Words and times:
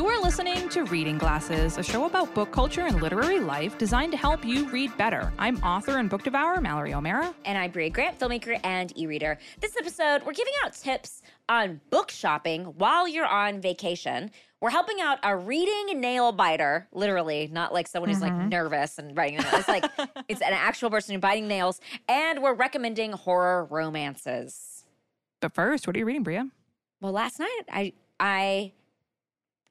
You 0.00 0.06
are 0.06 0.22
listening 0.22 0.70
to 0.70 0.84
Reading 0.84 1.18
Glasses, 1.18 1.76
a 1.76 1.82
show 1.82 2.06
about 2.06 2.34
book 2.34 2.50
culture 2.52 2.86
and 2.86 3.02
literary 3.02 3.38
life 3.38 3.76
designed 3.76 4.12
to 4.12 4.16
help 4.16 4.46
you 4.46 4.66
read 4.70 4.96
better. 4.96 5.30
I'm 5.38 5.58
author 5.58 5.98
and 5.98 6.08
book 6.08 6.22
devourer 6.22 6.58
Mallory 6.58 6.94
O'Mara. 6.94 7.34
And 7.44 7.58
I'm 7.58 7.70
Brea 7.70 7.90
Grant, 7.90 8.18
filmmaker 8.18 8.58
and 8.64 8.96
e 8.98 9.06
reader. 9.06 9.36
This 9.60 9.76
episode, 9.76 10.22
we're 10.24 10.32
giving 10.32 10.54
out 10.64 10.72
tips 10.72 11.20
on 11.50 11.82
book 11.90 12.10
shopping 12.10 12.64
while 12.78 13.06
you're 13.06 13.26
on 13.26 13.60
vacation. 13.60 14.30
We're 14.62 14.70
helping 14.70 15.02
out 15.02 15.18
a 15.22 15.36
reading 15.36 16.00
nail 16.00 16.32
biter, 16.32 16.88
literally, 16.92 17.50
not 17.52 17.74
like 17.74 17.86
someone 17.86 18.08
who's 18.08 18.22
like 18.22 18.32
mm-hmm. 18.32 18.48
nervous 18.48 18.96
and 18.96 19.14
writing 19.14 19.40
it. 19.40 19.44
It's 19.52 19.68
like 19.68 19.84
it's 20.28 20.40
an 20.40 20.54
actual 20.54 20.88
person 20.88 21.14
who's 21.14 21.20
biting 21.20 21.46
nails. 21.46 21.78
And 22.08 22.42
we're 22.42 22.54
recommending 22.54 23.12
horror 23.12 23.66
romances. 23.66 24.86
But 25.40 25.52
first, 25.52 25.86
what 25.86 25.94
are 25.94 25.98
you 25.98 26.06
reading, 26.06 26.22
Brea? 26.22 26.44
Well, 27.02 27.12
last 27.12 27.38
night 27.38 27.64
I 27.70 27.92
I 28.18 28.72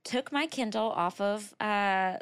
took 0.04 0.32
my 0.32 0.48
Kindle 0.48 0.92
off 0.92 1.22
of 1.22 1.54
uh, 1.60 2.18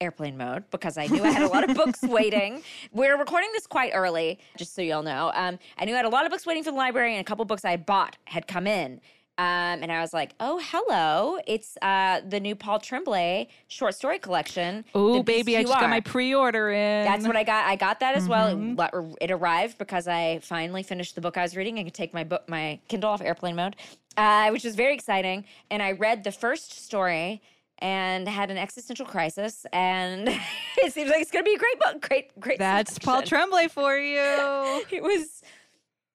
airplane 0.00 0.36
mode 0.36 0.64
because 0.70 0.96
I 0.96 1.06
knew 1.06 1.22
I 1.22 1.30
had 1.30 1.42
a 1.42 1.48
lot 1.48 1.68
of 1.68 1.76
books 1.76 2.02
waiting. 2.02 2.62
We're 2.92 3.18
recording 3.18 3.50
this 3.52 3.66
quite 3.66 3.92
early, 3.94 4.38
just 4.56 4.74
so 4.74 4.82
y'all 4.82 5.02
know. 5.02 5.30
Um, 5.34 5.58
I 5.78 5.84
knew 5.84 5.94
I 5.94 5.96
had 5.96 6.06
a 6.06 6.10
lot 6.10 6.24
of 6.24 6.30
books 6.30 6.46
waiting 6.46 6.64
for 6.64 6.70
the 6.70 6.76
library, 6.76 7.14
and 7.14 7.20
a 7.20 7.24
couple 7.24 7.44
books 7.44 7.64
I 7.64 7.70
had 7.70 7.86
bought 7.86 8.16
had 8.24 8.46
come 8.46 8.66
in. 8.66 9.00
Um, 9.38 9.82
and 9.82 9.90
I 9.90 10.02
was 10.02 10.12
like, 10.12 10.34
"Oh, 10.38 10.60
hello! 10.62 11.38
It's 11.46 11.78
uh, 11.80 12.20
the 12.28 12.38
new 12.40 12.54
Paul 12.54 12.78
Tremblay 12.78 13.48
short 13.68 13.94
story 13.94 14.18
collection. 14.18 14.84
Oh, 14.94 15.22
baby, 15.22 15.56
I 15.56 15.62
just 15.62 15.72
got 15.72 15.88
my 15.88 16.00
pre-order 16.00 16.70
in. 16.70 17.04
That's 17.06 17.26
what 17.26 17.36
I 17.36 17.44
got. 17.44 17.64
I 17.64 17.76
got 17.76 18.00
that 18.00 18.16
as 18.16 18.28
well. 18.28 18.54
Mm-hmm. 18.54 19.12
It, 19.12 19.16
it 19.22 19.30
arrived 19.30 19.78
because 19.78 20.06
I 20.06 20.40
finally 20.42 20.82
finished 20.82 21.14
the 21.14 21.22
book 21.22 21.38
I 21.38 21.42
was 21.42 21.56
reading. 21.56 21.78
I 21.78 21.84
could 21.84 21.94
take 21.94 22.12
my 22.12 22.22
book, 22.22 22.50
my 22.50 22.80
Kindle 22.88 23.08
off 23.08 23.22
airplane 23.22 23.56
mode, 23.56 23.76
uh, 24.16 24.50
which 24.50 24.64
was 24.64 24.74
very 24.74 24.94
exciting. 24.94 25.44
And 25.70 25.82
I 25.82 25.92
read 25.92 26.24
the 26.24 26.32
first 26.32 26.84
story 26.84 27.42
and 27.78 28.28
had 28.28 28.50
an 28.50 28.58
existential 28.58 29.06
crisis. 29.06 29.66
And 29.72 30.28
it 30.78 30.92
seems 30.92 31.10
like 31.10 31.20
it's 31.20 31.30
going 31.30 31.44
to 31.44 31.48
be 31.48 31.54
a 31.54 31.58
great 31.58 31.80
book. 31.80 32.08
Great, 32.08 32.40
great. 32.40 32.58
That's 32.58 32.98
Paul. 32.98 33.22
Tremblay 33.22 33.68
for 33.68 33.96
you. 33.96 34.84
It 34.90 35.02
was 35.02 35.42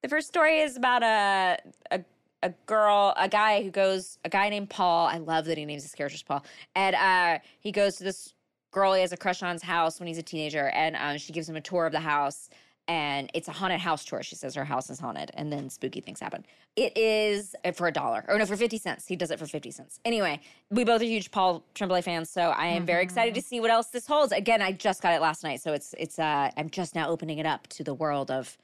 the 0.01 0.09
first 0.09 0.27
story 0.27 0.59
is 0.59 0.77
about 0.77 1.01
a 1.03 1.57
a 1.91 2.03
a 2.43 2.49
girl, 2.67 3.13
a 3.17 3.27
guy 3.27 3.63
who 3.63 3.71
goes, 3.71 4.19
a 4.23 4.29
guy 4.29 4.49
named 4.49 4.69
Paul. 4.69 5.07
I 5.07 5.17
love 5.17 5.45
that 5.45 5.57
he 5.57 5.65
names 5.65 5.81
his 5.81 5.93
characters 5.93 6.21
Paul, 6.21 6.45
and 6.75 6.95
uh, 6.95 7.39
he 7.59 7.71
goes 7.71 7.95
to 7.95 8.03
this 8.03 8.33
girl 8.71 8.93
he 8.93 9.01
has 9.01 9.13
a 9.13 9.17
crush 9.17 9.41
on's 9.41 9.63
house 9.63 9.99
when 9.99 10.07
he's 10.07 10.17
a 10.17 10.23
teenager, 10.23 10.67
and 10.69 10.95
um, 10.97 11.17
she 11.17 11.33
gives 11.33 11.49
him 11.49 11.55
a 11.55 11.61
tour 11.61 11.85
of 11.85 11.91
the 11.91 11.99
house. 11.99 12.49
And 12.87 13.31
it's 13.33 13.47
a 13.47 13.51
haunted 13.51 13.79
house 13.79 14.05
tour. 14.05 14.21
She 14.21 14.35
says 14.35 14.53
her 14.53 14.65
house 14.65 14.89
is 14.89 14.99
haunted, 14.99 15.31
and 15.33 15.51
then 15.51 15.69
spooky 15.69 16.01
things 16.01 16.19
happen. 16.19 16.45
It 16.75 16.95
is 16.95 17.55
uh, 17.65 17.71
for 17.71 17.87
a 17.87 17.91
dollar, 17.91 18.23
or 18.27 18.37
no, 18.37 18.45
for 18.45 18.55
50 18.55 18.77
cents. 18.77 19.07
He 19.07 19.15
does 19.15 19.31
it 19.31 19.39
for 19.39 19.47
50 19.47 19.71
cents. 19.71 19.99
Anyway, 20.05 20.39
we 20.69 20.83
both 20.83 21.01
are 21.01 21.05
huge 21.05 21.31
Paul 21.31 21.63
Tremblay 21.73 22.03
fans, 22.03 22.29
so 22.29 22.51
I 22.51 22.67
am 22.67 22.85
very 22.85 23.01
excited 23.01 23.33
to 23.35 23.41
see 23.41 23.59
what 23.59 23.71
else 23.71 23.87
this 23.87 24.05
holds. 24.05 24.31
Again, 24.31 24.61
I 24.61 24.71
just 24.71 25.01
got 25.01 25.13
it 25.13 25.21
last 25.21 25.43
night, 25.43 25.61
so 25.61 25.73
it's 25.73 25.95
it's 25.97 26.19
uh 26.19 26.51
I'm 26.55 26.69
just 26.69 26.93
now 26.93 27.09
opening 27.09 27.39
it 27.39 27.45
up 27.45 27.67
to 27.67 27.83
the 27.83 27.93
world 27.93 28.29
of 28.29 28.57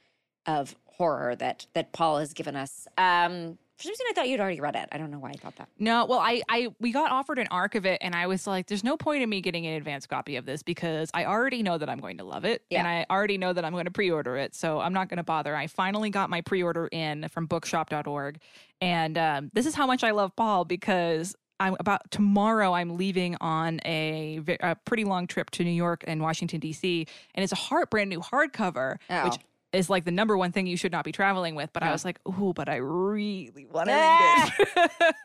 of 0.46 0.76
horror 0.86 1.34
that 1.36 1.66
that 1.72 1.92
Paul 1.92 2.18
has 2.18 2.32
given 2.32 2.54
us. 2.54 2.86
Um, 2.98 3.58
for 3.82 3.86
some 3.86 3.90
reason, 3.90 4.06
I 4.10 4.12
thought 4.14 4.28
you'd 4.28 4.40
already 4.40 4.60
read 4.60 4.76
it. 4.76 4.88
I 4.92 4.98
don't 4.98 5.10
know 5.10 5.18
why 5.18 5.30
I 5.30 5.32
thought 5.32 5.56
that. 5.56 5.68
No, 5.78 6.04
well, 6.06 6.20
I, 6.20 6.42
I, 6.48 6.68
we 6.80 6.92
got 6.92 7.10
offered 7.10 7.38
an 7.38 7.48
arc 7.50 7.74
of 7.74 7.84
it, 7.84 7.98
and 8.00 8.14
I 8.14 8.26
was 8.28 8.46
like, 8.46 8.66
"There's 8.68 8.84
no 8.84 8.96
point 8.96 9.22
in 9.22 9.28
me 9.28 9.40
getting 9.40 9.66
an 9.66 9.74
advance 9.74 10.06
copy 10.06 10.36
of 10.36 10.46
this 10.46 10.62
because 10.62 11.10
I 11.12 11.24
already 11.24 11.62
know 11.62 11.76
that 11.78 11.88
I'm 11.88 11.98
going 11.98 12.18
to 12.18 12.24
love 12.24 12.44
it, 12.44 12.62
and 12.70 12.86
I 12.86 13.04
already 13.10 13.38
know 13.38 13.52
that 13.52 13.64
I'm 13.64 13.72
going 13.72 13.86
to 13.86 13.90
pre-order 13.90 14.36
it, 14.36 14.54
so 14.54 14.80
I'm 14.80 14.92
not 14.92 15.08
going 15.08 15.18
to 15.18 15.24
bother." 15.24 15.56
I 15.56 15.66
finally 15.66 16.10
got 16.10 16.30
my 16.30 16.40
pre-order 16.40 16.86
in 16.92 17.26
from 17.28 17.46
Bookshop.org, 17.46 18.38
and 18.80 19.18
um, 19.18 19.50
this 19.52 19.66
is 19.66 19.74
how 19.74 19.86
much 19.86 20.04
I 20.04 20.12
love 20.12 20.34
Paul 20.36 20.64
because 20.64 21.34
I'm 21.60 21.76
about 21.78 22.10
tomorrow. 22.10 22.72
I'm 22.72 22.96
leaving 22.96 23.36
on 23.40 23.80
a, 23.84 24.40
a 24.60 24.74
pretty 24.84 25.04
long 25.04 25.26
trip 25.26 25.50
to 25.50 25.64
New 25.64 25.70
York 25.70 26.02
and 26.06 26.20
Washington 26.20 26.58
D.C., 26.60 27.06
and 27.34 27.42
it's 27.44 27.52
a 27.52 27.56
heart 27.56 27.90
brand 27.90 28.10
new 28.10 28.20
hardcover, 28.20 28.96
Oh. 29.10 29.24
which 29.24 29.36
is 29.72 29.88
like 29.88 30.04
the 30.04 30.10
number 30.10 30.36
one 30.36 30.52
thing 30.52 30.66
you 30.66 30.76
should 30.76 30.92
not 30.92 31.04
be 31.04 31.12
traveling 31.12 31.54
with. 31.54 31.72
But 31.72 31.82
I 31.82 31.92
was 31.92 32.04
like, 32.04 32.18
"Ooh, 32.28 32.52
but 32.54 32.68
I 32.68 32.76
really 32.76 33.66
want 33.70 33.88
to 33.88 33.94
read 33.94 34.52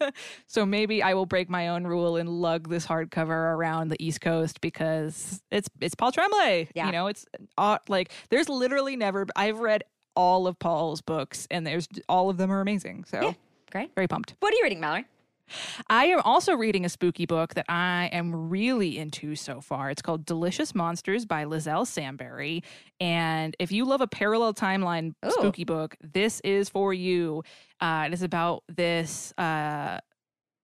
it." 0.01 0.13
so 0.47 0.65
maybe 0.65 1.03
I 1.03 1.13
will 1.13 1.25
break 1.25 1.49
my 1.49 1.69
own 1.69 1.85
rule 1.85 2.15
and 2.17 2.29
lug 2.29 2.69
this 2.69 2.85
hardcover 2.85 3.29
around 3.55 3.89
the 3.89 4.03
East 4.03 4.21
Coast 4.21 4.61
because 4.61 5.41
it's 5.51 5.69
it's 5.81 5.95
Paul 5.95 6.11
Tremblay. 6.11 6.69
Yeah. 6.73 6.85
You 6.87 6.91
know, 6.91 7.07
it's 7.07 7.25
uh, 7.57 7.77
like 7.87 8.11
there's 8.29 8.49
literally 8.49 8.95
never 8.95 9.25
I've 9.35 9.59
read 9.59 9.83
all 10.15 10.47
of 10.47 10.57
Paul's 10.57 11.01
books 11.01 11.47
and 11.51 11.65
there's 11.67 11.87
all 12.09 12.29
of 12.29 12.37
them 12.37 12.51
are 12.51 12.61
amazing. 12.61 13.05
So 13.05 13.21
Yeah. 13.21 13.33
Great. 13.71 13.93
very 13.95 14.07
pumped. 14.07 14.33
What 14.39 14.53
are 14.53 14.55
you 14.57 14.63
reading, 14.63 14.79
Mallory? 14.79 15.05
I 15.89 16.05
am 16.05 16.19
also 16.21 16.53
reading 16.53 16.85
a 16.85 16.89
spooky 16.89 17.25
book 17.25 17.53
that 17.53 17.65
I 17.69 18.09
am 18.11 18.49
really 18.49 18.97
into 18.97 19.35
so 19.35 19.61
far. 19.61 19.89
It's 19.89 20.01
called 20.01 20.25
Delicious 20.25 20.75
Monsters 20.75 21.25
by 21.25 21.45
Liselle 21.45 21.85
Sambury. 21.85 22.63
And 22.99 23.55
if 23.59 23.71
you 23.71 23.85
love 23.85 24.01
a 24.01 24.07
parallel 24.07 24.53
timeline 24.53 25.13
Ooh. 25.25 25.31
spooky 25.31 25.63
book, 25.63 25.95
this 26.01 26.39
is 26.41 26.69
for 26.69 26.93
you. 26.93 27.43
Uh, 27.79 28.05
it 28.07 28.13
is 28.13 28.23
about 28.23 28.63
this 28.67 29.33
uh, 29.37 29.99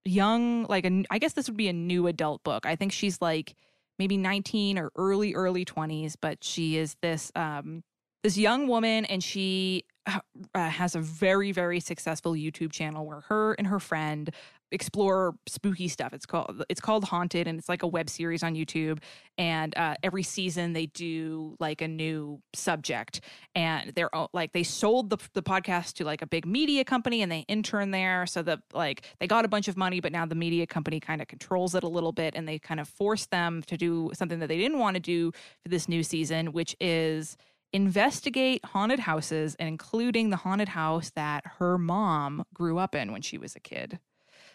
young, 0.06 0.66
like, 0.66 0.86
a, 0.86 1.04
I 1.10 1.20
guess 1.20 1.34
this 1.34 1.48
would 1.48 1.58
be 1.58 1.70
a 1.70 1.74
new 1.74 2.08
adult 2.08 2.44
book. 2.44 2.66
I 2.66 2.76
think 2.76 2.92
she's 2.92 3.22
like 3.22 3.56
maybe 4.00 4.18
19 4.18 4.78
or 4.78 4.92
early, 4.96 5.34
early 5.34 5.66
20s, 5.66 6.16
but 6.20 6.44
she 6.44 6.78
is 6.78 6.96
this. 7.02 7.32
Um, 7.36 7.84
this 8.24 8.38
young 8.38 8.68
woman 8.68 9.06
and 9.06 9.24
she 9.24 9.84
uh, 10.08 10.20
has 10.56 10.96
a 10.96 11.00
very 11.00 11.52
very 11.52 11.80
successful 11.80 12.34
youtube 12.34 12.72
channel 12.72 13.06
where 13.06 13.22
her 13.22 13.54
and 13.54 13.68
her 13.68 13.80
friend 13.80 14.32
explore 14.74 15.36
spooky 15.48 15.88
stuff. 15.88 16.14
It's 16.14 16.26
called 16.26 16.64
it's 16.68 16.82
called 16.82 17.06
haunted 17.06 17.48
and 17.48 17.58
it's 17.58 17.70
like 17.70 17.84
a 17.84 17.88
web 17.88 18.10
series 18.10 18.44
on 18.44 18.56
youtube. 18.56 19.00
And 19.38 19.76
uh, 19.78 19.96
every 20.04 20.24
season 20.24 20.74
they 20.74 20.88
do 20.88 21.56
like 21.60 21.82
a 21.82 21.88
new 21.88 22.42
subject. 22.54 23.22
And 23.56 23.94
they're 23.96 24.10
like 24.34 24.52
they 24.54 24.64
sold 24.64 25.10
the, 25.10 25.18
the 25.34 25.44
podcast 25.44 25.94
to 25.94 26.06
like 26.06 26.22
a 26.22 26.28
big 26.28 26.46
media 26.46 26.84
company 26.84 27.22
and 27.22 27.32
they 27.32 27.46
intern 27.48 27.92
there. 27.92 28.26
So 28.26 28.42
that 28.44 28.60
like 28.74 29.06
they 29.20 29.28
got 29.28 29.46
a 29.46 29.48
bunch 29.48 29.68
of 29.68 29.78
money 29.78 30.00
but 30.00 30.12
now 30.12 30.26
the 30.26 30.36
media 30.36 30.68
company 30.68 31.00
kind 31.00 31.22
of 31.22 31.28
controls 31.28 31.76
it 31.76 31.84
a 31.84 31.88
little 31.88 32.12
bit 32.12 32.34
and 32.36 32.48
they 32.48 32.60
kind 32.60 32.80
of 32.80 32.88
force 32.88 33.28
them 33.28 33.64
to 33.68 33.78
do 33.78 34.12
something 34.14 34.40
that 34.40 34.48
they 34.48 34.58
didn't 34.58 34.80
want 34.80 34.96
to 34.96 35.00
do 35.00 35.32
for 35.62 35.70
this 35.70 35.88
new 35.88 36.04
season 36.04 36.52
which 36.52 36.76
is 36.80 37.38
investigate 37.74 38.64
haunted 38.64 39.00
houses 39.00 39.56
and 39.56 39.68
including 39.68 40.30
the 40.30 40.38
haunted 40.38 40.70
house 40.70 41.12
that 41.16 41.44
her 41.58 41.78
mom 41.78 42.46
grew 42.54 42.78
up 42.78 42.94
in 42.96 43.12
when 43.12 43.22
she 43.22 43.38
was 43.38 43.56
a 43.56 43.60
kid. 43.60 44.00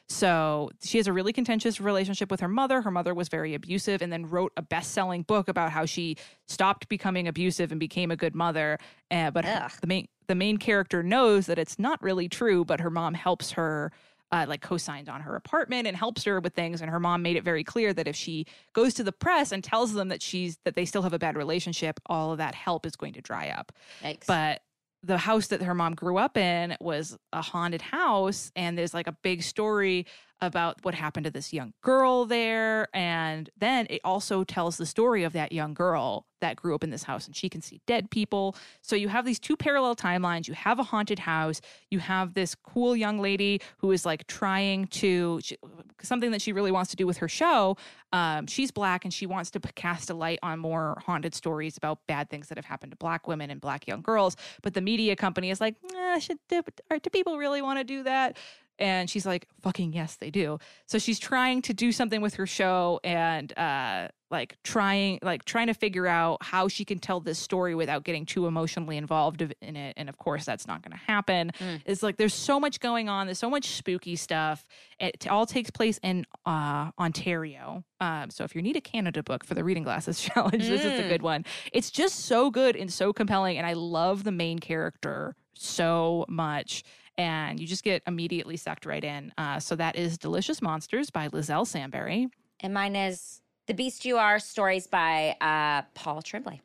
So 0.09 0.71
she 0.83 0.97
has 0.99 1.07
a 1.07 1.13
really 1.13 1.33
contentious 1.33 1.81
relationship 1.81 2.31
with 2.31 2.41
her 2.41 2.49
mother. 2.49 2.81
Her 2.83 2.91
mother 2.91 3.15
was 3.15 3.29
very 3.29 3.55
abusive 3.55 4.01
and 4.01 4.11
then 4.13 4.27
wrote 4.27 4.53
a 4.57 4.63
best 4.63 4.93
selling 4.93 5.23
book 5.23 5.49
about 5.49 5.71
how 5.71 5.85
she 5.85 6.17
stopped 6.47 6.89
becoming 6.89 7.29
abusive 7.29 7.71
and 7.71 7.79
became 7.79 8.11
a 8.11 8.17
good 8.17 8.35
mother. 8.35 8.79
Uh, 9.11 9.31
but 9.31 9.45
her- 9.45 9.69
the 9.81 9.87
main 9.87 10.09
the 10.27 10.35
main 10.35 10.57
character 10.59 11.03
knows 11.03 11.47
that 11.47 11.59
it's 11.59 11.79
not 11.79 12.03
really 12.03 12.29
true, 12.29 12.65
but 12.65 12.81
her 12.81 12.91
mom 12.91 13.15
helps 13.15 13.53
her 13.53 13.91
uh, 14.31 14.45
like 14.47 14.61
co-signs 14.61 15.09
on 15.09 15.23
her 15.23 15.37
apartment 15.37 15.87
and 15.87 15.97
helps 15.97 16.25
her 16.25 16.39
with 16.41 16.53
things 16.55 16.83
and 16.83 16.91
her 16.91 17.01
mom 17.01 17.23
made 17.23 17.37
it 17.37 17.43
very 17.45 17.65
clear 17.65 17.95
that 17.95 18.07
if 18.07 18.15
she 18.15 18.45
goes 18.75 18.93
to 18.93 19.03
the 19.03 19.11
press 19.13 19.53
and 19.53 19.65
tells 19.65 19.95
them 19.95 20.09
that 20.09 20.21
she's 20.21 20.59
that 20.65 20.75
they 20.75 20.85
still 20.85 21.01
have 21.01 21.15
a 21.15 21.19
bad 21.19 21.35
relationship 21.35 21.99
all 22.07 22.33
of 22.33 22.37
that 22.37 22.55
help 22.55 22.85
is 22.85 22.95
going 22.95 23.15
to 23.15 23.23
dry 23.23 23.49
up 23.49 23.73
Yikes. 24.05 24.27
but 24.27 24.61
the 25.03 25.19
house 25.19 25.49
that 25.49 25.63
her 25.63 25.75
mom 25.75 25.95
grew 25.95 26.19
up 26.19 26.37
in 26.37 26.77
was 26.81 27.17
a 27.33 27.41
haunted 27.41 27.83
house 27.83 28.51
and 28.57 28.77
there's 28.77 28.95
like 28.95 29.07
a 29.07 29.17
big 29.23 29.43
story 29.43 30.07
about 30.41 30.79
what 30.83 30.95
happened 30.95 31.25
to 31.25 31.31
this 31.31 31.53
young 31.53 31.73
girl 31.83 32.25
there 32.25 32.89
and 32.95 33.51
then 33.57 33.87
it 33.91 34.01
also 34.05 34.45
tells 34.45 34.77
the 34.77 34.87
story 34.87 35.25
of 35.25 35.33
that 35.33 35.53
young 35.53 35.75
girl 35.75 36.27
that 36.41 36.57
grew 36.57 36.75
up 36.75 36.85
in 36.85 36.91
this 36.91 37.03
house 37.03 37.27
and 37.27 37.35
she 37.35 37.49
can 37.49 37.61
see 37.61 37.81
dead 37.87 38.11
people. 38.11 38.57
So 38.83 38.97
you 38.97 39.09
have 39.09 39.25
these 39.25 39.39
two 39.39 39.57
parallel 39.57 39.97
timelines. 39.97 40.49
You 40.49 40.55
have 40.55 40.79
a 40.79 40.83
haunted 40.83 41.19
house. 41.19 41.61
You 41.91 41.99
have 41.99 42.35
this 42.35 42.55
cool 42.55 42.97
young 42.97 43.19
lady 43.19 43.61
who 43.79 43.93
is 43.93 44.07
like 44.07 44.27
trying 44.27 44.87
to 44.87 45.41
she, 45.43 45.57
something 46.03 46.31
that 46.31 46.43
she 46.43 46.53
really 46.53 46.71
wants 46.71 46.91
to 46.91 46.97
do 46.97 47.07
with 47.07 47.19
her 47.19 47.29
show. 47.29 47.77
Um, 48.13 48.47
she's 48.47 48.71
black 48.71 49.05
and 49.05 49.13
she 49.13 49.27
wants 49.27 49.51
to 49.53 49.61
cast 49.61 50.11
a 50.11 50.15
light 50.15 50.39
on 50.43 50.59
more 50.59 51.03
haunted 51.05 51.35
stories 51.35 51.77
about 51.77 52.07
bad 52.07 52.31
things 52.31 52.49
that 52.49 52.59
have 52.59 52.65
happened 52.65 52.93
to 52.93 52.97
black 52.97 53.27
women 53.27 53.51
and 53.51 53.61
black 53.61 53.87
young 53.87 54.03
girls. 54.03 54.37
But 54.63 54.75
the 54.75 54.81
media 54.81 55.17
company 55.17 55.51
is 55.51 55.61
like 55.61 55.75
should 56.21 56.39
do, 56.49 56.63
do 56.91 57.11
people 57.11 57.39
really 57.39 57.63
want 57.63 57.79
to 57.79 57.85
do 57.85 58.03
that 58.05 58.37
and 58.79 59.09
she's 59.11 59.27
like 59.27 59.47
fucking 59.63 59.93
yes 59.93 60.17
they 60.17 60.31
do. 60.31 60.59
So 60.87 60.99
she's 60.99 61.19
trying 61.19 61.63
to 61.63 61.75
do 61.75 61.93
something 61.93 62.21
with 62.21 62.35
her 62.35 62.47
show 62.47 63.01
and 63.05 63.57
uh 63.59 64.09
like 64.31 64.57
trying 64.63 65.19
like 65.23 65.45
trying 65.47 65.69
to 65.69 65.75
figure 65.75 66.07
out 66.07 66.37
how 66.43 66.69
she 66.69 66.85
can 66.85 66.99
tell 66.99 67.19
this 67.19 67.39
story 67.39 67.75
without 67.75 68.05
getting 68.05 68.27
too 68.27 68.47
emotionally 68.47 68.99
involved 68.99 69.41
in 69.41 69.75
it 69.75 69.95
and 69.97 70.09
of 70.11 70.19
course 70.19 70.45
that's 70.45 70.67
not 70.67 70.83
going 70.83 70.93
to 70.93 70.99
happen. 71.05 71.51
Mm. 71.59 71.81
it's 71.87 72.03
like 72.03 72.19
there's 72.19 72.35
so 72.35 72.61
much 72.61 72.79
going 72.81 73.09
on 73.09 73.27
there's 73.27 73.39
so 73.39 73.49
much 73.51 73.69
spooky 73.69 74.17
stuff. 74.17 74.67
It 75.01 75.27
all 75.29 75.47
takes 75.47 75.71
place 75.71 75.99
in 76.03 76.27
uh 76.45 76.91
ontario. 76.99 77.85
Um 78.01 78.29
so 78.31 78.45
if 78.45 78.55
you 78.55 78.61
need 78.63 78.77
a 78.77 78.81
canada 78.83 79.23
book 79.23 79.45
for 79.45 79.55
the 79.55 79.65
reading 79.65 79.83
glasses 79.83 80.21
challenge 80.29 80.69
this 80.69 80.85
is 80.85 81.01
a 81.01 81.03
Mm. 81.05 81.09
good 81.09 81.23
one. 81.23 81.45
It's 81.73 81.91
just 81.91 82.27
so 82.27 82.51
good 82.51 82.77
and 82.77 82.93
so 82.93 83.13
compelling 83.15 83.57
and 83.57 83.67
i 83.67 83.73
love 83.73 84.25
the 84.25 84.33
main 84.33 84.59
character 84.59 85.35
so 85.55 86.25
much 86.29 86.83
and 87.19 87.59
you 87.59 87.67
just 87.67 87.85
get 87.85 88.03
immediately 88.07 88.57
sucked 88.57 88.87
right 88.87 89.05
in. 89.05 89.33
Uh, 89.37 89.59
so 89.59 89.75
that 89.77 89.97
is 89.97 90.17
Delicious 90.17 90.63
Monsters 90.63 91.11
by 91.11 91.29
Liselle 91.29 91.67
Sambury. 91.67 92.31
And 92.61 92.73
mine 92.73 92.97
is 92.97 93.43
The 93.67 93.75
Beast 93.75 94.05
You 94.05 94.17
Are 94.17 94.39
Stories 94.39 94.87
by 94.87 95.37
uh, 95.41 95.83
Paul 95.95 96.23
Tremblay. 96.23 96.61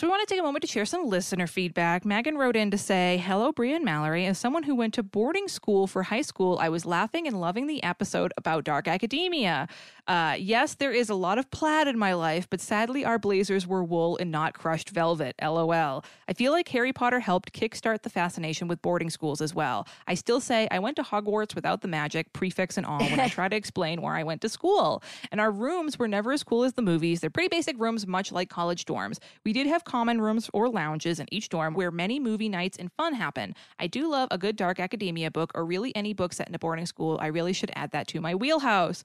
So 0.00 0.06
we 0.06 0.12
want 0.12 0.26
to 0.26 0.34
take 0.34 0.40
a 0.40 0.42
moment 0.42 0.62
to 0.62 0.66
share 0.66 0.86
some 0.86 1.10
listener 1.10 1.46
feedback. 1.46 2.06
Megan 2.06 2.38
wrote 2.38 2.56
in 2.56 2.70
to 2.70 2.78
say, 2.78 3.22
Hello, 3.22 3.52
Brea 3.52 3.74
and 3.74 3.84
Mallory. 3.84 4.24
As 4.24 4.38
someone 4.38 4.62
who 4.62 4.74
went 4.74 4.94
to 4.94 5.02
boarding 5.02 5.46
school 5.46 5.86
for 5.86 6.04
high 6.04 6.22
school, 6.22 6.56
I 6.58 6.70
was 6.70 6.86
laughing 6.86 7.26
and 7.26 7.38
loving 7.38 7.66
the 7.66 7.82
episode 7.82 8.32
about 8.38 8.64
dark 8.64 8.88
academia. 8.88 9.68
Uh, 10.06 10.36
yes, 10.38 10.74
there 10.74 10.92
is 10.92 11.10
a 11.10 11.14
lot 11.14 11.38
of 11.38 11.50
plaid 11.50 11.86
in 11.86 11.98
my 11.98 12.14
life, 12.14 12.48
but 12.50 12.60
sadly 12.60 13.04
our 13.04 13.18
blazers 13.18 13.66
were 13.66 13.84
wool 13.84 14.16
and 14.18 14.30
not 14.30 14.54
crushed 14.54 14.90
velvet. 14.90 15.34
LOL. 15.42 16.04
I 16.28 16.32
feel 16.32 16.52
like 16.52 16.68
Harry 16.68 16.92
Potter 16.92 17.20
helped 17.20 17.52
kickstart 17.52 18.02
the 18.02 18.10
fascination 18.10 18.68
with 18.68 18.82
boarding 18.82 19.10
schools 19.10 19.40
as 19.40 19.54
well. 19.54 19.86
I 20.06 20.14
still 20.14 20.40
say 20.40 20.68
I 20.70 20.78
went 20.78 20.96
to 20.96 21.02
Hogwarts 21.02 21.54
without 21.54 21.82
the 21.82 21.88
magic, 21.88 22.32
prefix 22.32 22.76
and 22.76 22.86
all, 22.86 23.00
when 23.00 23.20
I 23.20 23.28
try 23.28 23.48
to 23.48 23.56
explain 23.60 24.02
where 24.02 24.14
I 24.14 24.22
went 24.22 24.40
to 24.42 24.48
school. 24.48 25.02
And 25.30 25.40
our 25.40 25.50
rooms 25.50 25.98
were 25.98 26.08
never 26.08 26.32
as 26.32 26.42
cool 26.42 26.64
as 26.64 26.74
the 26.74 26.82
movies. 26.82 27.20
They're 27.20 27.30
pretty 27.30 27.48
basic 27.48 27.78
rooms, 27.78 28.06
much 28.06 28.32
like 28.32 28.48
college 28.48 28.84
dorms. 28.84 29.18
We 29.44 29.52
did 29.52 29.66
have 29.66 29.84
common 29.84 30.20
rooms 30.20 30.50
or 30.52 30.68
lounges 30.68 31.20
in 31.20 31.26
each 31.32 31.48
dorm 31.48 31.74
where 31.74 31.90
many 31.90 32.18
movie 32.20 32.48
nights 32.48 32.76
and 32.78 32.90
fun 32.92 33.14
happen. 33.14 33.54
I 33.78 33.86
do 33.86 34.10
love 34.10 34.28
a 34.30 34.38
good 34.38 34.56
dark 34.56 34.80
academia 34.80 35.30
book 35.30 35.52
or 35.54 35.64
really 35.64 35.94
any 35.94 36.12
book 36.14 36.32
set 36.32 36.48
in 36.48 36.54
a 36.54 36.58
boarding 36.58 36.86
school. 36.86 37.18
I 37.20 37.26
really 37.26 37.52
should 37.52 37.70
add 37.74 37.92
that 37.92 38.08
to 38.08 38.20
my 38.20 38.34
wheelhouse. 38.34 39.04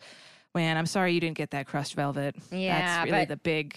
Man, 0.56 0.78
I'm 0.78 0.86
sorry 0.86 1.14
you 1.14 1.20
didn't 1.20 1.38
get 1.38 1.52
that 1.52 1.68
crushed 1.68 1.96
velvet. 1.96 2.36
Yeah, 2.52 2.80
That's 2.80 3.12
really 3.12 3.26
the 3.26 3.38
big 3.38 3.76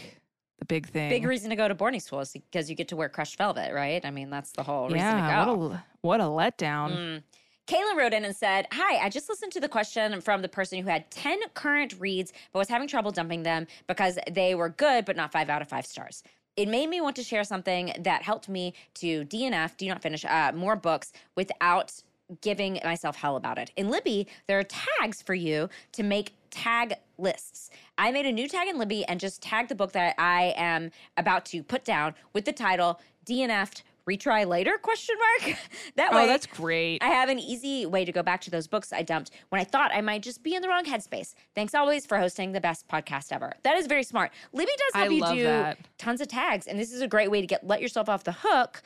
the 0.61 0.65
big 0.65 0.89
thing. 0.89 1.11
Big 1.11 1.27
reason 1.27 1.51
to 1.51 1.57
go 1.57 1.69
to 1.69 1.75
boarding 1.75 2.01
school 2.01 2.21
is 2.21 2.33
because 2.33 2.71
you 2.71 2.77
get 2.77 2.89
to 2.89 2.97
wear 2.97 3.09
crushed 3.09 3.37
velvet, 3.37 3.75
right? 3.75 4.05
I 4.05 4.11
mean, 4.11 4.31
that's 4.31 4.53
the 4.53 4.63
whole 4.63 4.87
reason 4.87 4.99
yeah, 4.99 5.45
to 5.45 5.45
go. 5.45 5.55
what 5.57 5.73
a 5.73 5.85
what 6.01 6.21
a 6.21 6.25
letdown. 6.25 6.97
Mm. 6.97 7.23
Kayla 7.67 7.97
wrote 7.97 8.15
in 8.15 8.25
and 8.25 8.35
said, 8.35 8.67
Hi, 8.73 8.97
I 9.05 9.11
just 9.11 9.29
listened 9.29 9.53
to 9.53 9.61
the 9.61 9.69
question 9.69 10.21
from 10.23 10.41
the 10.41 10.49
person 10.49 10.83
who 10.83 10.89
had 10.89 11.11
10 11.11 11.41
current 11.53 11.95
reads 11.99 12.33
but 12.53 12.61
was 12.61 12.69
having 12.69 12.89
trouble 12.89 13.11
dumping 13.11 13.43
them 13.43 13.67
because 13.87 14.19
they 14.31 14.55
were 14.55 14.71
good 14.71 15.05
but 15.05 15.17
not 15.17 15.33
five 15.33 15.51
out 15.51 15.61
of 15.61 15.69
five 15.69 15.85
stars. 15.85 16.23
It 16.57 16.67
made 16.67 16.89
me 16.89 17.01
want 17.01 17.15
to 17.17 17.23
share 17.23 17.45
something 17.45 17.93
that 18.01 18.23
helped 18.23 18.49
me 18.49 18.75
to 18.95 19.25
DNF, 19.27 19.77
do 19.77 19.87
not 19.87 20.03
finish, 20.03 20.25
uh, 20.25 20.53
more 20.55 20.77
books 20.77 21.13
without 21.37 21.93
giving 22.41 22.81
myself 22.85 23.17
hell 23.17 23.37
about 23.37 23.59
it. 23.59 23.71
In 23.77 23.89
Libby, 23.89 24.27
there 24.47 24.59
are 24.59 24.65
tags 24.65 25.23
for 25.23 25.35
you 25.35 25.69
to 25.93 26.03
make 26.03 26.35
tag 26.51 26.95
lists. 27.19 27.71
I 27.97 28.11
made 28.11 28.27
a 28.27 28.33
new 28.33 28.49
tag 28.49 28.69
in 28.69 28.79
Libby 28.79 29.05
and 29.05 29.21
just 29.21 29.43
tagged 29.43 29.69
the 29.69 29.75
book 29.75 29.93
that 29.93 30.15
I 30.19 30.55
am 30.57 30.91
about 31.17 31.45
to 31.47 31.63
put 31.63 31.85
down 31.85 32.15
with 32.33 32.45
the 32.45 32.53
title 32.53 33.01
DNF'd 33.27 33.83
retry 34.09 34.47
later 34.47 34.79
question 34.79 35.15
mark 35.19 35.59
that 35.97 36.13
oh, 36.13 36.17
way 36.17 36.25
Oh, 36.25 36.27
that's 36.27 36.47
great. 36.47 37.03
I 37.03 37.09
have 37.09 37.29
an 37.29 37.39
easy 37.39 37.85
way 37.85 38.05
to 38.05 38.13
go 38.13 38.23
back 38.23 38.41
to 38.43 38.51
those 38.51 38.67
books 38.67 38.93
I 38.93 39.03
dumped 39.03 39.31
when 39.51 39.61
I 39.61 39.65
thought 39.65 39.91
I 39.93 40.01
might 40.01 40.23
just 40.23 40.43
be 40.43 40.55
in 40.55 40.63
the 40.63 40.69
wrong 40.69 40.85
headspace. 40.85 41.35
Thanks 41.55 41.75
always 41.75 42.07
for 42.07 42.19
hosting 42.19 42.53
the 42.53 42.61
best 42.61 42.89
podcast 42.89 43.33
ever. 43.33 43.53
That 43.65 43.77
is 43.77 43.87
very 43.87 44.03
smart. 44.03 44.33
Libby 44.53 44.73
does 44.79 45.03
I 45.03 45.09
you 45.09 45.27
do 45.27 45.43
that. 45.45 45.79
tons 45.99 46.21
of 46.21 46.29
tags, 46.29 46.67
and 46.67 46.79
this 46.79 46.93
is 46.93 47.03
a 47.03 47.09
great 47.09 47.31
way 47.31 47.41
to 47.41 47.47
get 47.47 47.67
let 47.67 47.83
yourself 47.83 48.09
off 48.09 48.25
the 48.25 48.37
hook 48.41 48.83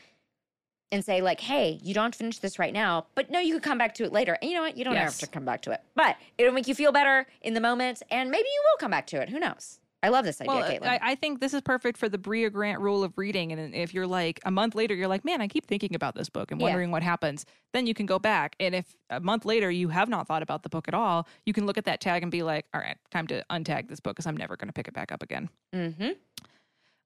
and 0.93 1.05
say 1.05 1.21
like, 1.23 1.41
"Hey, 1.41 1.81
you 1.83 1.95
don't 1.95 2.15
finish 2.15 2.39
this 2.39 2.59
right 2.59 2.73
now, 2.73 3.07
but 3.17 3.31
no, 3.31 3.41
you 3.41 3.55
could 3.55 3.63
come 3.65 3.79
back 3.79 3.95
to 3.95 4.05
it 4.05 4.13
later." 4.13 4.39
And 4.41 4.49
you 4.51 4.57
know 4.57 4.63
what? 4.63 4.77
You 4.77 4.85
don't 4.85 4.95
Yes. 4.95 5.21
have 5.21 5.29
to 5.29 5.33
come 5.35 5.45
back 5.45 5.63
to 5.63 5.73
it, 5.73 5.81
but 5.97 6.17
it'll 6.39 6.53
make 6.53 6.69
you 6.69 6.75
feel 6.75 6.93
better 6.93 7.27
in 7.41 7.55
the 7.55 7.61
moment, 7.61 8.03
and 8.11 8.31
maybe 8.31 8.47
you 8.49 8.63
will 8.65 8.79
come 8.79 8.91
back 8.93 9.07
to 9.09 9.21
it. 9.21 9.31
Who 9.31 9.41
knows? 9.41 9.81
I 10.05 10.09
love 10.09 10.25
this 10.25 10.41
idea, 10.41 10.53
well, 10.55 10.63
Caitlin. 10.69 10.89
I, 10.89 10.99
I 11.01 11.15
think 11.15 11.39
this 11.39 11.55
is 11.55 11.61
perfect 11.61 11.97
for 11.97 12.09
the 12.09 12.19
Brea 12.19 12.51
Grant 12.51 12.81
rule 12.81 13.05
of 13.05 13.17
reading. 13.17 13.53
And 13.53 13.73
if 13.73 13.95
you're 13.95 14.09
like 14.09 14.41
a 14.45 14.51
month 14.51 14.75
later, 14.75 14.97
you're 14.97 15.07
like, 15.07 15.25
man, 15.25 15.41
I 15.41 15.47
keep 15.47 15.65
thinking 15.65 15.95
about 15.95 16.17
this 16.17 16.29
book 16.29 16.51
and 16.51 16.61
Yeah. 16.61 16.65
wondering 16.65 16.91
what 16.91 17.05
happens. 17.05 17.47
Then 17.73 17.87
you 17.87 17.95
can 17.95 18.07
go 18.07 18.19
back. 18.19 18.57
And 18.59 18.75
if 18.75 18.97
a 19.11 19.21
month 19.21 19.45
later 19.45 19.71
you 19.71 19.91
have 19.91 20.09
not 20.09 20.27
thought 20.27 20.43
about 20.43 20.65
the 20.65 20.69
book 20.69 20.89
at 20.89 20.95
all, 20.95 21.29
you 21.47 21.53
can 21.53 21.67
look 21.67 21.79
at 21.79 21.85
that 21.85 22.01
tag 22.01 22.25
and 22.25 22.33
be 22.33 22.43
like, 22.43 22.67
all 22.75 22.81
right, 22.81 22.97
time 23.13 23.29
to 23.29 23.45
untag 23.49 23.87
this 23.87 24.01
book 24.01 24.17
because 24.17 24.27
I'm 24.27 24.37
never 24.37 24.57
going 24.57 24.67
to 24.67 24.73
pick 24.73 24.89
it 24.89 24.95
back 24.95 25.13
up 25.13 25.23
again. 25.23 25.49
mm-hmm. 25.73 26.11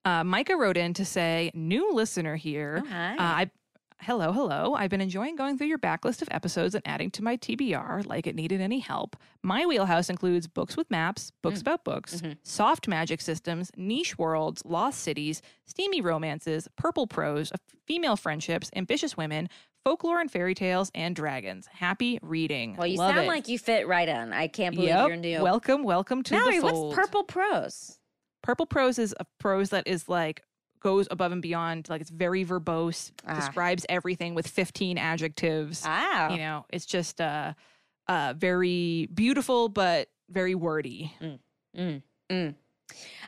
Uh, 0.06 0.24
Micah 0.24 0.56
wrote 0.56 0.76
in 0.78 0.94
to 0.94 1.04
say, 1.04 1.50
new 1.52 1.92
listener 1.92 2.36
here. 2.36 2.82
Oh. 2.82 2.88
Uh, 2.88 3.14
I 3.18 3.50
hello, 4.00 4.32
hello. 4.32 4.74
I've 4.74 4.90
been 4.90 5.00
enjoying 5.00 5.36
going 5.36 5.56
through 5.58 5.66
your 5.68 5.78
backlist 5.78 6.22
of 6.22 6.28
episodes 6.30 6.74
and 6.74 6.82
adding 6.86 7.10
to 7.12 7.24
my 7.24 7.36
TBR 7.36 8.06
like 8.06 8.26
it 8.26 8.34
needed 8.34 8.60
any 8.60 8.78
help. 8.78 9.16
My 9.42 9.64
wheelhouse 9.66 10.08
includes 10.10 10.46
books 10.46 10.76
with 10.76 10.90
maps, 10.90 11.32
books 11.42 11.60
about 11.60 11.82
books, 11.84 12.20
Mhm. 12.20 12.36
soft 12.42 12.86
magic 12.88 13.20
systems, 13.20 13.70
niche 13.76 14.16
worlds, 14.18 14.62
lost 14.64 15.00
cities, 15.00 15.42
steamy 15.64 16.00
romances, 16.00 16.68
purple 16.76 17.06
prose, 17.06 17.50
female 17.86 18.16
friendships, 18.16 18.70
ambitious 18.76 19.16
women, 19.16 19.48
folklore 19.84 20.20
and 20.20 20.30
fairy 20.30 20.54
tales, 20.54 20.90
and 20.94 21.16
dragons. 21.16 21.66
Happy 21.66 22.18
reading. 22.22 22.76
Well, 22.76 22.86
you 22.86 22.98
Love 22.98 23.14
sound 23.14 23.26
it. 23.26 23.28
like 23.28 23.48
you 23.48 23.58
fit 23.58 23.86
right 23.88 24.08
in. 24.08 24.32
I 24.32 24.46
can't 24.48 24.74
believe 24.74 24.90
Yep. 24.90 25.08
you're 25.08 25.16
new. 25.16 25.42
Welcome, 25.42 25.82
welcome 25.84 26.22
to 26.24 26.34
Mallory, 26.34 26.56
the 26.60 26.68
fold. 26.68 26.86
what's 26.88 26.96
purple 27.06 27.24
prose? 27.24 27.98
Purple 28.42 28.66
prose 28.66 28.98
is 28.98 29.14
a 29.18 29.24
prose 29.38 29.70
that 29.70 29.86
is 29.88 30.08
like 30.08 30.42
goes 30.86 31.08
above 31.10 31.32
and 31.32 31.42
beyond. 31.42 31.88
Like 31.88 32.00
it's 32.00 32.10
very 32.10 32.44
verbose, 32.44 33.10
Ah. 33.26 33.34
describes 33.34 33.84
everything 33.88 34.34
with 34.36 34.46
15 34.46 34.98
adjectives. 34.98 35.82
Ah, 35.84 36.30
You 36.30 36.38
know, 36.38 36.64
it's 36.70 36.86
just 36.86 37.20
uh, 37.20 37.54
uh, 38.06 38.34
very 38.36 39.08
beautiful, 39.12 39.68
but 39.68 40.08
very 40.30 40.54
wordy. 40.54 41.12
Mm, 41.20 42.02
mm. 42.30 42.54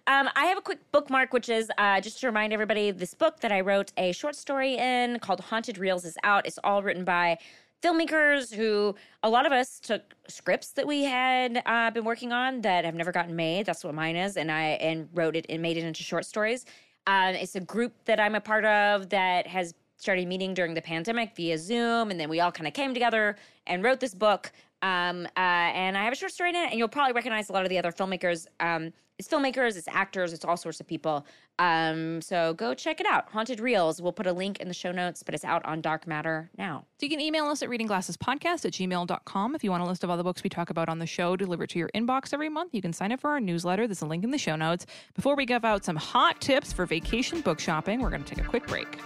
Um, 0.06 0.28
I 0.37 0.44
have 0.46 0.56
a 0.56 0.60
quick 0.62 0.78
bookmark, 0.93 1.32
which 1.32 1.49
is 1.49 1.69
uh, 1.78 2.00
just 2.00 2.20
to 2.20 2.26
remind 2.28 2.52
everybody 2.52 2.93
this 2.93 3.12
book 3.12 3.40
that 3.40 3.50
I 3.50 3.61
wrote 3.61 3.90
a 3.96 4.12
short 4.12 4.37
story 4.37 4.76
in 4.76 5.19
called 5.19 5.40
Haunted 5.40 5.78
Reels 5.78 6.04
is 6.04 6.16
out. 6.22 6.46
It's 6.46 6.58
all 6.62 6.82
written 6.82 7.04
by 7.04 7.38
filmmakers 7.82 8.54
who 8.54 8.94
a 9.22 9.28
lot 9.28 9.46
of 9.46 9.52
us 9.52 9.81
took 9.81 10.02
scripts 10.28 10.70
that 10.72 10.87
we 10.87 11.02
had 11.04 11.62
uh, 11.66 11.90
been 11.90 12.04
working 12.04 12.32
on 12.32 12.61
that 12.62 12.84
have 12.84 12.94
never 12.94 13.12
gotten 13.12 13.34
made. 13.37 13.66
That's 13.66 13.82
what 13.84 13.94
mine 13.94 14.16
is, 14.16 14.37
and 14.37 14.50
I 14.50 14.62
and 14.88 15.08
wrote 15.12 15.34
it 15.37 15.44
and 15.49 15.61
made 15.61 15.76
it 15.76 15.84
into 15.84 16.02
short 16.04 16.25
stories. 16.25 16.64
Um, 17.08 17.34
it's 17.34 17.56
a 17.56 17.60
group 17.60 17.94
that 18.05 18.20
I'm 18.20 18.34
a 18.34 18.40
part 18.40 18.66
of 18.66 19.08
that 19.08 19.46
has 19.46 19.72
started 19.96 20.28
meeting 20.28 20.52
during 20.52 20.75
the 20.75 20.82
pandemic 20.82 21.34
via 21.34 21.56
Zoom, 21.56 22.10
and 22.10 22.20
then 22.20 22.28
we 22.28 22.38
all 22.40 22.52
kind 22.52 22.69
of 22.69 22.75
came 22.75 22.93
together 22.93 23.37
and 23.66 23.82
wrote 23.82 23.99
this 23.99 24.14
book. 24.14 24.52
Um, 24.82 25.26
uh, 25.36 25.40
and 25.40 25.96
I 25.96 26.04
have 26.04 26.12
a 26.12 26.16
short 26.16 26.32
story 26.32 26.50
in 26.50 26.56
it, 26.56 26.70
and 26.70 26.78
you'll 26.78 26.88
probably 26.88 27.12
recognize 27.12 27.48
a 27.48 27.52
lot 27.52 27.64
of 27.64 27.69
the 27.69 27.78
other 27.78 27.92
filmmakers. 27.92 28.46
Um, 28.60 28.92
it's 29.19 29.26
filmmakers, 29.26 29.76
it's 29.76 29.88
actors, 29.88 30.32
it's 30.32 30.44
all 30.44 30.56
sorts 30.56 30.78
of 30.78 30.87
people. 30.87 31.26
Um, 31.58 32.23
so 32.23 32.54
go 32.54 32.73
check 32.73 33.00
it 33.00 33.06
out. 33.06 33.28
Haunted 33.32 33.58
Reels. 33.58 34.00
We'll 34.00 34.12
put 34.12 34.28
a 34.28 34.32
link 34.32 34.61
in 34.61 34.68
the 34.68 34.75
show 34.75 34.92
notes, 34.92 35.25
but 35.25 35.35
it's 35.35 35.44
out 35.44 35.64
on 35.66 35.80
Dark 35.80 36.06
Matter 36.06 36.50
now. 36.56 36.85
So 37.00 37.06
you 37.06 37.11
can 37.11 37.20
email 37.20 37.47
us 37.47 37.61
at 37.61 37.68
readingglassespodcast 37.68 38.64
at 38.64 38.73
gmail.com 38.73 39.54
if 39.56 39.64
you 39.64 39.70
want 39.73 39.82
a 39.82 39.87
list 39.87 40.04
of 40.04 40.11
all 40.11 40.16
the 40.16 40.23
books 40.23 40.44
we 40.44 40.50
talk 40.50 40.70
about 40.70 40.88
on 40.88 41.00
the 41.00 41.06
show 41.06 41.35
delivered 41.35 41.70
to 41.70 41.80
your 41.80 41.90
inbox 41.97 42.32
every 42.32 42.49
month. 42.49 42.75
You 42.75 42.82
can 42.82 42.92
sign 42.92 43.11
up 43.11 43.20
for 43.20 43.30
our 43.30 43.40
newsletter. 43.40 43.88
There's 43.88 44.02
a 44.02 44.06
link 44.06 44.23
in 44.23 44.30
the 44.30 44.38
show 44.38 44.54
notes. 44.54 44.87
Before 45.14 45.35
we 45.35 45.47
give 45.47 45.64
out 45.64 45.85
some 45.85 45.97
hot 45.97 46.40
tips 46.40 46.73
for 46.73 46.87
vacation 46.87 47.40
book 47.40 47.58
shopping, 47.58 48.00
we're 48.00 48.11
going 48.11 48.23
to 48.23 48.35
take 48.35 48.44
a 48.44 48.49
quick 48.49 48.68
break. 48.68 49.00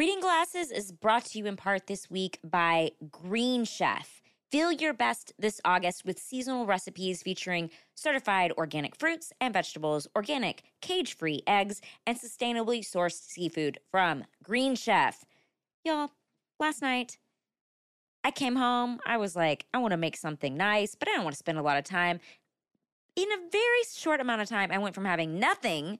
Reading 0.00 0.20
Glasses 0.20 0.70
is 0.70 0.92
brought 0.92 1.26
to 1.26 1.38
you 1.38 1.44
in 1.44 1.56
part 1.56 1.86
this 1.86 2.08
week 2.08 2.38
by 2.42 2.92
Green 3.10 3.66
Chef. 3.66 4.22
Feel 4.50 4.72
your 4.72 4.94
best 4.94 5.34
this 5.38 5.60
August 5.62 6.06
with 6.06 6.18
seasonal 6.18 6.64
recipes 6.64 7.22
featuring 7.22 7.68
certified 7.94 8.50
organic 8.56 8.96
fruits 8.96 9.30
and 9.42 9.52
vegetables, 9.52 10.08
organic, 10.16 10.62
cage 10.80 11.14
free 11.14 11.42
eggs, 11.46 11.82
and 12.06 12.18
sustainably 12.18 12.80
sourced 12.80 13.20
seafood 13.20 13.78
from 13.90 14.24
Green 14.42 14.74
Chef. 14.74 15.26
Y'all, 15.84 16.12
last 16.58 16.80
night 16.80 17.18
I 18.24 18.30
came 18.30 18.56
home. 18.56 19.00
I 19.04 19.18
was 19.18 19.36
like, 19.36 19.66
I 19.74 19.78
want 19.80 19.92
to 19.92 19.98
make 19.98 20.16
something 20.16 20.56
nice, 20.56 20.94
but 20.94 21.08
I 21.08 21.14
don't 21.16 21.24
want 21.24 21.34
to 21.34 21.38
spend 21.38 21.58
a 21.58 21.62
lot 21.62 21.76
of 21.76 21.84
time. 21.84 22.20
In 23.16 23.30
a 23.30 23.50
very 23.52 23.82
short 23.94 24.22
amount 24.22 24.40
of 24.40 24.48
time, 24.48 24.72
I 24.72 24.78
went 24.78 24.94
from 24.94 25.04
having 25.04 25.38
nothing 25.38 25.98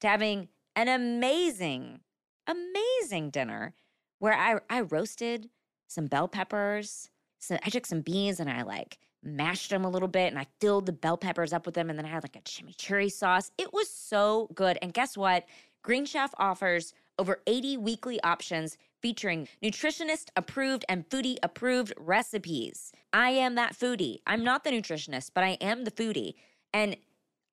to 0.00 0.08
having 0.08 0.48
an 0.74 0.88
amazing, 0.88 2.00
amazing 2.46 3.30
dinner 3.30 3.74
where 4.18 4.34
I, 4.34 4.58
I 4.70 4.82
roasted 4.82 5.50
some 5.88 6.06
bell 6.06 6.28
peppers. 6.28 7.10
So 7.38 7.58
I 7.64 7.70
took 7.70 7.86
some 7.86 8.00
beans 8.00 8.40
and 8.40 8.50
I 8.50 8.62
like 8.62 8.98
mashed 9.22 9.70
them 9.70 9.84
a 9.84 9.90
little 9.90 10.08
bit 10.08 10.28
and 10.28 10.38
I 10.38 10.46
filled 10.60 10.86
the 10.86 10.92
bell 10.92 11.16
peppers 11.16 11.52
up 11.52 11.66
with 11.66 11.74
them. 11.74 11.90
And 11.90 11.98
then 11.98 12.06
I 12.06 12.10
had 12.10 12.24
like 12.24 12.36
a 12.36 12.40
chimichurri 12.40 13.10
sauce. 13.10 13.50
It 13.58 13.72
was 13.72 13.88
so 13.88 14.50
good. 14.54 14.78
And 14.82 14.92
guess 14.92 15.16
what? 15.16 15.44
Green 15.82 16.06
Chef 16.06 16.32
offers 16.38 16.94
over 17.18 17.42
80 17.46 17.76
weekly 17.76 18.20
options 18.22 18.76
featuring 19.00 19.46
nutritionist 19.62 20.28
approved 20.36 20.84
and 20.88 21.08
foodie 21.08 21.36
approved 21.42 21.92
recipes. 21.96 22.90
I 23.12 23.30
am 23.30 23.54
that 23.54 23.74
foodie. 23.74 24.18
I'm 24.26 24.42
not 24.42 24.64
the 24.64 24.70
nutritionist, 24.70 25.30
but 25.34 25.44
I 25.44 25.50
am 25.60 25.84
the 25.84 25.90
foodie. 25.90 26.34
And 26.72 26.96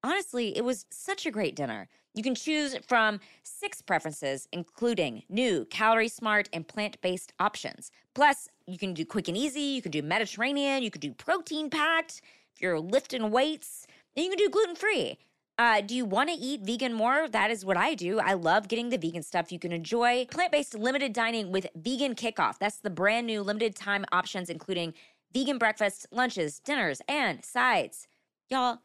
honestly, 0.04 0.56
it 0.58 0.64
was 0.64 0.86
such 0.90 1.26
a 1.26 1.32
great 1.32 1.56
dinner. 1.56 1.88
You 2.14 2.24
can 2.24 2.36
choose 2.36 2.76
from 2.88 3.20
six 3.44 3.82
preferences, 3.82 4.48
including 4.52 5.24
new, 5.30 5.66
calorie 5.66 6.10
smart, 6.10 6.50
and 6.52 6.68
plant 6.68 7.00
based 7.02 7.34
options. 7.40 7.92
Plus, 8.14 8.50
you 8.68 8.78
can 8.78 8.94
do 8.94 9.06
quick 9.06 9.28
and 9.28 9.38
easy, 9.38 9.62
you 9.62 9.82
can 9.82 9.92
do 9.92 10.02
Mediterranean, 10.02 10.84
you 10.84 10.92
can 10.92 11.00
do 11.00 11.14
protein 11.14 11.70
packed. 11.70 12.22
If 12.54 12.62
you're 12.62 12.80
lifting 12.80 13.32
weights, 13.32 13.88
And 14.16 14.26
you 14.26 14.30
can 14.30 14.38
do 14.38 14.50
gluten 14.50 14.76
free. 14.76 15.18
Uh, 15.58 15.80
do 15.80 15.96
you 15.96 16.06
want 16.06 16.30
to 16.30 16.36
eat 16.36 16.62
vegan 16.62 16.94
more? 16.94 17.30
That 17.30 17.52
is 17.52 17.64
what 17.64 17.78
I 17.78 17.94
do. 17.94 18.20
I 18.20 18.34
love 18.34 18.68
getting 18.68 18.90
the 18.90 18.98
vegan 18.98 19.24
stuff 19.24 19.52
you 19.52 19.60
can 19.60 19.72
enjoy. 19.72 20.26
Plant 20.26 20.52
based 20.52 20.74
limited 20.74 21.14
dining 21.14 21.52
with 21.52 21.68
Vegan 21.76 22.16
Kickoff. 22.16 22.58
That's 22.58 22.78
the 22.78 22.90
brand 22.90 23.28
new 23.28 23.42
limited 23.42 23.76
time 23.76 24.06
options, 24.12 24.50
including 24.50 24.94
vegan 25.34 25.58
breakfasts, 25.58 26.08
lunches, 26.12 26.60
dinners, 26.60 27.02
and 27.08 27.46
sides. 27.46 28.08
Y'all, 28.50 28.80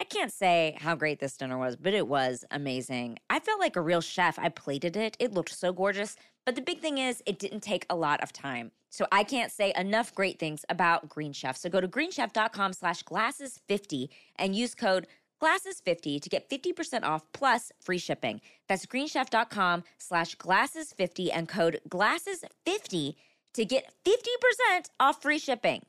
I 0.00 0.04
can't 0.04 0.32
say 0.32 0.76
how 0.80 0.94
great 0.94 1.20
this 1.20 1.36
dinner 1.36 1.56
was, 1.56 1.76
but 1.76 1.94
it 1.94 2.08
was 2.08 2.44
amazing. 2.50 3.18
I 3.30 3.38
felt 3.38 3.60
like 3.60 3.76
a 3.76 3.80
real 3.80 4.00
chef. 4.00 4.38
I 4.38 4.48
plated 4.48 4.96
it, 4.96 5.16
it 5.20 5.32
looked 5.32 5.54
so 5.54 5.72
gorgeous. 5.72 6.16
But 6.44 6.56
the 6.56 6.62
big 6.62 6.80
thing 6.80 6.98
is, 6.98 7.22
it 7.26 7.38
didn't 7.38 7.60
take 7.60 7.86
a 7.88 7.96
lot 7.96 8.22
of 8.22 8.32
time. 8.32 8.70
So 8.90 9.06
I 9.10 9.24
can't 9.24 9.50
say 9.50 9.72
enough 9.76 10.14
great 10.14 10.38
things 10.38 10.64
about 10.68 11.08
Green 11.08 11.32
Chef. 11.32 11.56
So 11.56 11.70
go 11.70 11.80
to 11.80 11.88
greenchef.com 11.88 12.74
slash 12.74 13.02
glasses50 13.02 14.08
and 14.36 14.54
use 14.54 14.74
code 14.74 15.06
glasses50 15.42 16.20
to 16.20 16.28
get 16.28 16.48
50% 16.48 17.02
off 17.02 17.22
plus 17.32 17.72
free 17.80 17.98
shipping. 17.98 18.40
That's 18.68 18.86
greenchef.com 18.86 19.84
slash 19.98 20.36
glasses50 20.36 21.30
and 21.32 21.48
code 21.48 21.80
glasses50 21.88 23.14
to 23.54 23.64
get 23.64 23.92
50% 24.06 24.90
off 25.00 25.22
free 25.22 25.38
shipping. 25.38 25.80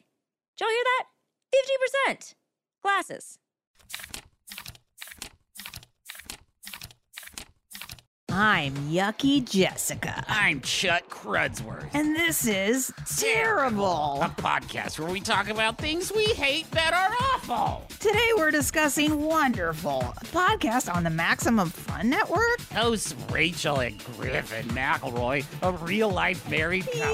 Did 0.58 0.66
y'all 0.66 0.70
hear 0.70 0.84
that? 0.98 2.18
50%. 2.18 2.34
Glasses. 2.82 3.40
I'm 8.38 8.74
Yucky 8.90 9.50
Jessica. 9.50 10.22
I'm 10.28 10.60
Chuck 10.60 11.08
Crudsworth. 11.10 11.88
And 11.94 12.14
this 12.18 12.46
is 12.46 12.92
Terrible. 13.18 14.20
A 14.22 14.28
podcast 14.28 15.00
where 15.00 15.10
we 15.10 15.22
talk 15.22 15.48
about 15.48 15.78
things 15.78 16.12
we 16.12 16.26
hate 16.26 16.70
that 16.72 16.94
are 16.94 17.16
awful. 17.34 17.88
Today 18.00 18.32
we're 18.36 18.52
discussing 18.52 19.22
Wonderful, 19.22 20.02
a 20.02 20.26
podcast 20.26 20.94
on 20.94 21.06
the 21.06 21.10
Maximum 21.10 21.70
Fun 21.70 22.10
Network. 22.10 22.60
Hosts 22.74 23.16
Rachel 23.32 23.80
and 23.80 23.98
Griffin 24.18 24.68
McElroy, 24.68 25.46
a 25.62 25.72
real 25.72 26.10
life 26.10 26.50
married 26.50 26.86
couple, 26.88 27.14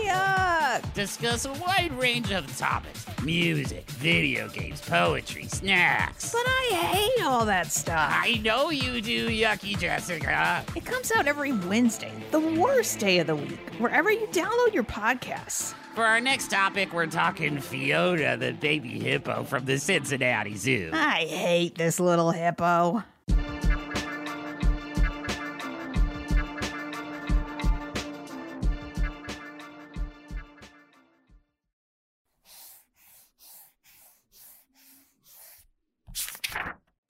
Yuck. 0.79 0.93
discuss 0.93 1.45
a 1.45 1.53
wide 1.53 1.91
range 1.93 2.31
of 2.31 2.57
topics 2.57 3.05
music, 3.23 3.87
video 3.91 4.47
games, 4.49 4.81
poetry, 4.81 5.45
snacks. 5.45 6.31
But 6.31 6.43
I 6.45 6.75
hate 6.75 7.25
all 7.25 7.45
that 7.45 7.71
stuff. 7.71 8.11
I 8.11 8.41
know 8.43 8.71
you 8.71 9.01
do, 9.01 9.29
Yucky 9.29 9.77
Jessica. 9.77 10.65
It 10.75 10.85
comes 10.85 11.11
out 11.11 11.27
every 11.27 11.51
Wednesday, 11.51 12.11
the 12.31 12.39
worst 12.39 12.99
day 12.99 13.19
of 13.19 13.27
the 13.27 13.35
week, 13.35 13.59
wherever 13.77 14.11
you 14.11 14.27
download 14.27 14.73
your 14.73 14.83
podcasts. 14.83 15.73
For 15.93 16.03
our 16.03 16.21
next 16.21 16.49
topic, 16.49 16.93
we're 16.93 17.05
talking 17.05 17.59
Fiona, 17.59 18.37
the 18.37 18.53
baby 18.53 18.97
hippo 18.99 19.43
from 19.43 19.65
the 19.65 19.77
Cincinnati 19.77 20.55
Zoo. 20.55 20.89
I 20.93 21.25
hate 21.25 21.75
this 21.75 21.99
little 21.99 22.31
hippo. 22.31 23.03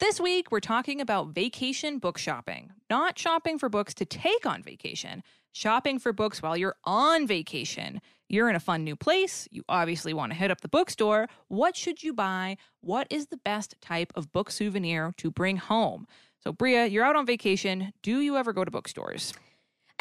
This 0.02 0.20
week, 0.20 0.52
we're 0.52 0.60
talking 0.60 1.00
about 1.00 1.28
vacation 1.28 2.00
book 2.00 2.18
shopping. 2.18 2.72
Not 2.90 3.20
shopping 3.20 3.60
for 3.60 3.70
books 3.70 3.94
to 3.94 4.04
take 4.04 4.48
on 4.48 4.64
vacation, 4.64 5.22
shopping 5.52 6.00
for 6.00 6.12
books 6.12 6.42
while 6.42 6.58
you're 6.58 6.76
on 6.86 7.28
vacation. 7.28 8.02
You're 8.28 8.50
in 8.50 8.56
a 8.56 8.60
fun 8.60 8.84
new 8.84 8.96
place. 8.96 9.48
You 9.52 9.64
obviously 9.70 10.12
want 10.16 10.32
to 10.32 10.38
hit 10.40 10.50
up 10.50 10.62
the 10.62 10.68
bookstore. 10.68 11.28
What 11.50 11.76
should 11.76 12.02
you 12.02 12.16
buy? 12.16 12.58
What 12.80 13.06
is 13.12 13.28
the 13.28 13.38
best 13.38 13.76
type 13.80 14.12
of 14.16 14.32
book 14.32 14.50
souvenir 14.50 15.14
to 15.18 15.30
bring 15.30 15.58
home? 15.58 16.08
So, 16.44 16.52
Brea, 16.52 16.88
you're 16.88 17.06
out 17.06 17.16
on 17.16 17.28
vacation. 17.28 17.94
Do 18.02 18.22
you 18.22 18.38
ever 18.38 18.54
go 18.54 18.66
to 18.66 18.72
bookstores? 18.72 19.36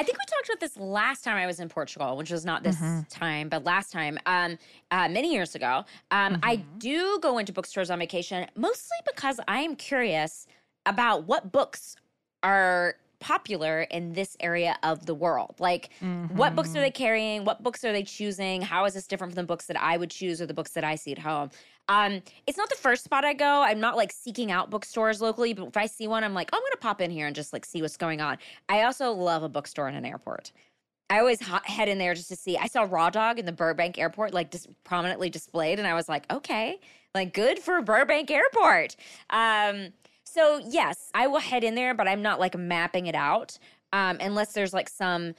I 0.00 0.02
think 0.02 0.16
we 0.16 0.24
talked 0.24 0.48
about 0.48 0.60
this 0.60 0.78
last 0.78 1.24
time 1.24 1.36
I 1.36 1.46
was 1.46 1.60
in 1.60 1.68
Portugal, 1.68 2.16
which 2.16 2.30
was 2.30 2.46
not 2.46 2.62
this 2.62 2.80
time, 3.10 3.50
but 3.50 3.64
last 3.64 3.92
time, 3.92 4.18
um, 4.24 4.56
uh, 4.90 5.10
many 5.10 5.30
years 5.30 5.54
ago. 5.54 5.84
Um, 6.10 6.38
I 6.42 6.56
do 6.78 7.18
go 7.20 7.36
into 7.36 7.52
bookstores 7.52 7.90
on 7.90 7.98
vacation 7.98 8.46
mostly 8.56 8.96
because 9.06 9.40
I 9.46 9.60
am 9.60 9.76
curious 9.76 10.46
about 10.86 11.26
what 11.26 11.52
books 11.52 11.96
are 12.42 12.94
popular 13.18 13.82
in 13.82 14.14
this 14.14 14.38
area 14.40 14.78
of 14.82 15.04
the 15.04 15.14
world. 15.14 15.56
Like, 15.58 15.90
what 16.34 16.56
books 16.56 16.70
are 16.74 16.80
they 16.80 16.90
carrying? 16.90 17.44
What 17.44 17.62
books 17.62 17.84
are 17.84 17.92
they 17.92 18.02
choosing? 18.02 18.62
How 18.62 18.86
is 18.86 18.94
this 18.94 19.06
different 19.06 19.34
from 19.34 19.42
the 19.42 19.46
books 19.46 19.66
that 19.66 19.78
I 19.78 19.98
would 19.98 20.10
choose 20.10 20.40
or 20.40 20.46
the 20.46 20.54
books 20.54 20.70
that 20.70 20.84
I 20.84 20.94
see 20.94 21.12
at 21.12 21.18
home? 21.18 21.50
Um, 21.90 22.22
it's 22.46 22.56
not 22.56 22.70
the 22.70 22.76
first 22.76 23.02
spot 23.02 23.24
I 23.24 23.34
go. 23.34 23.62
I'm 23.62 23.80
not 23.80 23.96
like 23.96 24.12
seeking 24.12 24.52
out 24.52 24.70
bookstores 24.70 25.20
locally, 25.20 25.52
but 25.52 25.66
if 25.66 25.76
I 25.76 25.86
see 25.86 26.06
one, 26.06 26.22
I'm 26.22 26.34
like, 26.34 26.48
oh, 26.52 26.56
I'm 26.56 26.62
gonna 26.62 26.76
pop 26.80 27.00
in 27.00 27.10
here 27.10 27.26
and 27.26 27.34
just 27.34 27.52
like 27.52 27.66
see 27.66 27.82
what's 27.82 27.96
going 27.96 28.20
on. 28.20 28.38
I 28.68 28.82
also 28.82 29.10
love 29.10 29.42
a 29.42 29.48
bookstore 29.48 29.88
in 29.88 29.96
an 29.96 30.06
airport. 30.06 30.52
I 31.10 31.18
always 31.18 31.40
head 31.40 31.88
in 31.88 31.98
there 31.98 32.14
just 32.14 32.28
to 32.28 32.36
see. 32.36 32.56
I 32.56 32.68
saw 32.68 32.86
Raw 32.88 33.10
Dog 33.10 33.40
in 33.40 33.44
the 33.44 33.52
Burbank 33.52 33.98
Airport, 33.98 34.32
like 34.32 34.52
just 34.52 34.68
prominently 34.84 35.28
displayed, 35.28 35.80
and 35.80 35.88
I 35.88 35.94
was 35.94 36.08
like, 36.08 36.32
okay, 36.32 36.78
like 37.12 37.34
good 37.34 37.58
for 37.58 37.82
Burbank 37.82 38.30
Airport. 38.30 38.94
Um, 39.30 39.88
so 40.22 40.60
yes, 40.64 41.10
I 41.12 41.26
will 41.26 41.40
head 41.40 41.64
in 41.64 41.74
there, 41.74 41.92
but 41.92 42.06
I'm 42.06 42.22
not 42.22 42.38
like 42.38 42.56
mapping 42.56 43.08
it 43.08 43.16
out 43.16 43.58
um, 43.92 44.18
unless 44.20 44.52
there's 44.52 44.72
like 44.72 44.88
some. 44.88 45.34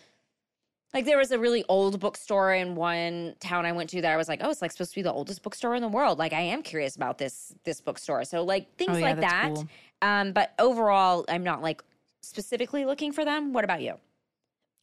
Like 0.94 1.06
there 1.06 1.18
was 1.18 1.32
a 1.32 1.40
really 1.40 1.64
old 1.70 2.00
bookstore 2.00 2.54
in 2.54 2.76
one 2.76 3.36
town 3.40 3.66
I 3.66 3.72
went 3.72 3.90
to 3.92 4.02
that 4.02 4.12
I 4.12 4.18
was 4.18 4.28
like, 4.28 4.42
oh, 4.44 4.50
it's 4.50 4.62
like 4.62 4.72
supposed 4.72 4.92
to 4.92 4.96
be 4.96 5.02
the 5.02 5.12
oldest 5.14 5.42
bookstore 5.42 5.74
in 5.76 5.82
the 5.82 5.88
world. 5.88 6.20
Like 6.20 6.34
I 6.34 6.42
am 6.42 6.64
curious 6.64 6.96
about 6.96 7.18
this 7.18 7.54
this 7.64 7.80
bookstore. 7.80 8.26
So 8.26 8.44
like 8.44 8.76
things 8.78 8.92
Oh, 8.96 8.98
yeah, 8.98 9.06
like 9.06 9.22
that. 9.22 9.52
cool. 9.54 9.68
Um, 10.02 10.34
but 10.34 10.54
overall, 10.60 11.24
I'm 11.30 11.44
not 11.44 11.62
like 11.62 11.82
specifically 12.22 12.86
looking 12.86 13.12
for 13.14 13.24
them. 13.24 13.54
What 13.54 13.64
about 13.64 13.82
you? 13.82 13.96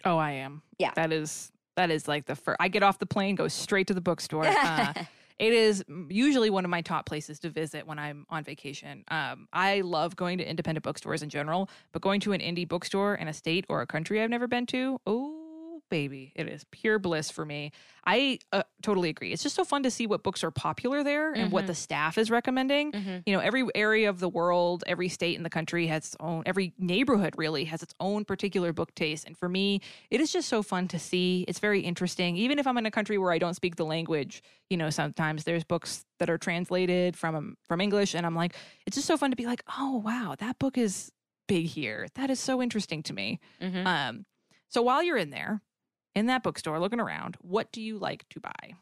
Oh, 0.05 0.17
I 0.17 0.33
am. 0.33 0.62
Yeah. 0.79 0.93
That 0.95 1.12
is 1.12 1.53
that 1.77 1.91
is 1.91 2.09
like 2.09 2.25
the 2.27 2.37
first. 2.37 2.57
I 2.59 2.69
get 2.69 2.83
off 2.83 2.99
the 2.99 3.07
plane, 3.07 3.35
go 3.35 3.47
straight 3.49 3.87
to 3.88 3.95
the 3.95 4.00
bookstore. 4.00 4.45
Uh, 4.59 4.93
it 5.38 5.53
is 5.53 5.85
usually 6.09 6.50
one 6.50 6.65
of 6.65 6.71
my 6.71 6.81
top 6.81 7.07
places 7.07 7.38
to 7.38 7.49
visit 7.49 7.87
when 7.87 7.97
I'm 7.97 8.27
on 8.29 8.43
vacation. 8.43 9.05
Um, 9.07 9.47
I 9.53 9.83
love 9.83 10.17
going 10.17 10.38
to 10.38 10.45
independent 10.50 10.83
bookstores 10.83 11.23
in 11.23 11.29
general, 11.29 11.71
but 11.93 12.03
going 12.03 12.19
to 12.23 12.33
an 12.33 12.41
indie 12.41 12.67
bookstore 12.67 13.15
in 13.15 13.29
a 13.29 13.33
state 13.33 13.65
or 13.69 13.81
a 13.81 13.87
country 13.87 14.21
I've 14.21 14.31
never 14.31 14.49
been 14.49 14.67
to, 14.67 15.00
oh 15.07 15.38
baby, 15.88 16.33
it 16.37 16.49
is 16.49 16.64
pure 16.71 16.99
bliss 16.99 17.30
for 17.30 17.45
me. 17.45 17.73
I 18.07 18.38
uh, 18.52 18.62
totally 18.83 19.09
agree. 19.11 19.33
It's 19.33 19.42
just 19.42 19.54
so 19.54 19.64
fun 19.64 19.83
to 19.83 19.90
see 19.90 20.07
what 20.07 20.23
books 20.23 20.42
are 20.42 20.50
popular 20.50 21.04
there 21.04 21.33
and 21.33 21.52
what 21.52 21.66
the 21.66 21.75
staff 21.75 22.16
is 22.16 22.30
recommending. 22.30 22.92
You 23.26 23.35
know, 23.35 23.40
every 23.40 23.66
area 23.75 24.09
of 24.09 24.18
the 24.18 24.28
world, 24.28 24.83
every 24.87 25.09
state 25.09 25.37
in 25.37 25.42
the 25.42 25.50
country 25.50 25.87
has 25.88 26.07
its 26.09 26.16
own, 26.21 26.42
every 26.47 26.73
neighborhood 26.78 27.35
really 27.37 27.64
has 27.64 27.83
its 27.83 27.95
own 28.00 28.25
particular 28.25 28.73
book 28.73 28.95
taste. 28.95 29.26
And 29.26 29.37
for 29.37 29.49
me, 29.49 29.80
it 30.11 30.21
is 30.21 30.33
just 30.33 30.49
so 30.49 30.62
fun 30.62 30.88
to 30.88 30.99
see. 30.99 31.45
It's 31.49 31.59
very 31.59 31.80
interesting. 31.80 32.37
Even 32.37 32.59
if 32.59 32.66
I'm 32.66 32.78
in 32.78 32.87
a 32.87 32.90
country 32.90 33.18
where 33.18 33.33
I 33.33 33.38
don't 33.38 33.54
speak 33.54 33.76
the 33.76 33.85
language, 33.85 34.42
you 34.71 34.76
know, 34.76 34.90
sometimes 34.90 35.45
there's 35.45 35.64
books 35.64 36.04
that 36.18 36.30
are 36.30 36.38
translated 36.38 37.16
from 37.16 37.57
from 37.66 37.80
English, 37.80 38.14
and 38.14 38.25
I'm 38.25 38.35
like, 38.35 38.54
it's 38.87 38.97
just 38.97 39.07
so 39.07 39.16
fun 39.16 39.30
to 39.30 39.37
be 39.37 39.47
like, 39.47 39.62
oh 39.78 39.97
wow, 40.04 40.35
that 40.38 40.59
book 40.59 40.78
is 40.78 41.12
big 41.47 41.66
here. 41.66 42.07
That 42.14 42.30
is 42.30 42.40
so 42.40 42.62
interesting 42.62 43.02
to 43.04 43.12
me. 43.12 43.40
Mhm. 43.61 43.87
Um, 43.87 44.26
so 44.68 44.83
while 44.83 45.02
you're 45.02 45.16
in 45.16 45.30
there, 45.30 45.62
in 46.15 46.27
that 46.27 46.43
bookstore, 46.43 46.79
looking 46.81 47.00
around, 47.00 47.37
what 47.41 47.71
do 47.73 47.81
you 47.81 47.99
like 47.99 48.29
to 48.31 48.41
buy? 48.41 48.75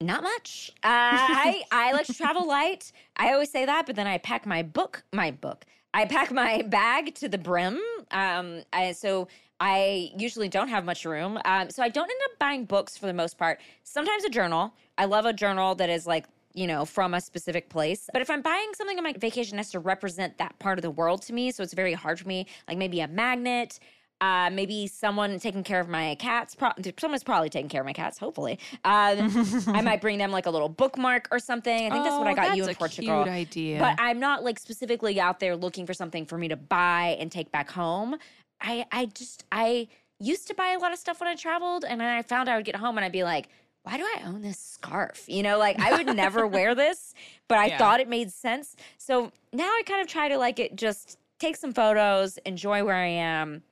Not 0.00 0.22
much. 0.22 0.70
Uh, 0.82 0.88
I 0.88 1.62
I 1.70 1.92
like 1.92 2.06
to 2.06 2.14
travel 2.14 2.46
light. 2.48 2.90
I 3.16 3.32
always 3.32 3.50
say 3.50 3.66
that, 3.66 3.84
but 3.86 3.96
then 3.96 4.06
I 4.06 4.16
pack 4.18 4.46
my 4.46 4.62
book, 4.62 5.02
my 5.12 5.30
book. 5.30 5.66
I 5.92 6.06
pack 6.06 6.30
my 6.32 6.62
bag 6.62 7.14
to 7.16 7.28
the 7.28 7.36
brim. 7.36 7.80
Um, 8.10 8.62
I, 8.72 8.92
so 8.92 9.28
I 9.58 10.10
usually 10.16 10.48
don't 10.48 10.68
have 10.68 10.84
much 10.84 11.04
room. 11.04 11.38
Um, 11.44 11.68
so 11.68 11.82
I 11.82 11.88
don't 11.88 12.04
end 12.04 12.20
up 12.32 12.38
buying 12.38 12.64
books 12.64 12.96
for 12.96 13.06
the 13.06 13.12
most 13.12 13.36
part. 13.36 13.60
Sometimes 13.82 14.24
a 14.24 14.30
journal. 14.30 14.72
I 14.96 15.04
love 15.04 15.26
a 15.26 15.32
journal 15.32 15.74
that 15.74 15.90
is 15.90 16.06
like 16.06 16.26
you 16.54 16.66
know 16.66 16.84
from 16.86 17.12
a 17.12 17.20
specific 17.20 17.68
place. 17.68 18.08
But 18.12 18.22
if 18.22 18.30
I'm 18.30 18.40
buying 18.40 18.70
something 18.74 18.96
on 18.96 19.04
my 19.04 19.12
vacation, 19.12 19.56
it 19.56 19.60
has 19.60 19.70
to 19.72 19.80
represent 19.80 20.38
that 20.38 20.58
part 20.58 20.78
of 20.78 20.82
the 20.82 20.90
world 20.90 21.20
to 21.22 21.34
me. 21.34 21.50
So 21.50 21.62
it's 21.62 21.74
very 21.74 21.92
hard 21.92 22.18
for 22.18 22.26
me. 22.26 22.46
Like 22.66 22.78
maybe 22.78 23.00
a 23.00 23.08
magnet. 23.08 23.78
Uh, 24.20 24.50
maybe 24.52 24.86
someone 24.86 25.38
taking 25.38 25.64
care 25.64 25.80
of 25.80 25.88
my 25.88 26.14
cats. 26.16 26.54
Pro- 26.54 26.72
someone's 26.98 27.24
probably 27.24 27.48
taking 27.48 27.70
care 27.70 27.80
of 27.80 27.86
my 27.86 27.94
cats. 27.94 28.18
Hopefully, 28.18 28.58
um, 28.84 29.30
I 29.68 29.80
might 29.80 30.00
bring 30.02 30.18
them 30.18 30.30
like 30.30 30.44
a 30.46 30.50
little 30.50 30.68
bookmark 30.68 31.28
or 31.30 31.38
something. 31.38 31.86
I 31.86 31.90
think 31.90 32.04
that's 32.04 32.18
what 32.18 32.26
I 32.26 32.32
Oh, 32.32 32.34
got 32.34 32.56
you 32.56 32.64
that's 32.64 32.68
in 32.68 32.74
a 32.76 32.78
Portugal. 32.78 33.22
Cute 33.24 33.32
idea. 33.34 33.78
But 33.78 33.94
I'm 33.98 34.20
not 34.20 34.44
like 34.44 34.58
specifically 34.58 35.18
out 35.18 35.40
there 35.40 35.56
looking 35.56 35.86
for 35.86 35.94
something 35.94 36.26
for 36.26 36.36
me 36.36 36.48
to 36.48 36.56
buy 36.56 37.16
and 37.18 37.32
take 37.32 37.50
back 37.50 37.70
home. 37.70 38.16
I 38.60 38.84
I 38.92 39.06
just 39.06 39.44
I 39.50 39.88
used 40.18 40.46
to 40.48 40.54
buy 40.54 40.72
a 40.72 40.78
lot 40.78 40.92
of 40.92 40.98
stuff 40.98 41.18
when 41.20 41.28
I 41.28 41.34
traveled, 41.34 41.86
and 41.88 41.98
then 41.98 42.08
I 42.08 42.20
found 42.20 42.50
I 42.50 42.56
would 42.56 42.66
get 42.66 42.76
home 42.76 42.98
and 42.98 43.04
I'd 43.06 43.12
be 43.12 43.24
like, 43.24 43.48
why 43.84 43.96
do 43.96 44.02
I 44.04 44.24
own 44.26 44.42
this 44.42 44.58
scarf? 44.58 45.24
You 45.28 45.42
know, 45.42 45.56
like 45.56 45.80
I 45.80 45.96
would 45.96 46.14
never 46.14 46.46
wear 46.56 46.74
this, 46.74 47.14
but 47.48 47.56
I 47.56 47.68
Yeah. 47.68 47.78
thought 47.78 48.00
it 48.00 48.08
made 48.08 48.30
sense. 48.30 48.76
So 48.98 49.32
now 49.54 49.64
I 49.64 49.82
kind 49.86 50.02
of 50.02 50.08
try 50.08 50.28
to 50.28 50.36
like 50.36 50.58
it 50.58 50.76
just 50.76 51.16
take 51.38 51.56
some 51.56 51.72
photos, 51.72 52.36
enjoy 52.44 52.84
where 52.84 52.96
I 52.96 53.06
am. 53.06 53.62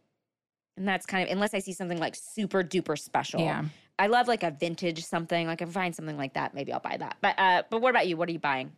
And 0.78 0.88
that's 0.88 1.06
kind 1.06 1.24
of 1.28 1.32
unless 1.32 1.54
I 1.54 1.58
see 1.58 1.72
something 1.72 1.98
like 1.98 2.14
super 2.14 2.62
duper 2.62 2.98
special. 2.98 3.40
Yeah. 3.40 3.64
I 3.98 4.06
love 4.06 4.28
like 4.28 4.42
a 4.42 4.50
vintage 4.50 5.04
something. 5.04 5.46
Like 5.46 5.60
if 5.60 5.70
I 5.70 5.72
find 5.72 5.94
something 5.94 6.16
like 6.16 6.34
that, 6.34 6.54
maybe 6.54 6.72
I'll 6.72 6.80
buy 6.80 6.96
that. 6.98 7.16
But 7.20 7.38
uh 7.38 7.62
but 7.70 7.80
what 7.80 7.90
about 7.90 8.06
you? 8.08 8.16
What 8.16 8.28
are 8.28 8.32
you 8.32 8.38
buying? 8.38 8.72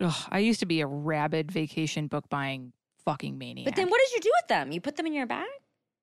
ugh, 0.00 0.28
I 0.30 0.38
used 0.38 0.60
to 0.60 0.66
be 0.66 0.80
a 0.80 0.86
rabid 0.86 1.52
vacation 1.52 2.06
book 2.06 2.28
buying 2.28 2.72
fucking 3.04 3.38
maniac. 3.38 3.66
But 3.66 3.76
then 3.76 3.88
what 3.88 4.00
did 4.00 4.12
you 4.14 4.20
do 4.20 4.30
with 4.40 4.48
them? 4.48 4.72
You 4.72 4.80
put 4.80 4.96
them 4.96 5.06
in 5.06 5.12
your 5.12 5.26
bag? 5.26 5.48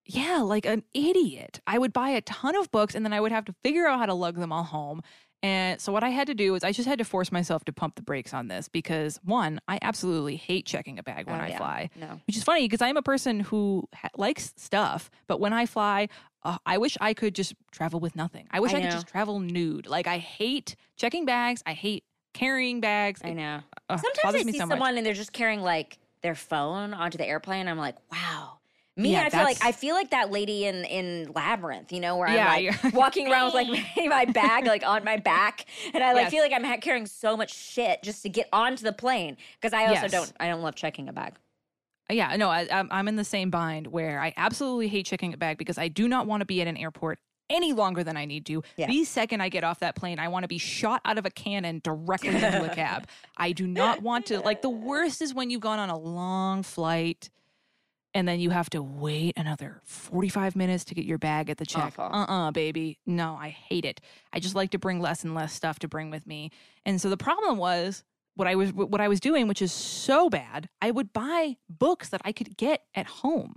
yeah, 0.05 0.39
like 0.39 0.65
an 0.65 0.83
idiot. 0.93 1.59
I 1.67 1.77
would 1.77 1.93
buy 1.93 2.09
a 2.09 2.21
ton 2.21 2.55
of 2.55 2.71
books 2.71 2.95
and 2.95 3.05
then 3.05 3.13
I 3.13 3.21
would 3.21 3.31
have 3.31 3.45
to 3.45 3.53
figure 3.63 3.85
out 3.85 3.99
how 3.99 4.07
to 4.07 4.13
lug 4.15 4.37
them 4.37 4.51
all 4.51 4.63
home. 4.63 5.03
And 5.41 5.79
so 5.79 5.93
what 5.93 6.03
I 6.03 6.09
had 6.09 6.27
to 6.27 6.33
do 6.33 6.53
is 6.55 6.63
I 6.63 6.71
just 6.73 6.87
had 6.87 6.99
to 6.99 7.05
force 7.05 7.31
myself 7.31 7.63
to 7.65 7.71
pump 7.73 7.95
the 7.95 8.01
brakes 8.01 8.33
on 8.33 8.47
this 8.49 8.67
because 8.67 9.19
one, 9.23 9.61
I 9.67 9.79
absolutely 9.81 10.35
hate 10.35 10.65
checking 10.65 10.99
a 10.99 11.03
bag 11.03 11.27
when 11.27 11.39
Oh, 11.39 11.43
I 11.43 11.47
yeah. 11.49 11.57
fly. 11.57 11.89
No. 11.95 12.19
Which 12.27 12.35
is 12.35 12.43
funny 12.43 12.63
because 12.65 12.81
I'm 12.81 12.97
a 12.97 13.01
person 13.01 13.39
who 13.39 13.87
ha- 13.95 14.09
likes 14.17 14.53
stuff, 14.57 15.09
but 15.27 15.39
when 15.39 15.53
I 15.53 15.65
fly, 15.65 16.09
uh, 16.43 16.57
I 16.65 16.77
wish 16.77 16.97
I 16.99 17.13
could 17.13 17.35
just 17.35 17.53
travel 17.71 17.99
with 17.99 18.15
nothing. 18.15 18.47
I 18.51 18.59
wish 18.59 18.73
I 18.73 18.77
I, 18.77 18.81
could 18.81 18.91
just 18.91 19.07
travel 19.07 19.39
nude. 19.39 19.87
Like 19.87 20.07
I 20.07 20.17
hate 20.17 20.75
checking 20.97 21.25
bags. 21.25 21.63
I 21.65 21.73
hate 21.73 22.03
carrying 22.33 22.79
bags. 22.81 23.21
I 23.23 23.29
It, 23.29 23.35
know. 23.35 23.59
uh, 23.89 23.97
Sometimes 23.97 24.35
I 24.35 24.41
see 24.43 24.57
so 24.57 24.67
someone 24.67 24.97
and 24.97 25.05
they're 25.05 25.13
just 25.13 25.33
carrying 25.33 25.61
like 25.61 25.99
their 26.21 26.35
phone 26.35 26.93
onto 26.93 27.17
the 27.17 27.25
airplane. 27.25 27.67
I'm 27.67 27.77
like, 27.77 27.95
wow. 28.11 28.38
Me, 28.99 29.13
Yeah, 29.13 29.23
I 29.23 29.29
feel 29.29 29.43
like 29.43 29.57
I 29.63 29.71
feel 29.71 29.95
like 29.95 30.09
that 30.09 30.29
lady 30.29 30.65
in 30.65 30.83
in 30.83 31.31
Labyrinth, 31.33 31.93
you 31.93 32.01
know, 32.01 32.17
where 32.17 32.27
Yeah, 32.27 32.49
I'm 32.51 32.65
like 32.65 32.93
walking 32.93 33.31
around 33.31 33.45
with 33.45 33.53
like 33.53 33.67
my, 34.09 34.25
bag 34.25 34.65
like 34.65 34.85
on 34.85 35.05
my 35.05 35.15
back, 35.17 35.65
and 35.93 36.03
I 36.03 36.11
like 36.13 36.23
Yes. 36.23 36.31
feel 36.31 36.43
like 36.43 36.51
I'm 36.51 36.81
carrying 36.81 37.05
so 37.05 37.37
much 37.37 37.53
shit 37.53 38.03
just 38.03 38.23
to 38.23 38.29
get 38.29 38.49
onto 38.51 38.83
the 38.83 38.91
plane 38.91 39.37
because 39.53 39.73
I 39.73 39.85
also 39.85 40.01
Yes. 40.01 40.11
don't 40.11 40.33
I 40.39 40.47
don't 40.49 40.61
love 40.61 40.75
checking 40.75 41.07
a 41.07 41.13
bag. 41.13 41.35
Uh, 42.09 42.13
yeah, 42.13 42.35
no, 42.35 42.49
I, 42.49 42.67
I'm, 42.71 42.89
I'm 42.91 43.07
in 43.07 43.15
the 43.15 43.23
same 43.23 43.49
bind 43.49 43.87
where 43.87 44.19
I 44.19 44.33
absolutely 44.35 44.89
hate 44.89 45.05
checking 45.05 45.33
a 45.33 45.37
bag 45.37 45.57
because 45.57 45.77
I 45.77 45.87
do 45.87 46.07
not 46.07 46.27
want 46.27 46.41
to 46.41 46.45
be 46.45 46.61
at 46.61 46.67
an 46.67 46.75
airport 46.75 47.19
any 47.49 47.71
longer 47.71 48.03
than 48.03 48.17
I 48.17 48.25
need 48.25 48.45
to. 48.47 48.63
Yeah. 48.75 48.87
The 48.87 49.05
second 49.05 49.41
I 49.41 49.49
get 49.49 49.63
off 49.63 49.79
that 49.79 49.95
plane, 49.95 50.19
I 50.19 50.27
want 50.27 50.43
to 50.43 50.47
be 50.47 50.57
shot 50.57 51.01
out 51.05 51.17
of 51.17 51.25
a 51.25 51.29
cannon 51.31 51.79
directly 51.83 52.35
into 52.35 52.69
a 52.69 52.75
cab. 52.75 53.07
I 53.37 53.53
do 53.53 53.65
not 53.65 54.01
want 54.01 54.25
to. 54.27 54.39
Like, 54.39 54.61
the 54.61 54.69
worst 54.69 55.21
is 55.21 55.33
when 55.33 55.49
you've 55.49 55.61
gone 55.61 55.79
on 55.79 55.89
a 55.89 55.97
long 55.97 56.63
flight 56.63 57.29
and 58.13 58.27
then 58.27 58.39
you 58.39 58.49
have 58.49 58.69
to 58.71 58.81
wait 58.81 59.33
another 59.37 59.81
45 59.85 60.55
minutes 60.55 60.83
to 60.85 60.95
get 60.95 61.05
your 61.05 61.17
bag 61.17 61.49
at 61.49 61.57
the 61.57 61.65
check. 61.65 61.93
Awful. 61.99 62.05
Uh 62.05 62.25
uh 62.25 62.51
baby. 62.51 62.97
No, 63.05 63.37
I 63.39 63.49
hate 63.49 63.85
it. 63.85 64.01
I 64.33 64.39
just 64.39 64.55
like 64.55 64.71
to 64.71 64.79
bring 64.79 64.99
less 64.99 65.23
and 65.23 65.35
less 65.35 65.53
stuff 65.53 65.79
to 65.79 65.87
bring 65.87 66.09
with 66.09 66.25
me. 66.27 66.51
And 66.85 66.99
so 67.01 67.09
the 67.09 67.17
problem 67.17 67.57
was 67.57 68.03
what 68.35 68.47
I 68.47 68.55
was 68.55 68.71
what 68.73 69.01
I 69.01 69.07
was 69.07 69.19
doing, 69.19 69.47
which 69.47 69.61
is 69.61 69.71
so 69.71 70.29
bad, 70.29 70.69
I 70.81 70.91
would 70.91 71.11
buy 71.13 71.57
books 71.69 72.09
that 72.09 72.21
I 72.25 72.31
could 72.31 72.55
get 72.57 72.83
at 72.95 73.05
home. 73.05 73.55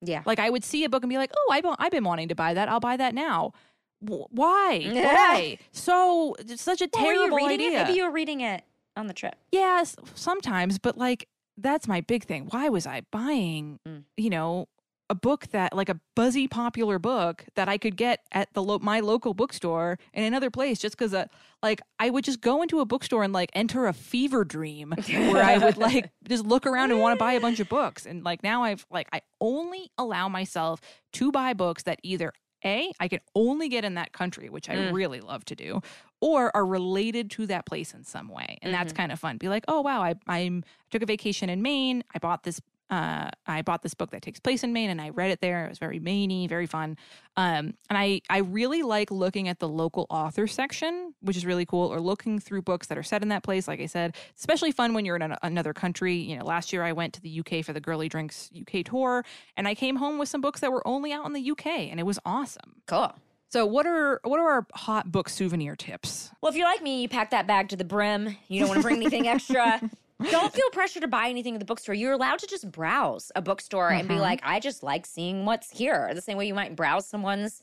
Yeah. 0.00 0.22
Like 0.26 0.38
I 0.38 0.50
would 0.50 0.64
see 0.64 0.84
a 0.84 0.88
book 0.88 1.02
and 1.02 1.10
be 1.10 1.16
like, 1.16 1.30
"Oh, 1.36 1.48
I've 1.52 1.64
I've 1.78 1.92
been 1.92 2.04
wanting 2.04 2.28
to 2.28 2.34
buy 2.34 2.54
that. 2.54 2.68
I'll 2.68 2.80
buy 2.80 2.96
that 2.96 3.14
now." 3.14 3.52
Wh- 4.00 4.26
Why? 4.30 4.80
Why? 4.92 5.58
So 5.70 6.34
it's 6.38 6.60
such 6.62 6.80
a 6.82 6.88
Well, 6.92 7.04
terrible 7.04 7.46
idea. 7.46 7.70
it? 7.80 7.84
Maybe 7.84 7.96
you 7.98 8.04
were 8.04 8.10
reading 8.10 8.40
it 8.40 8.62
on 8.96 9.06
the 9.06 9.14
trip. 9.14 9.36
Yes, 9.52 9.94
sometimes, 10.14 10.78
but 10.78 10.98
like 10.98 11.28
that's 11.56 11.86
my 11.88 12.00
big 12.00 12.24
thing. 12.24 12.46
Why 12.50 12.68
was 12.68 12.86
I 12.86 13.02
buying, 13.12 13.78
Mm. 13.86 14.04
you 14.16 14.30
know, 14.30 14.66
a 15.10 15.14
book 15.14 15.48
that 15.48 15.74
like 15.74 15.90
a 15.90 16.00
buzzy 16.16 16.48
popular 16.48 16.98
book 16.98 17.44
that 17.54 17.68
I 17.68 17.76
could 17.76 17.96
get 17.96 18.20
at 18.32 18.48
the 18.54 18.62
lo- 18.62 18.78
my 18.78 19.00
local 19.00 19.34
bookstore 19.34 19.98
in 20.14 20.24
another 20.24 20.48
place 20.50 20.78
just 20.78 20.96
cuz 20.96 21.12
uh, 21.12 21.26
like 21.62 21.82
I 21.98 22.08
would 22.08 22.24
just 22.24 22.40
go 22.40 22.62
into 22.62 22.80
a 22.80 22.86
bookstore 22.86 23.22
and 23.22 23.30
like 23.32 23.50
enter 23.52 23.86
a 23.86 23.92
fever 23.92 24.42
dream 24.42 24.94
where 25.06 25.42
I 25.44 25.58
would 25.58 25.76
like 25.76 26.10
just 26.28 26.46
look 26.46 26.66
around 26.66 26.92
and 26.92 27.00
want 27.00 27.14
to 27.18 27.22
buy 27.22 27.34
a 27.34 27.40
bunch 27.40 27.60
of 27.60 27.68
books 27.68 28.06
and 28.06 28.24
like 28.24 28.42
now 28.42 28.62
I've 28.62 28.86
like 28.90 29.08
I 29.12 29.20
only 29.38 29.90
allow 29.98 30.30
myself 30.30 30.80
to 31.14 31.30
buy 31.30 31.52
books 31.52 31.82
that 31.82 31.98
either 32.02 32.32
a 32.64 32.92
I 33.00 33.08
can 33.08 33.20
only 33.34 33.68
get 33.68 33.84
in 33.84 33.94
that 33.94 34.12
country, 34.12 34.48
which 34.48 34.68
I 34.68 34.74
Mm. 34.74 34.92
really 34.92 35.20
love 35.20 35.44
to 35.46 35.54
do, 35.54 35.80
or 36.20 36.54
are 36.56 36.64
related 36.66 37.30
to 37.32 37.46
that 37.46 37.66
place 37.66 37.94
in 37.94 38.04
some 38.04 38.28
way, 38.28 38.58
and 38.62 38.72
that's 38.72 38.92
kind 38.92 39.10
of 39.12 39.18
fun. 39.20 39.38
Be 39.38 39.48
like, 39.48 39.64
oh 39.68 39.80
wow, 39.80 40.02
I 40.02 40.14
I'm 40.26 40.64
took 40.90 41.02
a 41.02 41.06
vacation 41.06 41.48
in 41.50 41.62
Maine. 41.62 42.04
I 42.14 42.18
bought 42.18 42.44
this. 42.44 42.60
Uh, 42.92 43.30
I 43.46 43.62
bought 43.62 43.80
this 43.80 43.94
book 43.94 44.10
that 44.10 44.20
takes 44.20 44.38
place 44.38 44.62
in 44.62 44.74
Maine, 44.74 44.90
and 44.90 45.00
I 45.00 45.08
read 45.08 45.30
it 45.30 45.40
there. 45.40 45.64
It 45.64 45.70
was 45.70 45.78
very 45.78 45.98
Mainey, 45.98 46.46
very 46.46 46.66
fun. 46.66 46.98
Um, 47.38 47.72
and 47.88 47.96
I 47.96 48.20
I 48.28 48.40
really 48.40 48.82
like 48.82 49.10
looking 49.10 49.48
at 49.48 49.60
the 49.60 49.68
local 49.68 50.06
author 50.10 50.46
section, 50.46 51.14
which 51.22 51.38
is 51.38 51.46
really 51.46 51.64
cool, 51.64 51.90
or 51.90 52.00
looking 52.00 52.38
through 52.38 52.60
books 52.60 52.88
that 52.88 52.98
are 52.98 53.02
set 53.02 53.22
in 53.22 53.28
that 53.30 53.44
place. 53.44 53.66
Like 53.66 53.80
I 53.80 53.86
said, 53.86 54.14
especially 54.36 54.72
fun 54.72 54.92
when 54.92 55.06
you're 55.06 55.16
in 55.16 55.22
an, 55.22 55.36
another 55.42 55.72
country. 55.72 56.16
You 56.16 56.36
know, 56.36 56.44
last 56.44 56.70
year 56.70 56.82
I 56.82 56.92
went 56.92 57.14
to 57.14 57.22
the 57.22 57.40
UK 57.40 57.64
for 57.64 57.72
the 57.72 57.80
Girly 57.80 58.10
Drinks 58.10 58.50
UK 58.54 58.84
tour, 58.84 59.24
and 59.56 59.66
I 59.66 59.74
came 59.74 59.96
home 59.96 60.18
with 60.18 60.28
some 60.28 60.42
books 60.42 60.60
that 60.60 60.70
were 60.70 60.86
only 60.86 61.14
out 61.14 61.24
in 61.24 61.32
the 61.32 61.50
UK, 61.50 61.66
and 61.66 61.98
it 61.98 62.04
was 62.04 62.18
awesome. 62.26 62.82
Cool. 62.86 63.14
So, 63.48 63.64
what 63.64 63.86
are 63.86 64.20
what 64.24 64.38
are 64.38 64.50
our 64.50 64.66
hot 64.74 65.10
book 65.10 65.30
souvenir 65.30 65.76
tips? 65.76 66.30
Well, 66.42 66.50
if 66.50 66.56
you're 66.56 66.66
like 66.66 66.82
me, 66.82 67.00
you 67.00 67.08
pack 67.08 67.30
that 67.30 67.46
bag 67.46 67.70
to 67.70 67.76
the 67.76 67.84
brim. 67.84 68.36
You 68.48 68.60
don't 68.60 68.68
want 68.68 68.80
to 68.80 68.82
bring 68.82 68.96
anything 68.96 69.28
extra. 69.28 69.80
Don't 70.30 70.52
feel 70.54 70.68
pressure 70.70 71.00
to 71.00 71.08
buy 71.08 71.28
anything 71.28 71.54
at 71.54 71.60
the 71.60 71.66
bookstore. 71.66 71.94
You're 71.94 72.12
allowed 72.12 72.38
to 72.40 72.46
just 72.46 72.70
browse 72.70 73.30
a 73.34 73.42
bookstore 73.42 73.90
and 73.90 74.06
be 74.08 74.14
Mhm. 74.14 74.20
like, 74.20 74.40
I 74.42 74.60
just 74.60 74.82
like 74.82 75.06
seeing 75.06 75.44
what's 75.44 75.70
here. 75.70 76.12
The 76.14 76.20
same 76.20 76.36
way 76.38 76.46
you 76.46 76.54
might 76.54 76.76
browse 76.76 77.06
someone's 77.06 77.62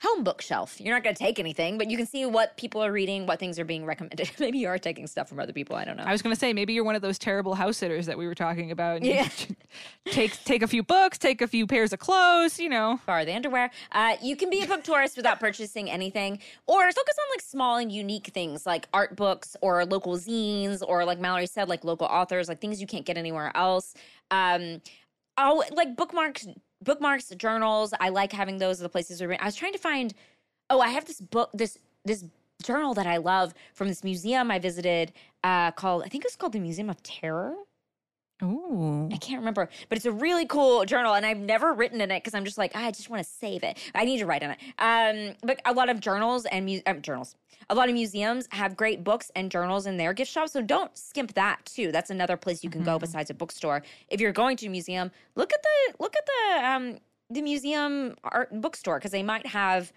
home 0.00 0.22
bookshelf. 0.22 0.80
You're 0.80 0.94
not 0.94 1.02
going 1.02 1.14
to 1.16 1.18
take 1.22 1.38
anything, 1.40 1.76
but 1.76 1.90
you 1.90 1.96
can 1.96 2.06
see 2.06 2.24
what 2.24 2.56
people 2.56 2.82
are 2.84 2.92
reading, 2.92 3.26
what 3.26 3.40
things 3.40 3.58
are 3.58 3.64
being 3.64 3.84
recommended. 3.84 4.30
Maybe 4.38 4.58
you 4.58 4.68
are 4.68 4.78
taking 4.78 5.06
stuff 5.08 5.28
from 5.28 5.40
other 5.40 5.52
people. 5.52 5.74
I 5.74 5.84
don't 5.84 5.96
know. 5.96 6.04
I 6.04 6.12
was 6.12 6.22
going 6.22 6.32
to 6.34 6.38
say 6.38 6.52
maybe 6.52 6.72
you're 6.72 6.84
one 6.84 6.94
of 6.94 7.02
those 7.02 7.18
terrible 7.18 7.54
house 7.54 7.78
sitters 7.78 8.06
that 8.06 8.16
we 8.16 8.26
were 8.26 8.34
talking 8.36 8.70
about. 8.70 8.98
and 8.98 9.06
Yeah. 9.06 9.28
take 10.12 10.32
take 10.44 10.62
a 10.62 10.68
few 10.68 10.82
books, 10.82 11.18
take 11.18 11.42
a 11.42 11.48
few 11.48 11.66
pairs 11.66 11.92
of 11.92 11.98
clothes. 11.98 12.60
You 12.60 12.68
know, 12.68 13.00
borrow 13.06 13.24
the 13.24 13.34
underwear. 13.34 13.70
Uh, 13.92 14.16
you 14.22 14.36
can 14.36 14.50
be 14.50 14.62
a 14.62 14.66
book 14.66 14.84
tourist 14.84 15.16
without 15.16 15.40
purchasing 15.40 15.90
anything, 15.90 16.38
or 16.66 16.82
focus 16.92 17.16
on 17.18 17.26
like 17.34 17.40
small 17.42 17.76
and 17.76 17.90
unique 17.90 18.28
things 18.28 18.66
like 18.66 18.86
art 18.92 19.16
books 19.16 19.56
or 19.62 19.84
local 19.84 20.16
zines, 20.16 20.82
or 20.86 21.04
like 21.04 21.18
Mallory 21.18 21.46
said, 21.46 21.68
like 21.68 21.82
local 21.84 22.06
authors, 22.06 22.48
like 22.48 22.60
things 22.60 22.80
you 22.80 22.86
can't 22.86 23.04
get 23.04 23.16
anywhere 23.18 23.50
else. 23.56 23.94
Um, 24.30 24.80
oh, 25.36 25.64
like 25.72 25.96
bookmarks, 25.96 26.46
bookmarks, 26.82 27.28
journals. 27.30 27.92
I 28.00 28.08
like 28.08 28.32
having 28.32 28.58
those. 28.58 28.78
The 28.78 28.88
places 28.88 29.20
where 29.20 29.36
I 29.40 29.44
was 29.44 29.56
trying 29.56 29.72
to 29.72 29.78
find. 29.78 30.14
Oh, 30.70 30.80
I 30.80 30.88
have 30.88 31.06
this 31.06 31.20
book. 31.20 31.50
This 31.54 31.78
this 32.04 32.24
journal 32.62 32.94
that 32.94 33.06
I 33.06 33.18
love 33.18 33.54
from 33.74 33.88
this 33.88 34.02
museum 34.02 34.50
I 34.50 34.58
visited 34.58 35.12
uh, 35.44 35.70
called 35.72 36.02
I 36.04 36.08
think 36.08 36.24
it's 36.24 36.36
called 36.36 36.52
the 36.52 36.60
Museum 36.60 36.90
of 36.90 37.02
Terror. 37.02 37.54
Ooh, 38.42 39.08
I 39.12 39.16
can't 39.16 39.40
remember, 39.40 39.68
but 39.88 39.96
it's 39.96 40.06
a 40.06 40.12
really 40.12 40.46
cool 40.46 40.84
journal, 40.84 41.14
and 41.14 41.24
I've 41.26 41.38
never 41.38 41.72
written 41.72 42.00
in 42.00 42.10
it 42.10 42.22
because 42.22 42.34
I'm 42.34 42.44
just 42.44 42.58
like, 42.58 42.74
I 42.76 42.90
just 42.90 43.10
want 43.10 43.22
to 43.22 43.28
save 43.28 43.62
it. 43.62 43.78
I 43.94 44.04
need 44.04 44.18
to 44.18 44.26
write 44.26 44.42
in 44.42 44.50
it. 44.50 44.58
Um, 44.78 45.34
but 45.42 45.60
a 45.64 45.72
lot 45.72 45.88
of 45.88 46.00
journals 46.00 46.46
and 46.46 46.66
mu- 46.66 46.80
um, 46.86 47.02
journals, 47.02 47.36
a 47.70 47.74
lot 47.74 47.88
of 47.88 47.94
museums 47.94 48.48
have 48.50 48.76
great 48.76 49.04
books 49.04 49.30
and 49.36 49.50
journals 49.50 49.86
in 49.86 49.96
their 49.96 50.12
gift 50.12 50.30
shop, 50.30 50.48
so 50.48 50.62
don't 50.62 50.96
skimp 50.96 51.34
that 51.34 51.64
too. 51.64 51.92
That's 51.92 52.10
another 52.10 52.36
place 52.36 52.64
you 52.64 52.70
can 52.70 52.82
go 52.82 52.98
besides 52.98 53.30
a 53.30 53.34
bookstore. 53.34 53.82
If 54.08 54.20
you're 54.20 54.32
going 54.32 54.56
to 54.58 54.66
a 54.66 54.70
museum, 54.70 55.10
look 55.34 55.52
at 55.52 55.62
the 55.62 55.94
look 55.98 56.14
at 56.16 56.26
the 56.26 56.66
um 56.66 56.98
the 57.30 57.42
museum 57.42 58.16
art 58.24 58.48
bookstore 58.60 58.98
because 58.98 59.10
they 59.10 59.22
might 59.22 59.46
have 59.46 59.92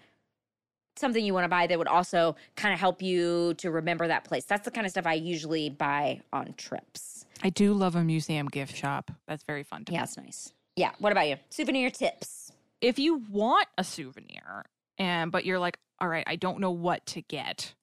something 0.96 1.24
you 1.24 1.34
want 1.34 1.44
to 1.44 1.48
buy 1.48 1.66
that 1.66 1.78
would 1.78 1.88
also 1.88 2.36
kind 2.56 2.72
of 2.74 2.80
help 2.80 3.02
you 3.02 3.54
to 3.54 3.70
remember 3.70 4.06
that 4.08 4.24
place. 4.24 4.44
That's 4.44 4.64
the 4.64 4.70
kind 4.70 4.84
of 4.86 4.90
stuff 4.90 5.06
I 5.06 5.14
usually 5.14 5.70
buy 5.70 6.20
on 6.32 6.54
trips. 6.56 7.24
I 7.42 7.50
do 7.50 7.72
love 7.74 7.96
a 7.96 8.04
museum 8.04 8.46
gift 8.48 8.76
shop. 8.76 9.10
That's 9.26 9.42
very 9.44 9.62
fun 9.62 9.84
to 9.86 9.92
Yeah, 9.92 10.04
it's 10.04 10.16
nice. 10.16 10.52
Yeah. 10.76 10.92
What 10.98 11.12
about 11.12 11.28
you? 11.28 11.36
Souvenir 11.50 11.90
tips. 11.90 12.52
if 12.80 12.98
you 12.98 13.22
want 13.30 13.66
a 13.78 13.84
souvenir 13.84 14.64
and 14.98 15.30
but 15.32 15.44
you're 15.46 15.58
like 15.58 15.78
all 16.00 16.08
right 16.08 16.24
i 16.26 16.34
don't 16.36 16.58
know 16.60 16.70
what 16.70 17.04
to 17.06 17.22
get 17.22 17.74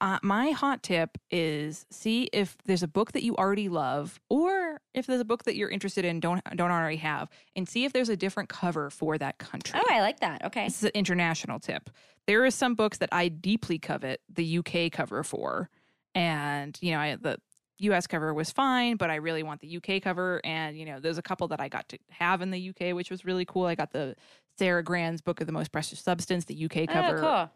uh, 0.00 0.18
my 0.22 0.50
hot 0.50 0.82
tip 0.82 1.18
is 1.30 1.84
see 1.90 2.28
if 2.32 2.56
there's 2.64 2.82
a 2.82 2.88
book 2.88 3.12
that 3.12 3.22
you 3.22 3.34
already 3.36 3.68
love 3.68 4.20
or 4.30 4.63
if 4.94 5.06
there's 5.06 5.20
a 5.20 5.24
book 5.24 5.44
that 5.44 5.56
you're 5.56 5.68
interested 5.70 6.04
in 6.04 6.20
don't 6.20 6.42
don't 6.56 6.70
already 6.70 6.96
have 6.96 7.28
and 7.56 7.68
see 7.68 7.84
if 7.84 7.92
there's 7.92 8.08
a 8.08 8.16
different 8.16 8.48
cover 8.48 8.90
for 8.90 9.18
that 9.18 9.38
country 9.38 9.78
Oh, 9.82 9.86
I 9.90 10.00
like 10.00 10.20
that. 10.20 10.44
Okay. 10.44 10.64
this 10.66 10.78
is 10.78 10.84
an 10.84 10.92
international 10.94 11.58
tip 11.60 11.90
there 12.26 12.44
are 12.44 12.50
some 12.50 12.74
books 12.74 12.98
that 12.98 13.08
i 13.12 13.28
deeply 13.28 13.78
covet 13.78 14.20
the 14.32 14.58
uk 14.58 14.92
cover 14.92 15.22
for 15.22 15.68
and 16.14 16.78
you 16.80 16.92
know 16.92 16.98
I, 16.98 17.16
the 17.20 17.38
us 17.80 18.06
cover 18.06 18.32
was 18.32 18.50
fine 18.50 18.96
but 18.96 19.10
i 19.10 19.16
really 19.16 19.42
want 19.42 19.60
the 19.60 19.76
uk 19.76 20.02
cover 20.02 20.40
and 20.44 20.78
you 20.78 20.86
know 20.86 21.00
there's 21.00 21.18
a 21.18 21.22
couple 21.22 21.48
that 21.48 21.60
i 21.60 21.68
got 21.68 21.88
to 21.90 21.98
have 22.08 22.40
in 22.40 22.50
the 22.50 22.70
uk 22.70 22.94
which 22.94 23.10
was 23.10 23.24
really 23.24 23.44
cool 23.44 23.66
i 23.66 23.74
got 23.74 23.92
the 23.92 24.14
Sara 24.56 24.84
Gran's 24.84 25.20
book 25.20 25.40
of 25.40 25.48
the 25.48 25.52
most 25.52 25.72
precious 25.72 25.98
substance 26.00 26.44
the 26.44 26.64
uk 26.64 26.76
oh, 26.76 26.86
cover 26.86 27.18
Oh, 27.18 27.20
cool. 27.20 27.50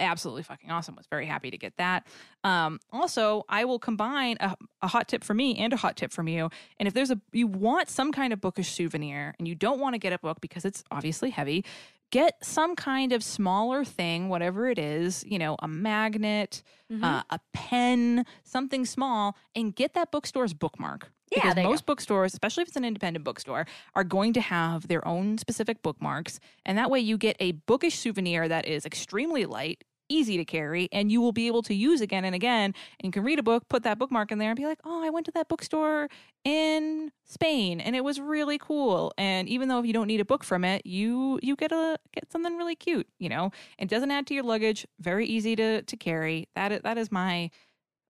Absolutely 0.00 0.42
fucking 0.42 0.70
awesome. 0.70 0.94
Was 0.96 1.06
very 1.06 1.26
happy 1.26 1.50
to 1.50 1.58
get 1.58 1.76
that. 1.78 2.06
Um, 2.44 2.80
also, 2.92 3.44
I 3.48 3.64
will 3.64 3.78
combine 3.78 4.36
a, 4.40 4.56
a 4.82 4.88
hot 4.88 5.08
tip 5.08 5.24
for 5.24 5.34
me 5.34 5.56
and 5.58 5.72
a 5.72 5.76
hot 5.76 5.96
tip 5.96 6.12
from 6.12 6.28
you. 6.28 6.50
And 6.78 6.86
if 6.86 6.94
there's 6.94 7.10
a 7.10 7.20
you 7.32 7.46
want 7.46 7.88
some 7.88 8.12
kind 8.12 8.32
of 8.32 8.40
bookish 8.40 8.70
souvenir 8.72 9.34
and 9.38 9.48
you 9.48 9.54
don't 9.54 9.80
want 9.80 9.94
to 9.94 9.98
get 9.98 10.12
a 10.12 10.18
book 10.18 10.40
because 10.40 10.64
it's 10.64 10.84
obviously 10.90 11.30
heavy, 11.30 11.64
get 12.10 12.36
some 12.44 12.74
kind 12.76 13.12
of 13.12 13.22
smaller 13.22 13.84
thing, 13.84 14.28
whatever 14.28 14.68
it 14.68 14.78
is. 14.78 15.24
You 15.26 15.38
know, 15.38 15.56
a 15.60 15.68
magnet, 15.68 16.62
Mhm. 16.90 17.04
uh, 17.04 17.22
a 17.30 17.40
pen, 17.52 18.24
something 18.44 18.84
small, 18.86 19.36
and 19.54 19.74
get 19.74 19.94
that 19.94 20.10
bookstore's 20.10 20.54
bookmark. 20.54 21.10
Yeah, 21.30 21.52
Because 21.52 21.62
most 21.62 21.84
bookstores, 21.84 22.32
especially 22.32 22.62
if 22.62 22.68
it's 22.68 22.76
an 22.78 22.86
independent 22.86 23.22
bookstore, 23.22 23.66
are 23.94 24.04
going 24.04 24.32
to 24.32 24.40
have 24.40 24.88
their 24.88 25.06
own 25.06 25.36
specific 25.36 25.82
bookmarks. 25.82 26.40
And 26.64 26.78
that 26.78 26.90
way 26.90 27.00
you 27.00 27.18
get 27.18 27.36
a 27.38 27.52
bookish 27.52 27.98
souvenir 27.98 28.48
that 28.48 28.66
is 28.66 28.86
extremely 28.86 29.44
light, 29.44 29.84
easy 30.08 30.36
to 30.36 30.44
carry, 30.44 30.88
and 30.92 31.10
you 31.12 31.20
will 31.20 31.32
be 31.32 31.46
able 31.46 31.62
to 31.62 31.74
use 31.74 32.00
again 32.00 32.24
and 32.24 32.34
again. 32.34 32.74
And 33.00 33.04
you 33.04 33.10
can 33.10 33.24
read 33.24 33.38
a 33.38 33.42
book, 33.42 33.68
put 33.68 33.82
that 33.82 33.98
bookmark 33.98 34.32
in 34.32 34.38
there, 34.38 34.50
and 34.50 34.56
be 34.56 34.66
like, 34.66 34.80
oh, 34.84 35.04
I 35.04 35.10
went 35.10 35.26
to 35.26 35.32
that 35.32 35.48
bookstore 35.48 36.08
in 36.44 37.12
Spain, 37.24 37.80
and 37.80 37.94
it 37.94 38.04
was 38.04 38.20
really 38.20 38.58
cool. 38.58 39.12
And 39.18 39.48
even 39.48 39.68
though 39.68 39.78
if 39.78 39.86
you 39.86 39.92
don't 39.92 40.06
need 40.06 40.20
a 40.20 40.24
book 40.24 40.44
from 40.44 40.64
it, 40.64 40.84
you 40.86 41.38
you 41.42 41.56
get 41.56 41.72
a 41.72 41.98
get 42.12 42.30
something 42.30 42.56
really 42.56 42.76
cute, 42.76 43.06
you 43.18 43.28
know. 43.28 43.50
It 43.78 43.88
doesn't 43.88 44.10
add 44.10 44.26
to 44.28 44.34
your 44.34 44.44
luggage, 44.44 44.86
very 45.00 45.26
easy 45.26 45.56
to 45.56 45.82
to 45.82 45.96
carry. 45.96 46.48
That 46.54 46.82
that 46.82 46.98
is 46.98 47.12
my 47.12 47.50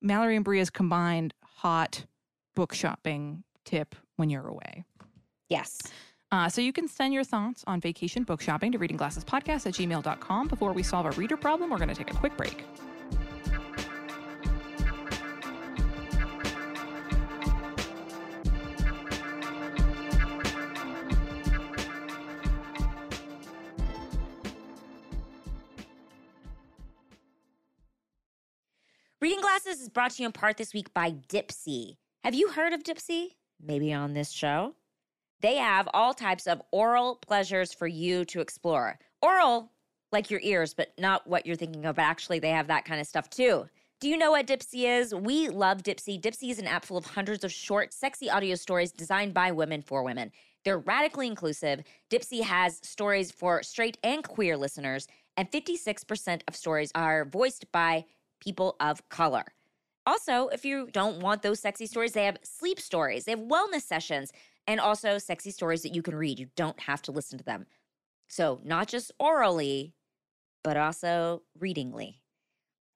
Mallory 0.01 0.37
and 0.37 0.45
Brea's 0.45 0.71
combined 0.71 1.35
hot 1.43 2.07
book 2.55 2.73
shopping 2.73 3.45
tip 3.65 3.95
when 4.17 4.31
you're 4.31 4.47
away. 4.47 4.85
Yes. 5.49 5.79
Uh, 6.31 6.49
so 6.49 6.61
you 6.61 6.73
can 6.73 6.87
send 6.87 7.15
your 7.15 7.25
thoughts 7.25 7.65
on 7.67 7.81
vacation 7.81 8.23
book 8.23 8.43
shopping 8.43 8.71
to 8.73 8.79
readingglassespodcast 8.79 9.67
at 9.67 9.75
gmail.com. 9.75 10.49
Before 10.49 10.73
we 10.73 10.83
solve 10.83 11.07
a 11.07 11.11
reader 11.13 11.37
problem, 11.37 11.71
we're 11.71 11.79
going 11.79 11.89
to 11.89 11.95
take 11.95 12.13
a 12.13 12.17
quick 12.17 12.37
break. 12.37 12.65
Reading 29.21 29.41
Glasses 29.41 29.81
is 29.81 29.89
brought 29.89 30.13
to 30.13 30.23
you 30.23 30.27
in 30.27 30.33
part 30.33 30.59
this 30.59 30.73
week 30.73 30.95
by 30.95 31.11
Dipsea. 31.11 31.97
Have 32.23 32.35
you 32.35 32.51
heard 32.51 32.73
of 32.73 32.85
Dipsea? 32.85 33.31
Maybe 33.61 33.93
on 33.93 34.13
this 34.13 34.31
show? 34.31 34.75
They 35.41 35.57
have 35.57 35.89
all 35.95 36.15
types 36.15 36.47
of 36.47 36.61
oral 36.73 37.17
pleasures 37.17 37.73
for 37.73 37.87
you 37.87 38.25
to 38.27 38.41
explore. 38.41 38.99
Oral, 39.23 39.71
like 40.11 40.31
your 40.31 40.41
ears, 40.43 40.75
but 40.75 40.93
not 40.99 41.27
what 41.27 41.47
you're 41.47 41.57
thinking 41.57 41.85
of, 41.85 41.97
but 41.97 42.03
actually, 42.03 42.39
they 42.39 42.51
have 42.51 42.67
that 42.69 42.85
kind 42.85 43.01
of 43.01 43.07
stuff 43.07 43.31
too. 43.31 43.69
Do 44.01 44.09
you 44.09 44.17
know 44.17 44.31
what 44.31 44.47
Dipsea 44.47 45.01
is? 45.01 45.15
We 45.15 45.49
love 45.49 45.83
Dipsea. 45.83 46.21
Dipsea 46.21 46.51
is 46.51 46.59
an 46.59 46.69
app 46.69 46.85
full 46.85 46.97
of 46.97 47.05
hundreds 47.05 47.43
of 47.43 47.53
short, 47.53 47.93
sexy 47.93 48.31
audio 48.31 48.55
stories 48.55 48.93
designed 48.93 49.35
by 49.35 49.51
women 49.51 49.83
for 49.83 50.05
women. 50.05 50.31
They're 50.65 50.79
radically 50.79 51.27
inclusive. 51.27 51.83
Dipsea 52.11 52.43
has 52.43 52.81
stories 52.83 53.33
for 53.33 53.63
straight 53.63 53.99
and 54.03 54.23
queer 54.23 54.57
listeners, 54.57 55.09
and 55.37 55.51
56% 55.51 56.43
of 56.47 56.55
stories 56.55 56.93
are 56.95 57.25
voiced 57.25 57.71
by 57.73 58.05
people 58.41 58.77
of 58.81 59.09
color. 59.09 59.45
Also, 60.07 60.49
if 60.49 60.65
you 60.65 60.89
don't 60.93 61.21
want 61.21 61.43
those 61.43 61.61
sexy 61.61 61.87
stories, 61.87 62.13
they 62.13 62.25
have 62.25 62.39
sleep 62.43 62.81
stories, 62.81 63.25
they 63.25 63.33
have 63.33 63.41
wellness 63.41 63.83
sessions, 63.83 64.33
and 64.69 64.79
also 64.79 65.19
sexy 65.19 65.51
stories 65.51 65.83
that 65.83 65.95
you 65.95 66.03
can 66.03 66.15
read. 66.15 66.39
You 66.39 66.47
don't 66.55 66.79
have 66.81 67.03
to 67.03 67.13
listen 67.13 67.39
to 67.39 67.45
them. 67.45 67.67
So, 68.29 68.61
not 68.63 68.87
just 68.87 69.11
orally, 69.19 69.95
but 70.63 70.77
also 70.77 71.43
readingly. 71.59 72.21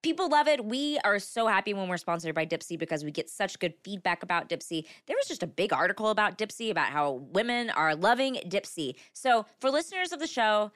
People 0.03 0.29
love 0.29 0.49
it. 0.49 0.65
We 0.65 0.99
are 1.05 1.19
so 1.19 1.47
happy 1.47 1.73
when 1.73 1.89
we're 1.89 1.97
sponsored 1.97 2.35
by 2.35 2.45
Dipsea 2.45 2.79
because 2.79 3.05
we 3.05 3.11
get 3.11 3.31
such 3.31 3.59
good 3.59 3.73
feedback 3.83 4.23
about 4.23 4.49
Dipsea. 4.49 4.85
There 5.07 5.17
was 5.17 5.29
just 5.29 5.43
a 5.43 5.47
big 5.47 5.73
article 5.73 6.11
about 6.11 6.37
Dipsea 6.37 6.71
about 6.71 6.89
how 6.89 7.13
women 7.33 7.71
are 7.71 7.95
loving 7.95 8.35
Dipsea. 8.47 8.95
So, 9.15 9.47
for 9.61 9.71
listeners 9.71 10.13
of 10.13 10.21
the 10.21 10.27
show, 10.27 10.73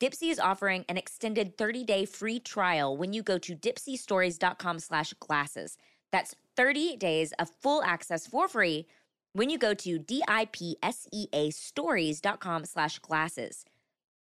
Dipsea 0.00 0.32
is 0.32 0.40
offering 0.40 0.84
an 0.88 0.96
extended 0.96 1.56
30-day 1.56 2.06
free 2.06 2.40
trial 2.40 2.96
when 2.96 3.12
you 3.12 3.22
go 3.22 3.38
to 3.38 3.54
dipseastories.com 3.54 4.80
slash 4.80 5.14
glasses. 5.20 5.76
That's 6.10 6.34
30 6.56 6.96
days 6.96 7.32
of 7.38 7.48
full 7.60 7.84
access 7.84 8.26
for 8.26 8.48
free 8.48 8.88
when 9.32 9.50
you 9.50 9.58
go 9.58 9.74
to 9.74 9.98
D-I-P-S-E-A 9.98 11.50
stories.com 11.50 12.64
slash 12.64 12.98
glasses. 12.98 13.64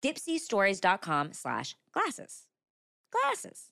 dipseastories.com 0.04 1.34
slash 1.34 1.76
glasses. 1.92 2.44
Glasses. 3.12 3.72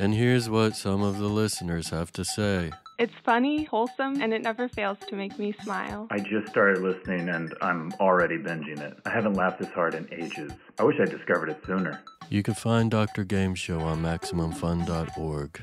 And 0.00 0.14
here's 0.14 0.48
what 0.48 0.76
some 0.76 1.02
of 1.02 1.18
the 1.18 1.26
listeners 1.28 1.90
have 1.90 2.12
to 2.12 2.24
say. 2.24 2.70
It's 2.98 3.12
funny, 3.24 3.64
wholesome, 3.64 4.20
and 4.20 4.32
it 4.32 4.42
never 4.42 4.68
fails 4.68 4.98
to 5.08 5.16
make 5.16 5.38
me 5.38 5.54
smile. 5.62 6.06
I 6.10 6.18
just 6.18 6.48
started 6.48 6.82
listening 6.82 7.28
and 7.28 7.52
I'm 7.60 7.92
already 8.00 8.38
binging 8.38 8.80
it. 8.80 8.96
I 9.06 9.10
haven't 9.10 9.34
laughed 9.34 9.60
this 9.60 9.70
hard 9.70 9.94
in 9.94 10.08
ages. 10.12 10.52
I 10.78 10.84
wish 10.84 10.96
I 11.00 11.04
discovered 11.04 11.48
it 11.48 11.60
sooner. 11.66 12.00
You 12.28 12.42
can 12.42 12.54
find 12.54 12.90
Dr. 12.90 13.24
Game 13.24 13.54
Show 13.54 13.80
on 13.80 14.02
MaximumFun.org. 14.02 15.62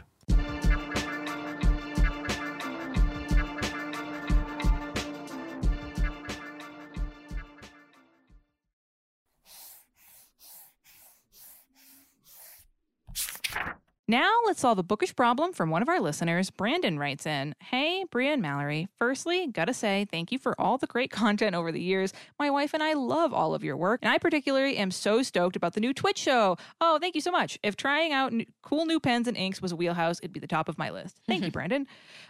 Now 14.08 14.32
let's 14.46 14.60
solve 14.62 14.78
a 14.78 14.84
bookish 14.84 15.15
problem 15.15 15.52
from 15.52 15.72
one 15.72 15.82
of 15.82 15.89
our 15.89 16.00
listeners. 16.00 16.52
Brandon 16.52 17.00
writes 17.00 17.26
in 17.26 17.56
Hey, 17.60 18.06
Brea 18.12 18.34
and 18.34 18.41
Mallory. 18.41 18.88
Firstly, 19.00 19.48
gotta 19.48 19.74
say 19.74 20.06
thank 20.12 20.32
you 20.32 20.38
for 20.38 20.54
all 20.62 20.78
the 20.78 20.86
great 20.86 21.10
content 21.12 21.56
over 21.56 21.72
the 21.72 21.82
years. 21.82 22.13
My 22.38 22.52
wife 22.52 22.76
and 22.76 22.84
I 22.84 22.94
love 22.94 23.34
all 23.34 23.56
of 23.56 23.63
your 23.63 23.76
work, 23.76 24.02
and 24.04 24.12
I 24.12 24.20
particularly 24.20 24.78
am 24.78 24.91
so 24.91 25.24
stoked 25.24 25.56
about 25.56 25.74
the 25.74 25.80
new 25.82 25.91
Twitch 25.91 26.20
show. 26.20 26.56
Oh, 26.80 27.00
thank 27.00 27.15
you 27.15 27.22
so 27.22 27.32
much. 27.32 27.58
If 27.63 27.76
trying 27.78 28.13
out 28.13 28.32
n- 28.32 28.46
cool 28.62 28.86
new 28.86 29.00
pens 29.00 29.28
and 29.28 29.36
inks 29.36 29.60
was 29.60 29.72
a 29.72 29.76
wheelhouse, 29.76 30.20
it'd 30.20 30.32
be 30.34 30.39
the 30.39 30.46
top 30.46 30.70
of 30.70 30.78
my 30.78 30.91
list. 30.91 31.20
Thank 31.28 31.44
you, 31.44 31.50
Brandon. 31.56 31.88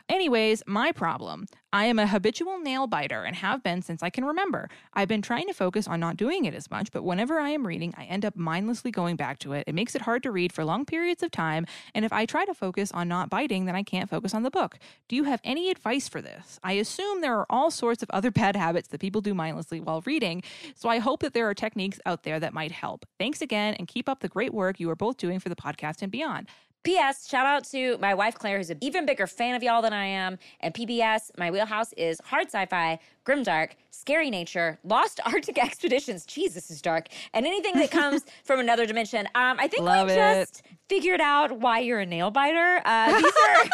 Anyways, 0.08 0.62
my 0.68 0.92
problem. 0.92 1.48
I 1.74 1.86
am 1.86 1.98
a 1.98 2.06
habitual 2.06 2.60
nail 2.60 2.86
biter 2.86 3.24
and 3.24 3.36
have 3.36 3.64
been 3.64 3.82
since 3.82 4.04
I 4.04 4.12
can 4.12 4.24
remember. 4.24 4.70
I've 4.94 5.08
been 5.08 5.24
trying 5.24 5.48
to 5.48 5.54
focus 5.54 5.88
on 5.88 6.00
not 6.00 6.16
doing 6.16 6.46
it 6.46 6.54
as 6.54 6.70
much, 6.70 6.92
but 6.92 7.04
whenever 7.04 7.40
I 7.40 7.50
am 7.50 7.66
reading, 7.66 7.94
I 7.98 8.06
end 8.06 8.24
up 8.24 8.36
mindlessly 8.36 8.92
going 8.92 9.16
back 9.16 9.40
to 9.40 9.54
it. 9.54 9.64
It 9.66 9.74
makes 9.74 9.96
it 9.96 10.04
hard 10.04 10.22
to 10.24 10.32
read 10.32 10.54
for 10.54 10.64
long 10.64 10.86
periods 10.86 11.24
of 11.24 11.32
time, 11.32 11.66
and 11.96 12.06
if 12.06 12.14
I 12.14 12.28
try 12.28 12.46
to 12.46 12.54
focus 12.54 12.92
on 12.92 13.08
not 13.08 13.32
biting, 13.32 13.66
then 13.66 13.76
I 13.76 13.82
can't 13.82 14.10
focus 14.10 14.36
on 14.36 14.44
the 14.44 14.52
book. 14.52 14.78
Do 15.10 15.16
you 15.16 15.24
have 15.24 15.42
any 15.44 15.72
advice 15.72 16.08
for 16.08 16.22
this? 16.22 16.60
I 16.64 16.74
assume 16.74 17.22
there 17.22 17.38
are 17.38 17.48
all 17.50 17.72
sorts 17.72 18.04
of 18.04 18.10
other 18.12 18.30
bad 18.46 18.56
habits 18.56 18.90
that 18.90 19.02
people 19.02 19.22
do 19.22 19.34
mindlessly 19.34 19.82
while 19.82 20.04
reading, 20.06 20.44
so 20.76 20.88
I 20.88 21.00
hope 21.00 21.22
that 21.24 21.34
there 21.34 21.50
are 21.50 21.56
techniques 21.56 22.00
out 22.06 22.24
there 22.24 22.40
that 22.40 22.54
might 22.54 22.72
help. 22.72 23.08
Thanks 23.18 23.42
again, 23.42 23.74
and 23.74 23.88
keep 23.88 24.08
up 24.08 24.20
the 24.20 24.30
great 24.30 24.54
work 24.54 24.80
you 24.80 24.90
are 24.92 24.96
both 24.96 25.18
doing 25.18 25.40
for 25.40 25.50
the 25.50 25.56
podcast 25.56 26.04
and 26.04 26.12
beyond. 26.12 26.48
P.S. 26.86 27.28
Shout 27.28 27.46
out 27.48 27.64
to 27.72 27.98
my 27.98 28.14
wife 28.14 28.36
Claire, 28.36 28.58
who's 28.58 28.70
an 28.70 28.78
even 28.80 29.06
bigger 29.08 29.26
fan 29.26 29.56
of 29.56 29.64
y'all 29.64 29.82
than 29.82 29.92
I 29.92 30.06
am. 30.06 30.38
And 30.60 30.72
P.B.S. 30.74 31.32
My 31.38 31.50
wheelhouse 31.50 31.92
is 31.98 32.22
hard 32.26 32.48
sci-fi, 32.48 33.00
grimdark, 33.26 33.72
scary 33.90 34.30
nature, 34.30 34.78
lost 34.84 35.20
Arctic 35.26 35.58
expeditions. 35.58 36.26
Jesus 36.26 36.70
is 36.70 36.82
dark. 36.82 37.08
And 37.34 37.46
anything 37.46 37.74
that 37.76 37.90
comes 37.90 38.22
from 38.44 38.60
another 38.60 38.86
dimension. 38.86 39.26
Um, 39.34 39.58
I 39.60 39.68
think 39.68 39.84
Love 39.84 40.08
we 40.08 40.14
it. 40.14 40.16
just 40.18 40.62
figured 40.88 41.22
out 41.22 41.60
why 41.60 41.80
you're 41.80 42.00
a 42.02 42.06
nail 42.06 42.30
biter. 42.30 42.82
Uh, 42.86 43.20
these 43.20 43.34
are 43.50 43.66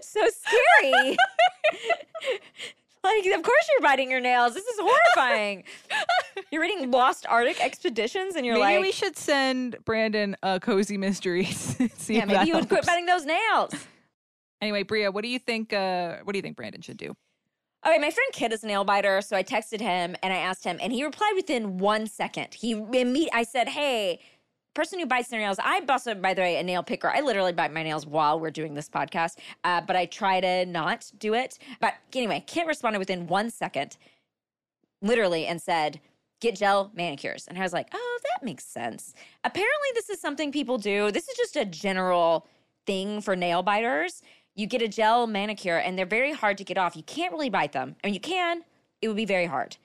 so 0.00 0.26
scary. 0.30 1.16
Like, 3.04 3.26
of 3.26 3.42
course 3.42 3.68
you're 3.72 3.82
biting 3.82 4.10
your 4.10 4.20
nails. 4.20 4.54
This 4.54 4.64
is 4.64 4.80
horrifying. 4.80 5.64
you're 6.50 6.62
reading 6.62 6.90
Lost 6.90 7.26
Arctic 7.28 7.62
Expeditions, 7.62 8.34
and 8.34 8.46
you're 8.46 8.54
maybe 8.54 8.76
like, 8.76 8.80
we 8.80 8.92
should 8.92 9.14
send 9.14 9.76
Brandon 9.84 10.36
a 10.42 10.58
cozy 10.58 10.96
mystery. 10.96 11.44
See 11.44 12.16
yeah, 12.16 12.22
if 12.22 12.26
maybe 12.28 12.48
you 12.48 12.54
would 12.54 12.68
quit 12.68 12.86
biting 12.86 13.04
those 13.04 13.26
nails. 13.26 13.74
Anyway, 14.62 14.84
Brea, 14.84 15.08
what 15.08 15.22
do 15.22 15.28
you 15.28 15.38
think? 15.38 15.74
Uh, 15.74 16.16
what 16.22 16.32
do 16.32 16.38
you 16.38 16.42
think 16.42 16.56
Brandon 16.56 16.80
should 16.80 16.96
do? 16.96 17.14
Okay, 17.86 17.98
my 17.98 18.10
friend 18.10 18.32
Kit 18.32 18.50
is 18.50 18.64
a 18.64 18.66
nail 18.66 18.84
biter, 18.84 19.20
so 19.20 19.36
I 19.36 19.42
texted 19.42 19.80
him 19.82 20.16
and 20.22 20.32
I 20.32 20.36
asked 20.36 20.64
him, 20.64 20.78
and 20.80 20.90
he 20.90 21.04
replied 21.04 21.32
within 21.36 21.76
one 21.76 22.06
second. 22.06 22.54
He 22.54 22.74
imme- 22.74 23.28
I 23.34 23.42
said, 23.42 23.68
"Hey, 23.68 24.20
person 24.74 24.98
who 24.98 25.06
bites 25.06 25.28
their 25.28 25.40
nails. 25.40 25.58
I'm 25.62 25.88
also, 25.88 26.14
by 26.14 26.34
the 26.34 26.42
way, 26.42 26.56
a 26.56 26.62
nail 26.62 26.82
picker. 26.82 27.08
I 27.08 27.20
literally 27.20 27.52
bite 27.52 27.72
my 27.72 27.82
nails 27.82 28.06
while 28.06 28.38
we're 28.38 28.50
doing 28.50 28.74
this 28.74 28.88
podcast, 28.88 29.38
uh, 29.62 29.80
but 29.80 29.96
I 29.96 30.06
try 30.06 30.40
to 30.40 30.66
not 30.66 31.10
do 31.18 31.34
it. 31.34 31.58
But 31.80 31.94
anyway, 32.14 32.44
Kit 32.46 32.66
responded 32.66 32.98
within 32.98 33.26
one 33.26 33.50
second, 33.50 33.96
literally, 35.02 35.46
and 35.46 35.60
said." 35.60 36.00
Get 36.40 36.56
gel 36.56 36.90
manicures. 36.94 37.46
And 37.46 37.56
I 37.56 37.62
was 37.62 37.72
like, 37.72 37.88
oh, 37.94 38.18
that 38.22 38.44
makes 38.44 38.64
sense. 38.64 39.14
Apparently, 39.44 39.88
this 39.94 40.10
is 40.10 40.20
something 40.20 40.52
people 40.52 40.76
do. 40.76 41.10
This 41.10 41.26
is 41.26 41.36
just 41.38 41.56
a 41.56 41.64
general 41.64 42.46
thing 42.86 43.22
for 43.22 43.34
nail 43.34 43.62
biters. 43.62 44.20
You 44.54 44.66
get 44.66 44.82
a 44.82 44.88
gel 44.88 45.26
manicure 45.26 45.78
and 45.78 45.96
they're 45.96 46.04
very 46.04 46.32
hard 46.32 46.58
to 46.58 46.64
get 46.64 46.76
off. 46.76 46.96
You 46.96 47.02
can't 47.02 47.32
really 47.32 47.48
bite 47.48 47.72
them. 47.72 47.96
I 48.02 48.08
mean, 48.08 48.14
you 48.14 48.20
can, 48.20 48.62
it 49.00 49.08
would 49.08 49.16
be 49.16 49.24
very 49.24 49.46
hard. 49.46 49.78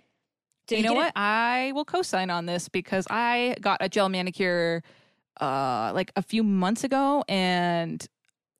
Did 0.69 0.79
you 0.79 0.85
know 0.85 0.93
what? 0.93 1.07
it? 1.07 1.13
I 1.15 1.71
will 1.73 1.85
co-sign 1.85 2.29
on 2.29 2.45
this 2.45 2.69
because 2.69 3.05
I 3.09 3.55
got 3.59 3.77
a 3.81 3.89
gel 3.89 4.09
manicure 4.09 4.83
uh 5.41 5.91
like 5.93 6.11
a 6.15 6.21
few 6.21 6.43
months 6.43 6.83
ago 6.83 7.23
and 7.29 8.05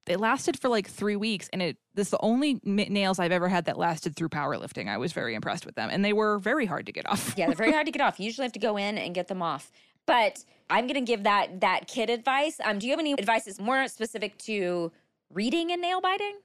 it 0.07 0.19
lasted 0.19 0.59
for 0.59 0.69
like 0.69 0.87
three 0.87 1.15
weeks 1.15 1.49
and 1.53 1.61
it 1.61 1.77
this 1.93 2.07
is 2.07 2.11
the 2.11 2.21
only 2.21 2.59
nails 2.63 3.19
I've 3.19 3.31
ever 3.31 3.47
had 3.47 3.65
that 3.65 3.77
lasted 3.77 4.15
through 4.15 4.29
powerlifting. 4.29 4.87
I 4.87 4.97
was 4.97 5.13
very 5.13 5.35
impressed 5.35 5.65
with 5.65 5.75
them 5.75 5.89
and 5.91 6.03
they 6.03 6.13
were 6.13 6.39
very 6.39 6.65
hard 6.65 6.85
to 6.87 6.91
get 6.91 7.07
off. 7.09 7.33
Yeah, 7.37 7.47
they're 7.47 7.55
very 7.55 7.73
hard 7.73 7.85
to 7.85 7.91
get 7.97 8.01
off. 8.01 8.19
You 8.19 8.25
usually 8.25 8.45
have 8.45 8.53
to 8.53 8.59
go 8.59 8.77
in 8.77 8.97
and 8.97 9.13
get 9.13 9.27
them 9.27 9.41
off. 9.41 9.71
But 10.05 10.43
I'm 10.69 10.87
gonna 10.87 11.01
give 11.01 11.23
that 11.23 11.61
that 11.61 11.87
kid 11.87 12.09
advice. 12.09 12.59
Um, 12.63 12.79
do 12.79 12.87
you 12.87 12.93
have 12.93 12.99
any 12.99 13.13
advice 13.13 13.45
that's 13.45 13.59
more 13.59 13.87
specific 13.87 14.37
to 14.39 14.91
reading 15.31 15.71
and 15.71 15.81
nail 15.81 16.01
biting? 16.01 16.37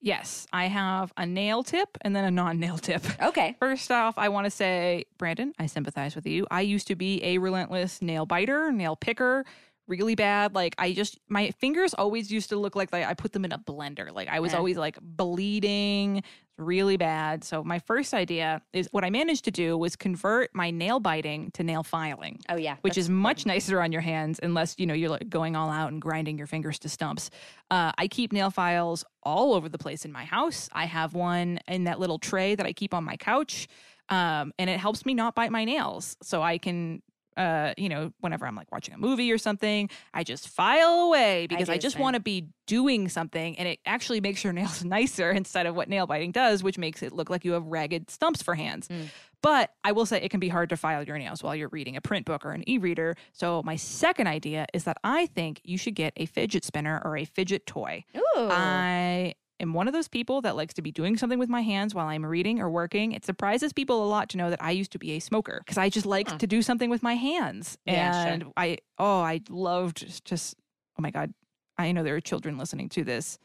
Yes, 0.00 0.46
I 0.52 0.66
have 0.66 1.12
a 1.16 1.26
nail 1.26 1.62
tip 1.62 1.98
and 2.02 2.14
then 2.14 2.24
a 2.24 2.30
non-nail 2.30 2.78
tip. 2.78 3.02
Okay. 3.22 3.56
First 3.60 3.90
off, 3.90 4.18
I 4.18 4.28
want 4.28 4.46
to 4.46 4.50
say, 4.50 5.04
Brandon, 5.18 5.52
I 5.58 5.66
sympathize 5.66 6.14
with 6.14 6.26
you. 6.26 6.46
I 6.50 6.62
used 6.62 6.86
to 6.88 6.96
be 6.96 7.22
a 7.24 7.38
relentless 7.38 8.02
nail 8.02 8.26
biter, 8.26 8.72
nail 8.72 8.96
picker, 8.96 9.44
really 9.90 10.14
bad. 10.14 10.54
Like 10.54 10.74
I 10.78 10.92
just 10.94 11.18
my 11.28 11.50
fingers 11.50 11.92
always 11.92 12.30
used 12.32 12.48
to 12.50 12.56
look 12.56 12.74
like, 12.76 12.92
like 12.92 13.04
I 13.04 13.12
put 13.14 13.32
them 13.32 13.44
in 13.44 13.52
a 13.52 13.58
blender. 13.58 14.10
Like 14.14 14.28
I 14.28 14.40
was 14.40 14.54
always 14.54 14.76
like 14.78 14.98
bleeding, 15.02 16.22
really 16.56 16.96
bad. 16.96 17.42
So 17.42 17.64
my 17.64 17.78
first 17.78 18.12
idea 18.14 18.62
is 18.72 18.88
what 18.92 19.02
I 19.04 19.10
managed 19.10 19.44
to 19.46 19.50
do 19.50 19.76
was 19.78 19.96
convert 19.96 20.54
my 20.54 20.70
nail 20.70 21.00
biting 21.00 21.50
to 21.52 21.62
nail 21.64 21.82
filing 21.82 22.38
Oh 22.48 22.56
yeah. 22.56 22.76
which 22.82 22.96
is 22.98 23.08
much 23.08 23.46
nicer 23.46 23.80
on 23.80 23.92
your 23.92 24.02
hands 24.02 24.38
unless 24.42 24.76
you 24.78 24.86
know 24.86 24.94
you're 24.94 25.08
like 25.10 25.28
going 25.28 25.56
all 25.56 25.70
out 25.70 25.90
and 25.90 26.00
grinding 26.00 26.38
your 26.38 26.46
fingers 26.46 26.78
to 26.80 26.88
stumps 26.88 27.30
uh, 27.70 27.92
i 27.96 28.06
keep 28.06 28.32
nail 28.32 28.50
files 28.50 29.04
all 29.22 29.54
over 29.54 29.68
the 29.70 29.78
place 29.78 30.04
in 30.04 30.12
my 30.12 30.24
house 30.24 30.68
i 30.72 30.84
have 30.84 31.14
one 31.14 31.58
in 31.66 31.84
that 31.84 31.98
little 31.98 32.18
tray 32.18 32.54
that 32.54 32.66
i 32.66 32.72
keep 32.74 32.92
on 32.92 33.04
my 33.04 33.16
couch 33.16 33.66
um, 34.10 34.52
and 34.58 34.68
it 34.68 34.78
helps 34.78 35.06
me 35.06 35.14
not 35.14 35.34
bite 35.34 35.50
my 35.50 35.64
nails 35.64 36.16
so 36.22 36.42
i 36.42 36.58
can 36.58 37.00
uh, 37.40 37.72
you 37.78 37.88
know, 37.88 38.12
whenever 38.20 38.46
I'm 38.46 38.54
like 38.54 38.70
watching 38.70 38.92
a 38.92 38.98
movie 38.98 39.32
or 39.32 39.38
something, 39.38 39.88
I 40.12 40.24
just 40.24 40.46
file 40.46 41.06
away 41.06 41.46
because 41.46 41.68
do 41.68 41.72
I, 41.72 41.78
just 41.78 41.98
want 41.98 42.12
to 42.12 42.20
be 42.20 42.48
doing 42.66 43.08
something 43.08 43.58
and 43.58 43.66
it 43.66 43.78
actually 43.86 44.20
makes 44.20 44.44
your 44.44 44.52
nails 44.60 44.84
nicer 44.84 45.30
instead 45.30 45.64
of 45.64 45.74
what 45.74 45.88
nail 45.88 46.06
biting 46.06 46.32
does, 46.32 46.62
which 46.62 46.76
makes 46.76 47.02
it 47.02 47.12
look 47.12 47.30
like 47.30 47.42
you 47.42 47.52
have 47.52 47.64
ragged 47.64 48.10
stumps 48.10 48.42
for 48.42 48.54
hands. 48.54 48.88
Mm. 48.88 49.06
But 49.42 49.72
I 49.82 49.92
will 49.92 50.04
say 50.04 50.20
it 50.20 50.28
can 50.30 50.38
be 50.38 50.50
hard 50.50 50.68
to 50.68 50.76
file 50.76 51.02
your 51.02 51.16
nails 51.16 51.42
while 51.42 51.56
you're 51.56 51.70
reading 51.70 51.96
a 51.96 52.02
print 52.02 52.26
book 52.26 52.44
or 52.44 52.50
an 52.50 52.68
e 52.68 52.76
reader. 52.76 53.16
So, 53.32 53.62
my 53.62 53.76
second 53.76 54.26
idea 54.26 54.66
is 54.74 54.84
that 54.84 54.98
I 55.02 55.24
think 55.24 55.62
you 55.64 55.78
should 55.78 55.94
get 55.94 56.12
a 56.18 56.26
fidget 56.26 56.62
spinner 56.62 57.00
or 57.06 57.16
a 57.16 57.24
fidget 57.24 57.64
toy. 57.64 58.04
Ooh. 58.14 58.20
I 58.36 59.34
am 59.60 59.72
one 59.74 59.86
of 59.86 59.92
those 59.94 60.08
people 60.08 60.40
that 60.42 60.56
likes 60.56 60.74
to 60.74 60.82
be 60.82 60.90
doing 60.90 61.16
something 61.16 61.38
with 61.38 61.48
my 61.48 61.60
hands 61.60 61.94
while 61.94 62.06
I'm 62.06 62.24
reading 62.24 62.60
or 62.60 62.68
working. 62.70 63.12
It 63.12 63.24
surprises 63.24 63.72
people 63.72 64.04
a 64.04 64.08
lot 64.08 64.28
to 64.30 64.36
know 64.38 64.50
that 64.50 64.62
I 64.62 64.70
used 64.72 64.92
to 64.92 64.98
be 64.98 65.12
a 65.12 65.20
smoker 65.20 65.60
because 65.64 65.78
I 65.78 65.88
just 65.88 66.06
like 66.06 66.28
Huh. 66.28 66.38
to 66.38 66.46
do 66.46 66.62
something 66.62 66.90
with 66.90 67.02
my 67.02 67.14
hands. 67.14 67.78
Yeah, 67.84 68.12
sure. 68.24 68.32
and 68.32 68.44
I, 68.56 68.78
oh, 68.98 69.20
I 69.20 69.40
loved 69.48 69.98
just, 69.98 70.24
just, 70.24 70.56
oh 70.98 71.02
my 71.02 71.10
God. 71.10 71.32
I 71.78 71.92
know 71.92 72.02
there 72.02 72.16
are 72.16 72.20
children 72.20 72.58
listening 72.58 72.88
to 72.90 73.04
this, 73.04 73.38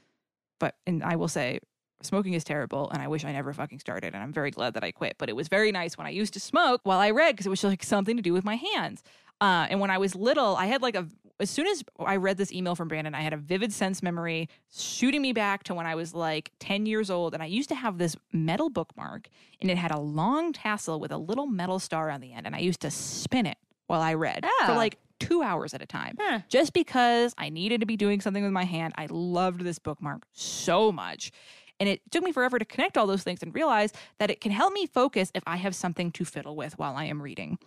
but, 0.59 0.75
and 0.87 1.03
I 1.03 1.15
will 1.15 1.27
say, 1.27 1.59
smoking 2.01 2.33
is 2.33 2.43
terrible 2.43 2.89
and 2.91 3.01
I 3.01 3.07
wish 3.07 3.23
I 3.23 3.31
never 3.31 3.53
fucking 3.53 3.79
started. 3.79 4.13
And 4.13 4.21
I'm 4.21 4.33
very 4.33 4.51
glad 4.51 4.73
that 4.73 4.83
I 4.83 4.91
quit. 4.91 5.15
But 5.17 5.29
it 5.29 5.35
was 5.35 5.47
very 5.47 5.71
nice 5.71 5.97
when 5.97 6.05
I 6.05 6.09
used 6.11 6.33
to 6.33 6.39
smoke 6.39 6.81
while 6.83 6.99
I 6.99 7.11
read 7.11 7.31
because 7.31 7.45
it 7.45 7.49
was 7.49 7.63
like 7.63 7.83
something 7.83 8.17
to 8.17 8.21
do 8.21 8.33
with 8.33 8.43
my 8.43 8.55
hands. 8.55 9.01
Uh, 9.41 9.67
and 9.69 9.79
when 9.79 9.89
I 9.89 9.97
was 9.97 10.15
little, 10.15 10.55
I 10.55 10.65
had 10.65 10.81
like 10.81 10.95
a, 10.95 11.07
as 11.39 11.49
soon 11.49 11.67
as 11.67 11.83
I 11.99 12.15
read 12.15 12.37
this 12.37 12.51
email 12.53 12.75
from 12.75 12.87
Brandon, 12.87 13.13
I 13.13 13.21
had 13.21 13.33
a 13.33 13.37
vivid 13.37 13.73
sense 13.73 14.01
memory 14.01 14.47
shooting 14.73 15.21
me 15.21 15.33
back 15.33 15.63
to 15.63 15.73
when 15.73 15.85
I 15.85 15.95
was 15.95 16.13
like 16.13 16.51
10 16.59 16.85
years 16.85 17.09
old. 17.09 17.33
And 17.33 17.43
I 17.43 17.47
used 17.47 17.69
to 17.69 17.75
have 17.75 17.97
this 17.97 18.15
metal 18.31 18.69
bookmark 18.69 19.27
and 19.61 19.69
it 19.69 19.77
had 19.77 19.91
a 19.91 19.99
long 19.99 20.53
tassel 20.53 20.99
with 20.99 21.11
a 21.11 21.17
little 21.17 21.45
metal 21.47 21.79
star 21.79 22.09
on 22.09 22.21
the 22.21 22.31
end. 22.33 22.45
And 22.45 22.55
I 22.55 22.59
used 22.59 22.79
to 22.81 22.91
spin 22.91 23.45
it 23.45 23.57
while 23.87 24.01
I 24.01 24.13
read 24.13 24.45
for 24.65 24.71
Oh. 24.71 24.75
like 24.75 24.97
two 25.19 25.41
hours 25.41 25.73
at 25.73 25.81
a 25.81 25.85
time 25.85 26.15
Huh. 26.19 26.39
just 26.49 26.73
because 26.73 27.33
I 27.37 27.49
needed 27.49 27.79
to 27.81 27.85
be 27.85 27.95
doing 27.97 28.21
something 28.21 28.43
with 28.43 28.51
my 28.51 28.65
hand. 28.65 28.93
I 28.97 29.07
loved 29.09 29.61
this 29.61 29.79
bookmark 29.79 30.23
so 30.31 30.91
much. 30.91 31.31
And 31.79 31.89
it 31.89 32.01
took 32.11 32.23
me 32.23 32.31
forever 32.31 32.57
to 32.59 32.63
connect 32.65 32.97
all 32.97 33.07
those 33.07 33.23
things 33.23 33.43
and 33.43 33.53
realize 33.53 33.91
that 34.19 34.29
it 34.31 34.39
can 34.39 34.51
help 34.51 34.71
me 34.73 34.85
focus 34.85 35.31
if 35.35 35.43
I 35.45 35.57
have 35.57 35.75
something 35.75 36.11
to 36.13 36.23
fiddle 36.23 36.55
with 36.55 36.77
while 36.79 36.95
I 36.95 37.05
am 37.05 37.21
reading. 37.21 37.57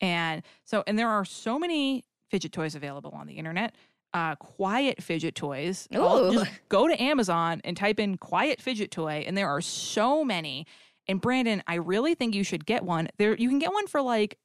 And 0.00 0.42
so, 0.64 0.82
and 0.86 0.98
there 0.98 1.08
are 1.08 1.24
so 1.26 1.58
many 1.58 2.04
fidget 2.30 2.52
toys 2.52 2.74
available 2.74 3.10
on 3.14 3.26
the 3.26 3.34
internet. 3.34 3.74
Uh, 4.14 4.34
quiet 4.36 5.02
fidget 5.02 5.34
toys. 5.34 5.86
Just 5.92 6.50
go 6.68 6.88
to 6.88 7.00
Amazon 7.02 7.60
and 7.64 7.76
type 7.76 8.00
in 8.00 8.16
quiet 8.16 8.60
fidget 8.60 8.90
toy, 8.90 9.24
and 9.26 9.36
there 9.36 9.48
are 9.48 9.60
so 9.60 10.24
many. 10.24 10.66
And 11.06 11.20
Brandon, 11.20 11.62
I 11.66 11.74
really 11.76 12.14
think 12.14 12.34
you 12.34 12.42
should 12.44 12.64
get 12.66 12.82
one. 12.84 13.08
There, 13.18 13.36
you 13.36 13.48
can 13.48 13.58
get 13.58 13.72
one 13.72 13.86
for 13.86 14.00
like 14.02 14.38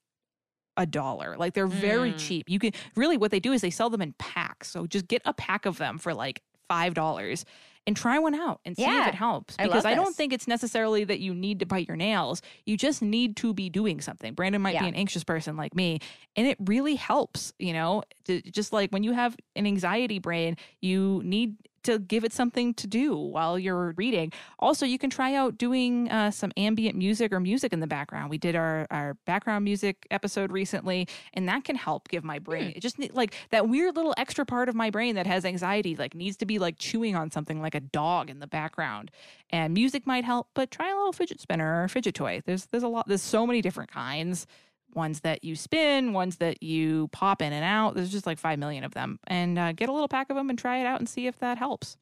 a 0.75 0.85
dollar. 0.85 1.37
Like 1.37 1.53
they're 1.53 1.67
very 1.67 2.11
Mm. 2.13 2.17
cheap. 2.19 2.49
You 2.49 2.59
can 2.59 2.71
really 2.95 3.15
what 3.15 3.31
they 3.31 3.39
do 3.39 3.53
is 3.53 3.61
they 3.61 3.69
sell 3.69 3.89
them 3.89 4.01
in 4.01 4.13
packs. 4.17 4.69
So 4.69 4.85
just 4.87 5.07
get 5.07 5.21
a 5.25 5.33
pack 5.33 5.65
of 5.65 5.77
them 5.77 5.97
for 5.97 6.13
like 6.13 6.41
five 6.67 6.93
dollars 6.93 7.45
and 7.85 7.95
try 7.95 8.19
one 8.19 8.35
out 8.35 8.59
and 8.65 8.75
see 8.75 8.83
if 8.83 9.07
it 9.09 9.15
helps. 9.15 9.55
I 9.59 9.63
Because 9.63 9.83
love 9.83 9.91
I, 9.91 9.95
don't 9.95 10.15
think 10.15 10.33
it's 10.33 10.47
necessarily 10.47 11.03
that 11.03 11.19
you 11.19 11.33
need 11.33 11.59
to 11.59 11.65
bite 11.65 11.87
your 11.87 11.97
nails. 11.97 12.41
You 12.65 12.77
just 12.77 13.01
need 13.01 13.35
to 13.37 13.53
be 13.53 13.69
doing 13.69 14.01
something. 14.01 14.33
Brandon 14.33 14.61
might 14.61 14.73
be 14.79 14.87
an 14.87 14.95
anxious 14.95 15.23
person 15.23 15.57
like 15.57 15.75
me, 15.75 15.99
and 16.35 16.47
it 16.47 16.57
really 16.59 16.95
helps. 16.95 17.53
You 17.59 17.73
know, 17.73 18.03
to, 18.25 18.41
just 18.41 18.73
like 18.73 18.91
when 18.91 19.03
you 19.03 19.13
have 19.13 19.35
an 19.55 19.65
anxiety 19.65 20.19
brain, 20.19 20.57
you 20.81 21.21
need 21.23 21.55
to 21.83 21.99
give 21.99 22.23
it 22.23 22.33
something 22.33 22.73
to 22.75 22.87
do 22.87 23.15
while 23.15 23.59
you're 23.59 23.93
reading. 23.97 24.31
Also, 24.59 24.85
you 24.85 24.97
can 24.97 25.09
try 25.09 25.35
out 25.35 25.57
doing 25.57 26.09
uh, 26.09 26.31
some 26.31 26.51
ambient 26.57 26.97
music 26.97 27.31
or 27.33 27.39
music 27.39 27.73
in 27.73 27.79
the 27.79 27.87
background. 27.87 28.29
We 28.29 28.37
did 28.37 28.55
our, 28.55 28.87
our 28.89 29.15
background 29.25 29.65
music 29.65 30.07
episode 30.09 30.51
recently, 30.51 31.07
and 31.33 31.47
that 31.49 31.63
can 31.65 31.75
help 31.75 32.07
give 32.07 32.23
my 32.23 32.39
brain 32.39 32.73
it 32.75 32.79
just 32.79 32.97
need, 32.99 33.13
like 33.13 33.35
that 33.51 33.67
weird 33.67 33.95
little 33.95 34.13
extra 34.17 34.45
part 34.45 34.69
of 34.69 34.75
my 34.75 34.89
brain 34.89 35.15
that 35.15 35.27
has 35.27 35.45
anxiety, 35.45 35.95
like 35.95 36.15
needs 36.15 36.37
to 36.37 36.45
be 36.45 36.59
like 36.59 36.77
chewing 36.77 37.15
on 37.15 37.31
something 37.31 37.61
like 37.61 37.75
a 37.75 37.81
dog 37.81 38.29
in 38.29 38.39
the 38.39 38.47
background. 38.47 39.11
And 39.49 39.73
music 39.73 40.07
might 40.07 40.23
help, 40.23 40.47
but 40.53 40.71
try 40.71 40.89
a 40.89 40.95
little 40.95 41.13
fidget 41.13 41.41
spinner 41.41 41.83
or 41.83 41.87
fidget 41.87 42.15
toy. 42.15 42.41
There's 42.45 42.67
there's 42.67 42.83
a 42.83 42.87
lot. 42.87 43.07
There's 43.07 43.21
so 43.21 43.45
many 43.45 43.61
different 43.61 43.91
kinds. 43.91 44.47
Ones 44.95 45.21
that 45.21 45.43
you 45.43 45.55
spin, 45.55 46.13
ones 46.13 46.37
that 46.37 46.61
you 46.61 47.07
pop 47.09 47.41
in 47.41 47.53
and 47.53 47.65
out. 47.65 47.95
There's 47.95 48.11
just 48.11 48.25
like 48.25 48.37
five 48.37 48.59
million 48.59 48.83
of 48.83 48.93
them, 48.93 49.19
and 49.27 49.57
uh, 49.57 49.71
get 49.71 49.89
a 49.89 49.91
little 49.91 50.07
pack 50.07 50.29
of 50.29 50.35
them 50.35 50.49
and 50.49 50.57
try 50.57 50.79
it 50.79 50.85
out 50.85 50.99
and 50.99 51.09
see 51.09 51.27
if 51.27 51.39
that 51.39 51.57
helps. 51.57 51.97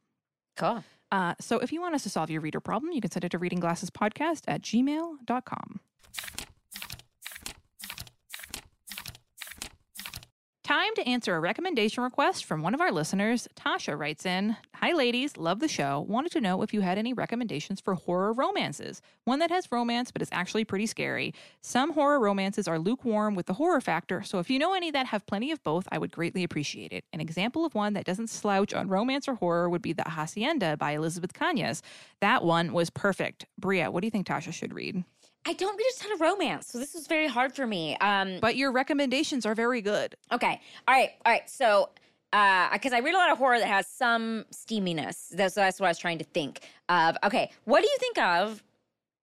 cool. 0.57 0.83
Uh, 1.11 1.35
so 1.41 1.59
if 1.59 1.73
you 1.73 1.81
want 1.81 1.93
us 1.93 2.03
to 2.03 2.09
solve 2.09 2.29
your 2.29 2.41
reader 2.41 2.61
problem, 2.61 2.93
you 2.93 3.01
can 3.01 3.11
send 3.11 3.25
it 3.25 3.29
to 3.29 3.39
readingglassespodcast 3.39 4.43
at 4.47 4.61
gmail.com. 4.61 5.79
Time 10.63 10.93
to 10.93 11.07
answer 11.07 11.35
a 11.35 11.39
recommendation 11.39 12.03
request 12.03 12.45
from 12.45 12.61
one 12.61 12.75
of 12.75 12.81
our 12.81 12.91
listeners. 12.91 13.47
Tasha 13.55 13.97
writes 13.97 14.27
in 14.27 14.55
Hi, 14.75 14.91
ladies, 14.93 15.35
love 15.35 15.59
the 15.59 15.67
show. 15.67 16.05
Wanted 16.07 16.31
to 16.33 16.41
know 16.41 16.61
if 16.61 16.71
you 16.71 16.81
had 16.81 16.99
any 16.99 17.13
recommendations 17.13 17.81
for 17.81 17.95
horror 17.95 18.31
romances. 18.31 19.01
One 19.23 19.39
that 19.39 19.49
has 19.49 19.71
romance 19.71 20.11
but 20.11 20.21
is 20.21 20.29
actually 20.31 20.63
pretty 20.65 20.85
scary. 20.85 21.33
Some 21.61 21.93
horror 21.93 22.19
romances 22.19 22.67
are 22.67 22.77
lukewarm 22.77 23.33
with 23.33 23.47
the 23.47 23.55
horror 23.55 23.81
factor, 23.81 24.21
so 24.21 24.37
if 24.37 24.51
you 24.51 24.59
know 24.59 24.75
any 24.75 24.91
that 24.91 25.07
have 25.07 25.25
plenty 25.25 25.51
of 25.51 25.63
both, 25.63 25.87
I 25.91 25.97
would 25.97 26.11
greatly 26.11 26.43
appreciate 26.43 26.93
it. 26.93 27.05
An 27.11 27.21
example 27.21 27.65
of 27.65 27.73
one 27.73 27.93
that 27.93 28.05
doesn't 28.05 28.29
slouch 28.29 28.71
on 28.71 28.87
romance 28.87 29.27
or 29.27 29.33
horror 29.33 29.67
would 29.67 29.81
be 29.81 29.93
The 29.93 30.03
Hacienda 30.03 30.77
by 30.77 30.91
Elizabeth 30.91 31.33
Cañas. 31.33 31.81
That 32.19 32.43
one 32.43 32.71
was 32.71 32.91
perfect. 32.91 33.47
Brea, 33.57 33.87
what 33.87 34.01
do 34.01 34.07
you 34.07 34.11
think 34.11 34.27
Tasha 34.27 34.53
should 34.53 34.75
read? 34.75 35.03
I 35.45 35.53
don't 35.53 35.75
read 35.75 35.87
a 35.97 35.99
ton 36.03 36.11
of 36.13 36.21
romance, 36.21 36.67
so 36.67 36.77
this 36.77 36.93
is 36.93 37.07
very 37.07 37.27
hard 37.27 37.53
for 37.55 37.65
me. 37.65 37.97
Um, 37.97 38.37
But 38.39 38.55
your 38.55 38.71
recommendations 38.71 39.45
are 39.45 39.55
very 39.55 39.81
good. 39.81 40.15
Okay. 40.31 40.61
All 40.87 40.93
right. 40.93 41.09
All 41.25 41.31
right. 41.31 41.49
So, 41.49 41.89
because 42.31 42.93
I 42.93 42.99
read 42.99 43.15
a 43.15 43.17
lot 43.17 43.31
of 43.31 43.37
horror 43.37 43.57
that 43.59 43.67
has 43.67 43.87
some 43.87 44.45
steaminess. 44.53 45.29
That's, 45.29 45.55
that's 45.55 45.79
what 45.79 45.87
I 45.87 45.89
was 45.89 45.97
trying 45.97 46.19
to 46.19 46.23
think 46.25 46.61
of. 46.89 47.17
Okay. 47.23 47.51
What 47.65 47.81
do 47.81 47.89
you 47.89 47.97
think 47.99 48.19
of 48.19 48.63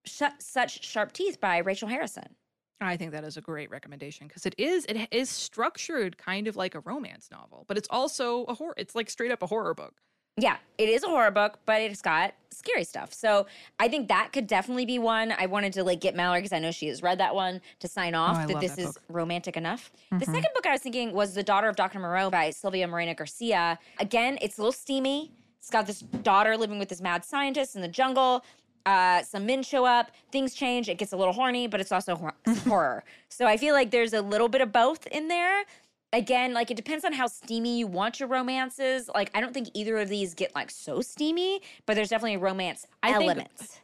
Sh- 0.04 0.22
Such 0.38 0.84
Sharp 0.84 1.12
Teeth 1.12 1.40
by 1.40 1.58
Rachel 1.58 1.88
Harrison? 1.88 2.34
I 2.80 2.96
think 2.96 3.12
that 3.12 3.24
is 3.24 3.36
a 3.36 3.40
great 3.40 3.70
recommendation 3.70 4.28
because 4.28 4.46
it 4.46 4.54
is 4.56 4.84
it 4.86 5.08
is 5.10 5.28
structured 5.30 6.16
kind 6.18 6.46
of 6.46 6.54
like 6.56 6.74
a 6.76 6.80
romance 6.80 7.28
novel, 7.30 7.64
but 7.66 7.76
it's 7.76 7.88
also 7.90 8.44
a 8.44 8.54
horror. 8.54 8.74
It's 8.76 8.94
like 8.94 9.10
straight 9.10 9.32
up 9.32 9.42
a 9.42 9.46
horror 9.46 9.74
book. 9.74 9.94
Yeah, 10.40 10.56
it 10.78 10.88
is 10.88 11.02
a 11.04 11.08
horror 11.08 11.30
book, 11.30 11.58
but 11.66 11.80
it's 11.80 12.00
got 12.02 12.34
scary 12.50 12.84
stuff. 12.84 13.12
So 13.12 13.46
I 13.78 13.88
think 13.88 14.08
that 14.08 14.30
could 14.32 14.46
definitely 14.46 14.86
be 14.86 14.98
one. 14.98 15.32
I 15.36 15.46
wanted 15.46 15.72
to 15.74 15.84
like 15.84 16.00
get 16.00 16.14
Mallory 16.14 16.40
because 16.40 16.52
I 16.52 16.58
know 16.58 16.70
she 16.70 16.86
has 16.88 17.02
read 17.02 17.18
that 17.18 17.34
one 17.34 17.60
to 17.80 17.88
sign 17.88 18.14
off 18.14 18.38
Oh, 18.44 18.46
that 18.48 18.60
this 18.60 18.72
that 18.76 18.82
is 18.82 18.86
book. 18.94 19.02
romantic 19.08 19.56
enough. 19.56 19.90
The 20.10 20.16
Mhm. 20.16 20.24
second 20.26 20.50
book 20.54 20.66
I 20.66 20.72
was 20.72 20.80
thinking 20.80 21.12
was 21.12 21.34
The 21.34 21.42
Daughter 21.42 21.68
of 21.68 21.76
Dr. 21.76 21.98
Moreau 21.98 22.30
by 22.30 22.50
Silvia 22.50 22.86
Moreno-Garcia. 22.88 23.78
Again, 23.98 24.38
it's 24.40 24.58
a 24.58 24.60
little 24.60 24.72
steamy. 24.72 25.32
It's 25.58 25.70
got 25.70 25.86
this 25.86 26.00
daughter 26.00 26.56
living 26.56 26.78
with 26.78 26.88
this 26.88 27.00
mad 27.00 27.24
scientist 27.24 27.74
in 27.76 27.82
the 27.82 27.88
jungle. 27.88 28.44
Uh, 28.86 29.22
some 29.22 29.44
men 29.44 29.62
show 29.62 29.84
up, 29.84 30.10
things 30.32 30.54
change, 30.54 30.88
it 30.88 30.96
gets 30.96 31.12
a 31.12 31.16
little 31.16 31.34
horny, 31.34 31.66
but 31.66 31.78
it's 31.80 31.92
also 31.92 32.16
hor- 32.16 32.34
horror. 32.66 33.04
So 33.28 33.46
I 33.46 33.56
feel 33.58 33.74
like 33.74 33.90
there's 33.90 34.14
a 34.14 34.22
little 34.22 34.48
bit 34.48 34.62
of 34.62 34.72
both 34.72 35.06
in 35.08 35.28
there 35.28 35.64
again, 36.12 36.52
like 36.54 36.70
it 36.70 36.76
depends 36.76 37.04
on 37.04 37.12
how 37.12 37.26
steamy 37.26 37.78
you 37.78 37.86
want 37.86 38.20
your 38.20 38.28
romances. 38.28 39.08
Like 39.14 39.30
I 39.34 39.40
don't 39.40 39.52
think 39.54 39.68
either 39.74 39.96
of 39.98 40.08
these 40.08 40.34
get 40.34 40.54
like 40.54 40.70
so 40.70 41.00
steamy, 41.00 41.60
but 41.86 41.94
there's 41.94 42.08
definitely 42.08 42.36
romance 42.38 42.86
I 43.02 43.12
elements. 43.12 43.80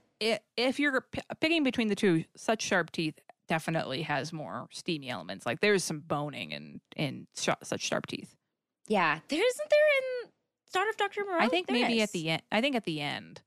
If 0.57 0.79
you're 0.79 1.03
p- 1.03 1.21
picking 1.41 1.65
between 1.65 1.89
the 1.89 1.95
two, 1.95 2.25
such 2.37 2.63
sharp 2.63 2.91
teeth 2.93 3.19
definitely 3.47 4.03
has 4.03 4.33
more 4.33 4.67
steamy 4.71 5.11
elements. 5.11 5.45
Like 5.45 5.61
there's 5.61 5.85
some 5.85 6.01
boning 6.01 6.55
and 6.55 6.81
in 6.97 7.27
sh- 7.37 7.49
such 7.63 7.83
sharp 7.83 8.07
teeth. 8.07 8.35
Yeah, 8.89 9.19
there 9.29 9.47
isn't 9.47 9.71
there 9.71 10.25
in 10.25 10.31
Start 10.69 10.89
of 10.89 10.97
Doctor 10.97 11.25
Moreau. 11.25 11.39
I 11.41 11.49
think 11.49 11.67
There 11.67 11.75
maybe 11.81 11.99
is. 12.01 12.05
at 12.09 12.13
the 12.13 12.31
end. 12.31 12.43
I 12.51 12.61
think 12.61 12.75
at 12.77 12.85
the 12.85 13.01
end. 13.01 13.43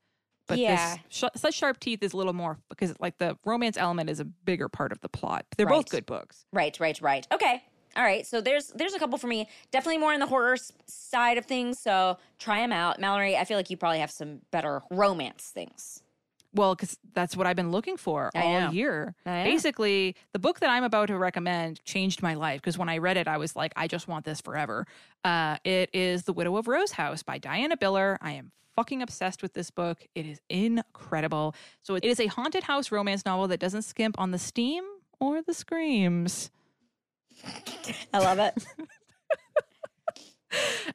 But 0.46 0.58
Yeah. 0.58 0.94
this 0.96 1.00
sh- 1.10 1.24
such 1.40 1.54
sharp 1.54 1.78
teeth 1.80 2.02
is 2.02 2.12
a 2.12 2.16
little 2.16 2.32
more 2.32 2.58
because 2.68 2.94
like 3.00 3.18
the 3.18 3.36
romance 3.44 3.76
element 3.76 4.08
is 4.08 4.18
a 4.20 4.24
bigger 4.24 4.68
part 4.68 4.92
of 4.92 5.00
the 5.00 5.08
plot. 5.08 5.46
They're 5.56 5.66
both 5.66 5.88
good 5.90 6.06
books. 6.06 6.46
Right, 6.52 6.78
right, 6.80 7.00
right. 7.02 7.26
Okay. 7.32 7.64
All 7.98 8.04
right. 8.04 8.24
So 8.24 8.40
there's 8.40 8.68
there's 8.68 8.94
a 8.94 8.98
couple 8.98 9.18
for 9.18 9.26
me. 9.26 9.48
Definitely 9.72 9.98
more 9.98 10.14
in 10.14 10.20
the 10.20 10.26
horror 10.26 10.56
side 10.86 11.36
of 11.36 11.46
things. 11.46 11.80
So 11.80 12.16
try 12.38 12.60
them 12.60 12.72
out. 12.72 13.00
Mallory, 13.00 13.36
I 13.36 13.44
feel 13.44 13.56
like 13.56 13.70
you 13.70 13.76
probably 13.76 13.98
have 13.98 14.12
some 14.12 14.40
better 14.52 14.82
romance 14.90 15.50
things. 15.52 16.02
Well, 16.54 16.74
because 16.74 16.96
that's 17.12 17.36
what 17.36 17.46
I've 17.46 17.56
been 17.56 17.72
looking 17.72 17.96
for 17.96 18.30
I 18.34 18.42
all 18.42 18.60
know. 18.60 18.70
year. 18.70 19.14
Basically, 19.24 20.16
the 20.32 20.38
book 20.38 20.60
that 20.60 20.70
I'm 20.70 20.84
about 20.84 21.08
to 21.08 21.18
recommend 21.18 21.84
changed 21.84 22.22
my 22.22 22.34
life 22.34 22.60
because 22.60 22.78
when 22.78 22.88
I 22.88 22.98
read 22.98 23.16
it, 23.16 23.28
I 23.28 23.36
was 23.36 23.54
like, 23.54 23.72
I 23.76 23.86
just 23.86 24.08
want 24.08 24.24
this 24.24 24.40
forever. 24.40 24.86
Uh, 25.24 25.58
it 25.64 25.90
is 25.92 26.22
The 26.22 26.32
Widow 26.32 26.56
of 26.56 26.66
Rose 26.66 26.92
House 26.92 27.22
by 27.22 27.36
Diana 27.36 27.76
Biller. 27.76 28.16
I 28.22 28.32
am 28.32 28.52
fucking 28.76 29.02
obsessed 29.02 29.42
with 29.42 29.52
this 29.52 29.70
book. 29.70 30.06
It 30.14 30.24
is 30.24 30.40
incredible. 30.48 31.54
So 31.82 31.96
it 31.96 32.04
is 32.04 32.18
a 32.18 32.28
haunted 32.28 32.62
house 32.62 32.90
romance 32.90 33.26
novel 33.26 33.48
that 33.48 33.60
doesn't 33.60 33.82
skimp 33.82 34.18
on 34.18 34.30
the 34.30 34.38
steam 34.38 34.84
or 35.20 35.42
the 35.42 35.52
screams. 35.52 36.50
I 38.12 38.18
love 38.18 38.38
it. 38.38 38.54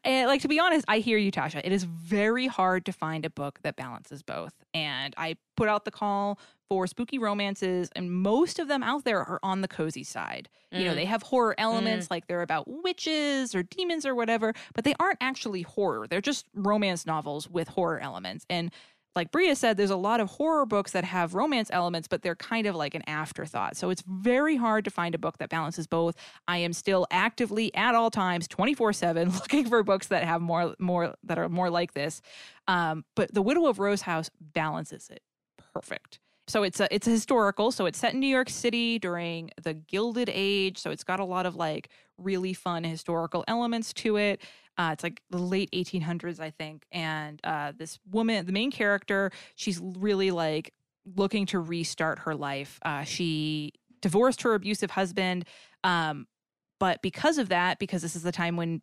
And 0.04 0.28
like 0.28 0.42
to 0.42 0.48
be 0.48 0.60
honest, 0.60 0.84
I 0.88 0.98
hear 0.98 1.18
you, 1.20 1.32
Tasha. 1.32 1.62
It 1.64 1.72
is 1.72 1.84
very 1.84 2.48
hard 2.48 2.86
to 2.88 2.92
find 2.92 3.24
a 3.24 3.30
book 3.30 3.60
that 3.62 3.76
balances 3.76 4.24
both. 4.24 4.52
And 4.74 5.14
I 5.16 5.38
put 5.56 5.70
out 5.70 5.86
the 5.86 5.92
call 5.92 6.40
for 6.68 6.88
spooky 6.88 7.20
romances, 7.20 7.92
and 7.96 8.12
most 8.12 8.58
of 8.58 8.68
them 8.68 8.82
out 8.82 9.04
there 9.04 9.20
are 9.20 9.40
on 9.44 9.62
the 9.62 9.68
cozy 9.68 10.04
side. 10.04 10.50
You 10.72 10.86
know, 10.86 10.94
Mm. 10.94 10.96
they 10.96 11.06
have 11.06 11.22
horror 11.22 11.54
elements, 11.60 12.10
like 12.10 12.26
they're 12.26 12.42
about 12.42 12.66
witches 12.68 13.54
or 13.54 13.62
demons 13.62 14.08
or 14.08 14.16
whatever, 14.16 14.54
but 14.74 14.84
they 14.86 14.96
aren't 15.00 15.20
actually 15.22 15.62
horror. 15.62 16.08
They're 16.08 16.20
just 16.20 16.48
romance 16.56 17.06
novels 17.06 17.48
with 17.48 17.68
horror 17.68 18.00
elements. 18.00 18.48
And 18.50 18.72
like 19.16 19.32
Brea 19.32 19.54
said, 19.56 19.78
there's 19.78 19.90
a 19.90 19.96
lot 19.96 20.20
of 20.20 20.30
horror 20.30 20.66
books 20.66 20.92
that 20.92 21.04
have 21.04 21.36
romance 21.36 21.70
elements, 21.72 22.08
but 22.08 22.22
they're 22.22 22.36
kind 22.36 22.66
of 22.66 22.76
like 22.76 22.96
an 22.96 23.04
afterthought. 23.08 23.78
So 23.78 23.90
it's 23.90 24.04
very 24.08 24.56
hard 24.56 24.86
to 24.86 24.92
find 24.92 25.14
a 25.14 25.18
book 25.18 25.38
that 25.38 25.50
balances 25.50 25.88
both. 25.88 26.16
I 26.48 26.58
am 26.58 26.74
still 26.74 27.06
actively 27.12 27.74
at 27.76 27.96
all 27.96 28.10
times, 28.10 28.48
24 28.48 28.94
seven, 28.94 29.32
looking 29.34 29.68
for 29.68 29.84
books 29.84 30.08
that 30.08 30.24
have 30.24 30.42
more, 30.42 30.76
more 30.80 31.16
that 31.24 31.38
are 31.38 31.50
more 31.50 31.70
like 31.70 31.94
this. 31.94 32.22
Um, 32.68 33.06
but 33.16 33.34
The 33.34 33.42
Widow 33.42 33.68
of 33.68 33.80
Rose 33.80 34.02
House 34.02 34.30
balances 34.40 35.10
it 35.10 35.22
perfect. 35.74 36.20
So 36.48 36.64
it's 36.64 36.80
a 36.80 36.94
it's 36.94 37.08
a 37.08 37.10
historical. 37.10 37.72
So 37.72 37.86
it's 37.86 37.98
set 37.98 38.14
in 38.14 38.20
New 38.20 38.28
York 38.28 38.50
City 38.50 39.00
during 39.00 39.52
the 39.62 39.74
Gilded 39.74 40.30
Age. 40.32 40.78
So 40.78 40.92
it's 40.92 41.04
got 41.04 41.20
a 41.20 41.26
lot 41.26 41.46
of 41.46 41.56
like 41.56 41.90
really 42.18 42.54
fun 42.54 42.84
historical 42.84 43.44
elements 43.48 43.94
to 43.94 44.18
it. 44.18 44.42
Uh, 44.78 44.90
it's 44.94 45.04
like 45.04 45.22
the 45.30 45.38
late 45.38 45.70
1800s, 45.72 46.40
I 46.40 46.50
think. 46.50 46.86
And 46.92 47.40
uh, 47.44 47.74
this 47.78 48.00
woman, 48.10 48.46
the 48.46 48.52
main 48.52 48.72
character, 48.72 49.32
she's 49.56 49.80
really 49.80 50.32
like 50.32 50.74
looking 51.16 51.46
to 51.48 51.60
restart 51.60 52.20
her 52.20 52.36
life. 52.36 52.80
Uh, 52.84 53.04
she 53.04 53.74
divorced 54.02 54.42
her 54.42 54.54
abusive 54.54 54.92
husband, 54.92 55.46
um, 55.84 56.28
but 56.80 57.02
because 57.02 57.38
of 57.38 57.50
that, 57.50 57.80
because 57.80 58.02
this 58.02 58.16
is 58.16 58.24
the 58.24 58.32
time 58.32 58.58
when 58.58 58.82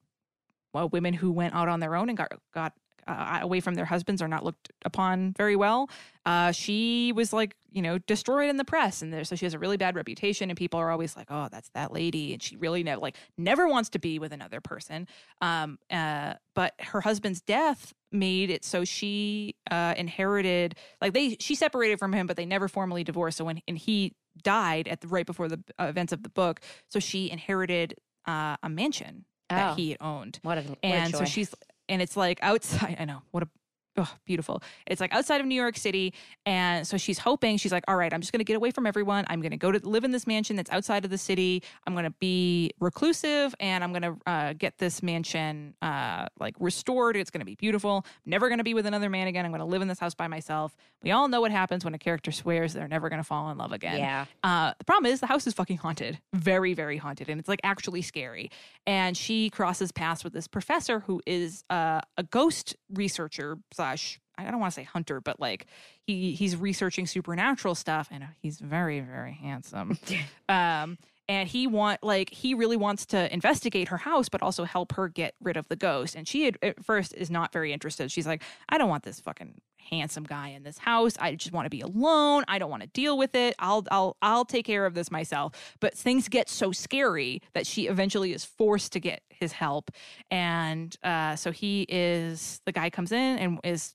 well, 0.72 0.88
women 0.88 1.14
who 1.14 1.32
went 1.32 1.54
out 1.54 1.68
on 1.68 1.80
their 1.80 1.96
own 1.96 2.08
and 2.08 2.16
got 2.16 2.32
got 2.54 2.72
uh, 3.06 3.38
away 3.42 3.60
from 3.60 3.74
their 3.74 3.84
husbands 3.84 4.20
are 4.22 4.28
not 4.28 4.44
looked 4.44 4.70
upon 4.84 5.32
very 5.36 5.56
well. 5.56 5.88
Uh, 6.26 6.52
she 6.52 7.12
was 7.14 7.32
like, 7.32 7.56
you 7.70 7.80
know, 7.82 7.98
destroyed 7.98 8.50
in 8.50 8.56
the 8.56 8.64
press, 8.64 9.00
and 9.02 9.12
there, 9.12 9.24
so 9.24 9.36
she 9.36 9.46
has 9.46 9.54
a 9.54 9.58
really 9.58 9.76
bad 9.76 9.94
reputation, 9.96 10.50
and 10.50 10.56
people 10.56 10.78
are 10.78 10.90
always 10.90 11.16
like, 11.16 11.28
"Oh, 11.30 11.48
that's 11.50 11.68
that 11.70 11.92
lady," 11.92 12.32
and 12.32 12.42
she 12.42 12.56
really 12.56 12.82
never 12.82 13.00
like 13.00 13.16
never 13.38 13.66
wants 13.68 13.88
to 13.90 13.98
be 13.98 14.18
with 14.18 14.32
another 14.32 14.60
person. 14.60 15.06
Um, 15.40 15.78
uh, 15.90 16.34
but 16.54 16.74
her 16.80 17.00
husband's 17.00 17.40
death 17.40 17.94
made 18.12 18.50
it 18.50 18.64
so 18.64 18.84
she 18.84 19.54
uh, 19.70 19.94
inherited 19.96 20.74
like 21.00 21.12
they 21.14 21.36
she 21.40 21.54
separated 21.54 21.98
from 21.98 22.12
him, 22.12 22.26
but 22.26 22.36
they 22.36 22.46
never 22.46 22.68
formally 22.68 23.04
divorced. 23.04 23.38
So 23.38 23.44
when 23.44 23.60
and 23.66 23.78
he 23.78 24.14
died 24.42 24.88
at 24.88 25.00
the 25.00 25.08
right 25.08 25.26
before 25.26 25.48
the 25.48 25.60
uh, 25.78 25.84
events 25.84 26.12
of 26.12 26.22
the 26.22 26.28
book, 26.28 26.60
so 26.88 26.98
she 27.00 27.30
inherited 27.30 27.94
uh, 28.26 28.56
a 28.62 28.68
mansion 28.68 29.24
Oh. 29.52 29.56
that 29.56 29.76
he 29.76 29.88
had 29.90 29.98
owned 30.00 30.38
What 30.42 30.58
a, 30.58 30.60
what 30.62 30.78
and 30.84 31.12
so 31.12 31.24
she's 31.24 31.52
and 31.90 32.00
it's 32.00 32.16
like 32.16 32.38
outside 32.42 32.96
i 33.00 33.04
know 33.04 33.20
what 33.32 33.42
a 33.42 33.48
oh, 33.96 34.12
beautiful. 34.24 34.62
It's 34.86 35.00
like 35.00 35.12
outside 35.14 35.40
of 35.40 35.46
new 35.46 35.54
york 35.54 35.76
city 35.76 36.14
and 36.46 36.86
so 36.86 36.96
she's 36.96 37.18
hoping 37.18 37.56
she's 37.56 37.72
like 37.72 37.84
all 37.88 37.96
right 37.96 38.12
i'm 38.12 38.20
just 38.20 38.32
going 38.32 38.38
to 38.38 38.44
get 38.44 38.56
away 38.56 38.70
from 38.70 38.86
everyone. 38.86 39.24
I'm 39.28 39.40
going 39.40 39.50
to 39.50 39.56
go 39.56 39.72
to 39.72 39.78
live 39.88 40.04
in 40.04 40.10
this 40.10 40.26
mansion 40.26 40.56
that's 40.56 40.70
outside 40.70 41.04
of 41.04 41.10
the 41.10 41.18
city. 41.18 41.62
I'm 41.86 41.94
going 41.94 42.04
to 42.04 42.14
be 42.20 42.72
reclusive 42.80 43.54
and 43.60 43.82
i'm 43.84 43.92
going 43.92 44.02
to 44.02 44.16
uh, 44.26 44.52
get 44.54 44.78
this 44.78 45.02
mansion 45.02 45.74
uh, 45.82 46.26
like 46.38 46.54
restored. 46.60 47.16
It's 47.16 47.30
going 47.30 47.40
to 47.40 47.46
be 47.46 47.54
beautiful. 47.54 48.04
I'm 48.06 48.30
never 48.30 48.48
going 48.48 48.58
to 48.58 48.64
be 48.64 48.74
with 48.74 48.86
another 48.86 49.10
man 49.10 49.26
again. 49.26 49.44
I'm 49.44 49.50
going 49.50 49.60
to 49.60 49.64
live 49.64 49.82
in 49.82 49.88
this 49.88 49.98
house 49.98 50.14
by 50.14 50.28
myself. 50.28 50.76
We 51.02 51.10
all 51.10 51.28
know 51.28 51.40
what 51.40 51.50
happens 51.50 51.84
when 51.84 51.94
a 51.94 51.98
character 51.98 52.30
swears 52.32 52.74
they're 52.74 52.88
never 52.88 53.08
going 53.08 53.20
to 53.20 53.24
fall 53.24 53.50
in 53.50 53.58
love 53.58 53.72
again. 53.72 53.98
Yeah. 53.98 54.26
uh, 54.44 54.72
the 54.78 54.84
problem 54.84 55.10
is 55.10 55.20
the 55.20 55.26
house 55.26 55.46
is 55.46 55.54
fucking 55.54 55.78
haunted, 55.78 56.18
very, 56.34 56.74
very 56.74 56.96
haunted, 56.96 57.28
and 57.28 57.40
it's 57.40 57.48
like 57.48 57.60
actually 57.64 58.02
scary. 58.02 58.50
And 58.86 59.16
she 59.16 59.50
crosses 59.50 59.92
paths 59.92 60.24
with 60.24 60.32
this 60.32 60.46
professor 60.46 61.00
who 61.00 61.20
is 61.26 61.64
uh, 61.70 62.00
a 62.16 62.22
ghost 62.22 62.76
researcher 62.92 63.58
slash 63.90 64.20
I 64.38 64.50
don't 64.50 64.60
want 64.60 64.72
to 64.72 64.74
say 64.74 64.84
hunter, 64.84 65.20
but 65.20 65.38
like 65.38 65.66
he 66.06 66.32
he's 66.32 66.56
researching 66.56 67.06
supernatural 67.06 67.74
stuff, 67.74 68.08
and 68.10 68.24
he's 68.40 68.58
very, 68.58 69.00
very 69.00 69.34
handsome. 69.34 69.98
um, 70.48 70.96
and 71.30 71.48
he 71.48 71.68
want 71.68 72.02
like 72.02 72.28
he 72.30 72.54
really 72.54 72.76
wants 72.76 73.06
to 73.06 73.32
investigate 73.32 73.86
her 73.86 73.98
house, 73.98 74.28
but 74.28 74.42
also 74.42 74.64
help 74.64 74.90
her 74.94 75.08
get 75.08 75.36
rid 75.40 75.56
of 75.56 75.68
the 75.68 75.76
ghost. 75.76 76.16
And 76.16 76.26
she 76.26 76.44
had, 76.44 76.58
at 76.60 76.84
first 76.84 77.14
is 77.14 77.30
not 77.30 77.52
very 77.52 77.72
interested. 77.72 78.10
She's 78.10 78.26
like, 78.26 78.42
I 78.68 78.78
don't 78.78 78.88
want 78.88 79.04
this 79.04 79.20
fucking 79.20 79.60
handsome 79.90 80.24
guy 80.24 80.48
in 80.48 80.64
this 80.64 80.78
house. 80.78 81.14
I 81.20 81.36
just 81.36 81.52
want 81.52 81.66
to 81.66 81.70
be 81.70 81.82
alone. 81.82 82.42
I 82.48 82.58
don't 82.58 82.68
want 82.68 82.82
to 82.82 82.88
deal 82.88 83.16
with 83.16 83.36
it. 83.36 83.54
I'll 83.60 83.86
I'll 83.92 84.16
I'll 84.20 84.44
take 84.44 84.66
care 84.66 84.86
of 84.86 84.94
this 84.94 85.12
myself. 85.12 85.76
But 85.78 85.96
things 85.96 86.28
get 86.28 86.48
so 86.48 86.72
scary 86.72 87.42
that 87.54 87.64
she 87.64 87.86
eventually 87.86 88.32
is 88.32 88.44
forced 88.44 88.92
to 88.94 89.00
get 89.00 89.22
his 89.28 89.52
help. 89.52 89.92
And 90.32 90.96
uh, 91.04 91.36
so 91.36 91.52
he 91.52 91.86
is 91.88 92.60
the 92.66 92.72
guy 92.72 92.90
comes 92.90 93.12
in 93.12 93.38
and 93.38 93.60
is 93.62 93.94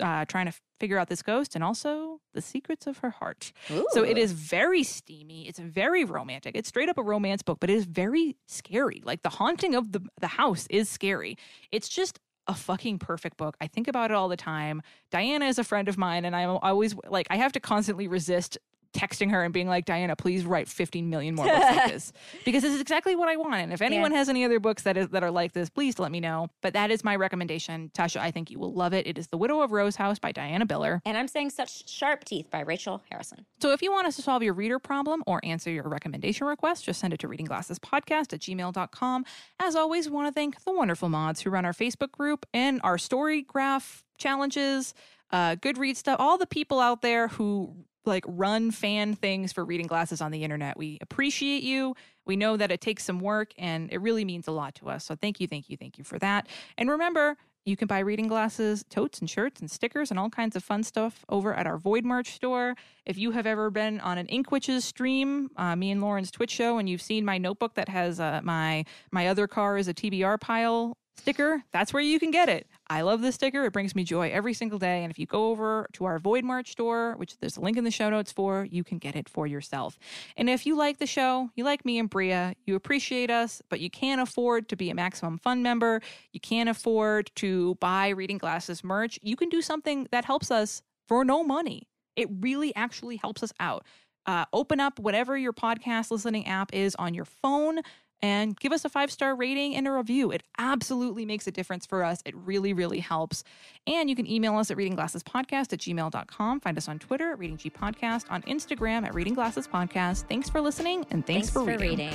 uh, 0.00 0.24
trying 0.26 0.46
to 0.46 0.52
figure 0.80 0.98
out 0.98 1.08
this 1.08 1.22
ghost 1.22 1.54
and 1.54 1.62
also 1.62 2.20
the 2.34 2.42
secrets 2.42 2.86
of 2.86 2.98
her 2.98 3.10
heart. 3.10 3.52
So 3.90 4.02
it 4.04 4.18
is 4.18 4.32
very 4.32 4.82
steamy. 4.82 5.46
It's 5.48 5.58
very 5.58 6.04
romantic. 6.04 6.56
It's 6.56 6.68
straight 6.68 6.88
up 6.88 6.98
a 6.98 7.02
romance 7.02 7.42
book, 7.42 7.58
but 7.60 7.70
it 7.70 7.76
is 7.76 7.84
very 7.84 8.36
scary. 8.46 9.00
Like 9.04 9.22
the 9.22 9.28
haunting 9.28 9.74
of 9.74 9.92
the 9.92 10.00
the 10.20 10.26
house 10.26 10.66
is 10.70 10.88
scary. 10.88 11.36
It's 11.70 11.88
just 11.88 12.18
a 12.48 12.54
fucking 12.54 12.98
perfect 12.98 13.36
book. 13.36 13.56
I 13.60 13.68
think 13.68 13.86
about 13.86 14.10
it 14.10 14.14
all 14.14 14.28
the 14.28 14.36
time. 14.36 14.82
Diana 15.10 15.46
is 15.46 15.58
a 15.58 15.64
friend 15.64 15.88
of 15.88 15.96
mine, 15.96 16.24
and 16.24 16.34
I'm 16.34 16.58
always 16.62 16.94
like, 17.08 17.28
I 17.30 17.36
have 17.36 17.52
to 17.52 17.60
constantly 17.60 18.08
resist 18.08 18.58
texting 18.92 19.30
her 19.30 19.42
and 19.42 19.52
being 19.52 19.68
like, 19.68 19.84
Diana, 19.84 20.16
please 20.16 20.44
write 20.44 20.68
15 20.68 21.08
million 21.08 21.34
more 21.34 21.46
books 21.46 21.76
like 21.76 21.92
this 21.92 22.12
because 22.44 22.62
this 22.62 22.74
is 22.74 22.80
exactly 22.80 23.16
what 23.16 23.28
I 23.28 23.36
want. 23.36 23.54
And 23.54 23.72
if 23.72 23.82
anyone 23.82 24.12
has 24.12 24.28
any 24.28 24.44
other 24.44 24.60
books 24.60 24.82
that 24.82 24.96
is 24.96 25.08
that 25.10 25.22
are 25.22 25.30
like 25.30 25.52
this, 25.52 25.68
please 25.68 25.98
let 25.98 26.12
me 26.12 26.20
know. 26.20 26.48
But 26.60 26.74
that 26.74 26.90
is 26.90 27.04
my 27.04 27.16
recommendation, 27.16 27.90
Tasha. 27.94 28.20
I 28.20 28.30
think 28.30 28.50
you 28.50 28.58
will 28.58 28.72
love 28.72 28.92
it. 28.92 29.06
It 29.06 29.18
is 29.18 29.28
The 29.28 29.38
Widow 29.38 29.60
of 29.60 29.72
Rose 29.72 29.96
House 29.96 30.18
by 30.18 30.32
Diana 30.32 30.66
Biller. 30.66 31.00
And 31.04 31.16
I'm 31.16 31.28
saying 31.28 31.50
such 31.50 31.88
sharp 31.88 32.24
teeth 32.24 32.50
by 32.50 32.60
Rachel 32.60 33.02
Harrison. 33.10 33.46
So 33.60 33.72
if 33.72 33.82
you 33.82 33.92
want 33.92 34.06
us 34.06 34.16
to 34.16 34.22
solve 34.22 34.42
your 34.42 34.54
reader 34.54 34.78
problem 34.78 35.22
or 35.26 35.40
answer 35.44 35.70
your 35.70 35.88
recommendation 35.88 36.46
request, 36.46 36.84
just 36.84 37.00
send 37.00 37.12
it 37.12 37.20
to 37.20 37.28
readingglassespodcast 37.28 38.32
at 38.32 38.40
gmail.com. 38.40 39.24
As 39.60 39.76
always, 39.76 40.08
we 40.08 40.14
want 40.14 40.28
to 40.28 40.32
thank 40.32 40.62
the 40.64 40.72
wonderful 40.72 41.08
mods 41.08 41.40
who 41.40 41.50
run 41.50 41.64
our 41.64 41.72
Facebook 41.72 42.12
group 42.12 42.46
and 42.52 42.80
our 42.82 42.98
story 42.98 43.42
graph 43.42 44.04
challenges, 44.18 44.94
uh, 45.30 45.56
Goodreads 45.56 45.96
stuff, 45.96 46.16
all 46.18 46.38
the 46.38 46.46
people 46.46 46.78
out 46.78 47.02
there 47.02 47.28
who 47.28 47.74
like 48.04 48.24
run 48.26 48.70
fan 48.70 49.14
things 49.14 49.52
for 49.52 49.64
reading 49.64 49.86
glasses 49.86 50.20
on 50.20 50.30
the 50.30 50.44
internet. 50.44 50.76
We 50.76 50.98
appreciate 51.00 51.62
you. 51.62 51.94
We 52.24 52.36
know 52.36 52.56
that 52.56 52.70
it 52.70 52.80
takes 52.80 53.04
some 53.04 53.20
work 53.20 53.52
and 53.58 53.92
it 53.92 53.98
really 54.00 54.24
means 54.24 54.48
a 54.48 54.52
lot 54.52 54.74
to 54.76 54.88
us. 54.88 55.04
So 55.04 55.14
thank 55.14 55.40
you, 55.40 55.46
thank 55.46 55.68
you, 55.68 55.76
thank 55.76 55.98
you 55.98 56.04
for 56.04 56.18
that. 56.20 56.48
And 56.78 56.90
remember, 56.90 57.36
you 57.64 57.76
can 57.76 57.86
buy 57.86 58.00
reading 58.00 58.26
glasses, 58.26 58.84
totes, 58.90 59.20
and 59.20 59.30
shirts, 59.30 59.60
and 59.60 59.70
stickers, 59.70 60.10
and 60.10 60.18
all 60.18 60.30
kinds 60.30 60.56
of 60.56 60.64
fun 60.64 60.82
stuff 60.82 61.24
over 61.28 61.54
at 61.54 61.64
our 61.64 61.78
Void 61.78 62.04
Merch 62.04 62.32
store. 62.32 62.74
If 63.06 63.18
you 63.18 63.30
have 63.30 63.46
ever 63.46 63.70
been 63.70 64.00
on 64.00 64.18
an 64.18 64.26
Ink 64.26 64.50
Witches 64.50 64.84
stream, 64.84 65.48
uh, 65.56 65.76
me 65.76 65.92
and 65.92 66.00
Lauren's 66.00 66.32
Twitch 66.32 66.50
show, 66.50 66.78
and 66.78 66.88
you've 66.88 67.02
seen 67.02 67.24
my 67.24 67.38
notebook 67.38 67.74
that 67.74 67.88
has 67.88 68.18
uh, 68.18 68.40
my 68.42 68.84
my 69.12 69.28
other 69.28 69.46
car 69.46 69.78
is 69.78 69.86
a 69.86 69.94
TBR 69.94 70.40
pile 70.40 70.96
sticker, 71.16 71.62
that's 71.72 71.92
where 71.92 72.02
you 72.02 72.18
can 72.18 72.32
get 72.32 72.48
it. 72.48 72.66
I 72.92 73.02
love 73.02 73.22
this 73.22 73.36
sticker. 73.36 73.64
It 73.64 73.72
brings 73.72 73.94
me 73.94 74.04
joy 74.04 74.30
every 74.30 74.54
single 74.54 74.78
day. 74.78 75.02
And 75.02 75.10
if 75.10 75.18
you 75.18 75.26
go 75.26 75.50
over 75.50 75.88
to 75.94 76.04
our 76.04 76.18
Void 76.18 76.44
Merch 76.44 76.72
store, 76.72 77.14
which 77.16 77.38
there's 77.38 77.56
a 77.56 77.60
link 77.60 77.78
in 77.78 77.84
the 77.84 77.90
show 77.90 78.10
notes 78.10 78.32
for, 78.32 78.66
you 78.70 78.84
can 78.84 78.98
get 78.98 79.16
it 79.16 79.28
for 79.28 79.46
yourself. 79.46 79.98
And 80.36 80.50
if 80.50 80.66
you 80.66 80.76
like 80.76 80.98
the 80.98 81.06
show, 81.06 81.50
you 81.56 81.64
like 81.64 81.84
me 81.84 81.98
and 81.98 82.10
Brea, 82.10 82.54
you 82.66 82.74
appreciate 82.74 83.30
us, 83.30 83.62
but 83.70 83.80
you 83.80 83.90
can't 83.90 84.20
afford 84.20 84.68
to 84.68 84.76
be 84.76 84.90
a 84.90 84.94
Maximum 84.94 85.38
Fun 85.38 85.62
member, 85.62 86.00
you 86.32 86.40
can't 86.40 86.68
afford 86.68 87.30
to 87.36 87.76
buy 87.76 88.10
Reading 88.10 88.38
Glasses 88.38 88.84
merch, 88.84 89.18
you 89.22 89.36
can 89.36 89.48
do 89.48 89.62
something 89.62 90.06
that 90.12 90.24
helps 90.26 90.50
us 90.50 90.82
for 91.08 91.24
no 91.24 91.42
money. 91.42 91.88
It 92.16 92.28
really 92.40 92.74
actually 92.76 93.16
helps 93.16 93.42
us 93.42 93.52
out. 93.58 93.86
uh, 94.26 94.44
open 94.52 94.80
up 94.80 94.98
whatever 94.98 95.36
your 95.36 95.52
podcast 95.52 96.10
listening 96.10 96.46
app 96.46 96.72
is 96.72 96.94
on 96.96 97.14
your 97.14 97.24
phone 97.24 97.80
and 98.22 98.58
give 98.58 98.72
us 98.72 98.84
a 98.84 98.88
five 98.88 99.10
star 99.10 99.34
rating 99.34 99.74
and 99.74 99.86
a 99.86 99.92
review. 99.92 100.30
It 100.30 100.42
absolutely 100.58 101.26
makes 101.26 101.46
a 101.46 101.50
difference 101.50 101.84
for 101.84 102.04
us. 102.04 102.22
It 102.24 102.34
really, 102.36 102.72
really 102.72 103.00
helps. 103.00 103.44
And 103.86 104.08
you 104.08 104.16
can 104.16 104.30
email 104.30 104.56
us 104.56 104.70
at 104.70 104.76
readingglassespodcast 104.76 105.72
at 105.72 105.78
gmail.com. 105.80 106.60
Find 106.60 106.78
us 106.78 106.88
on 106.88 106.98
Twitter 106.98 107.32
at 107.32 107.38
Reading 107.38 107.56
G 107.56 107.68
Podcast, 107.70 108.30
on 108.30 108.42
Instagram 108.42 109.04
at 109.04 109.14
Reading 109.14 109.34
Glasses 109.34 109.66
Podcast. 109.66 110.28
Thanks 110.28 110.48
for 110.48 110.60
listening 110.60 111.04
and 111.10 111.26
thanks, 111.26 111.50
Thanks 111.50 111.50
for, 111.50 111.78
reading. 111.78 112.14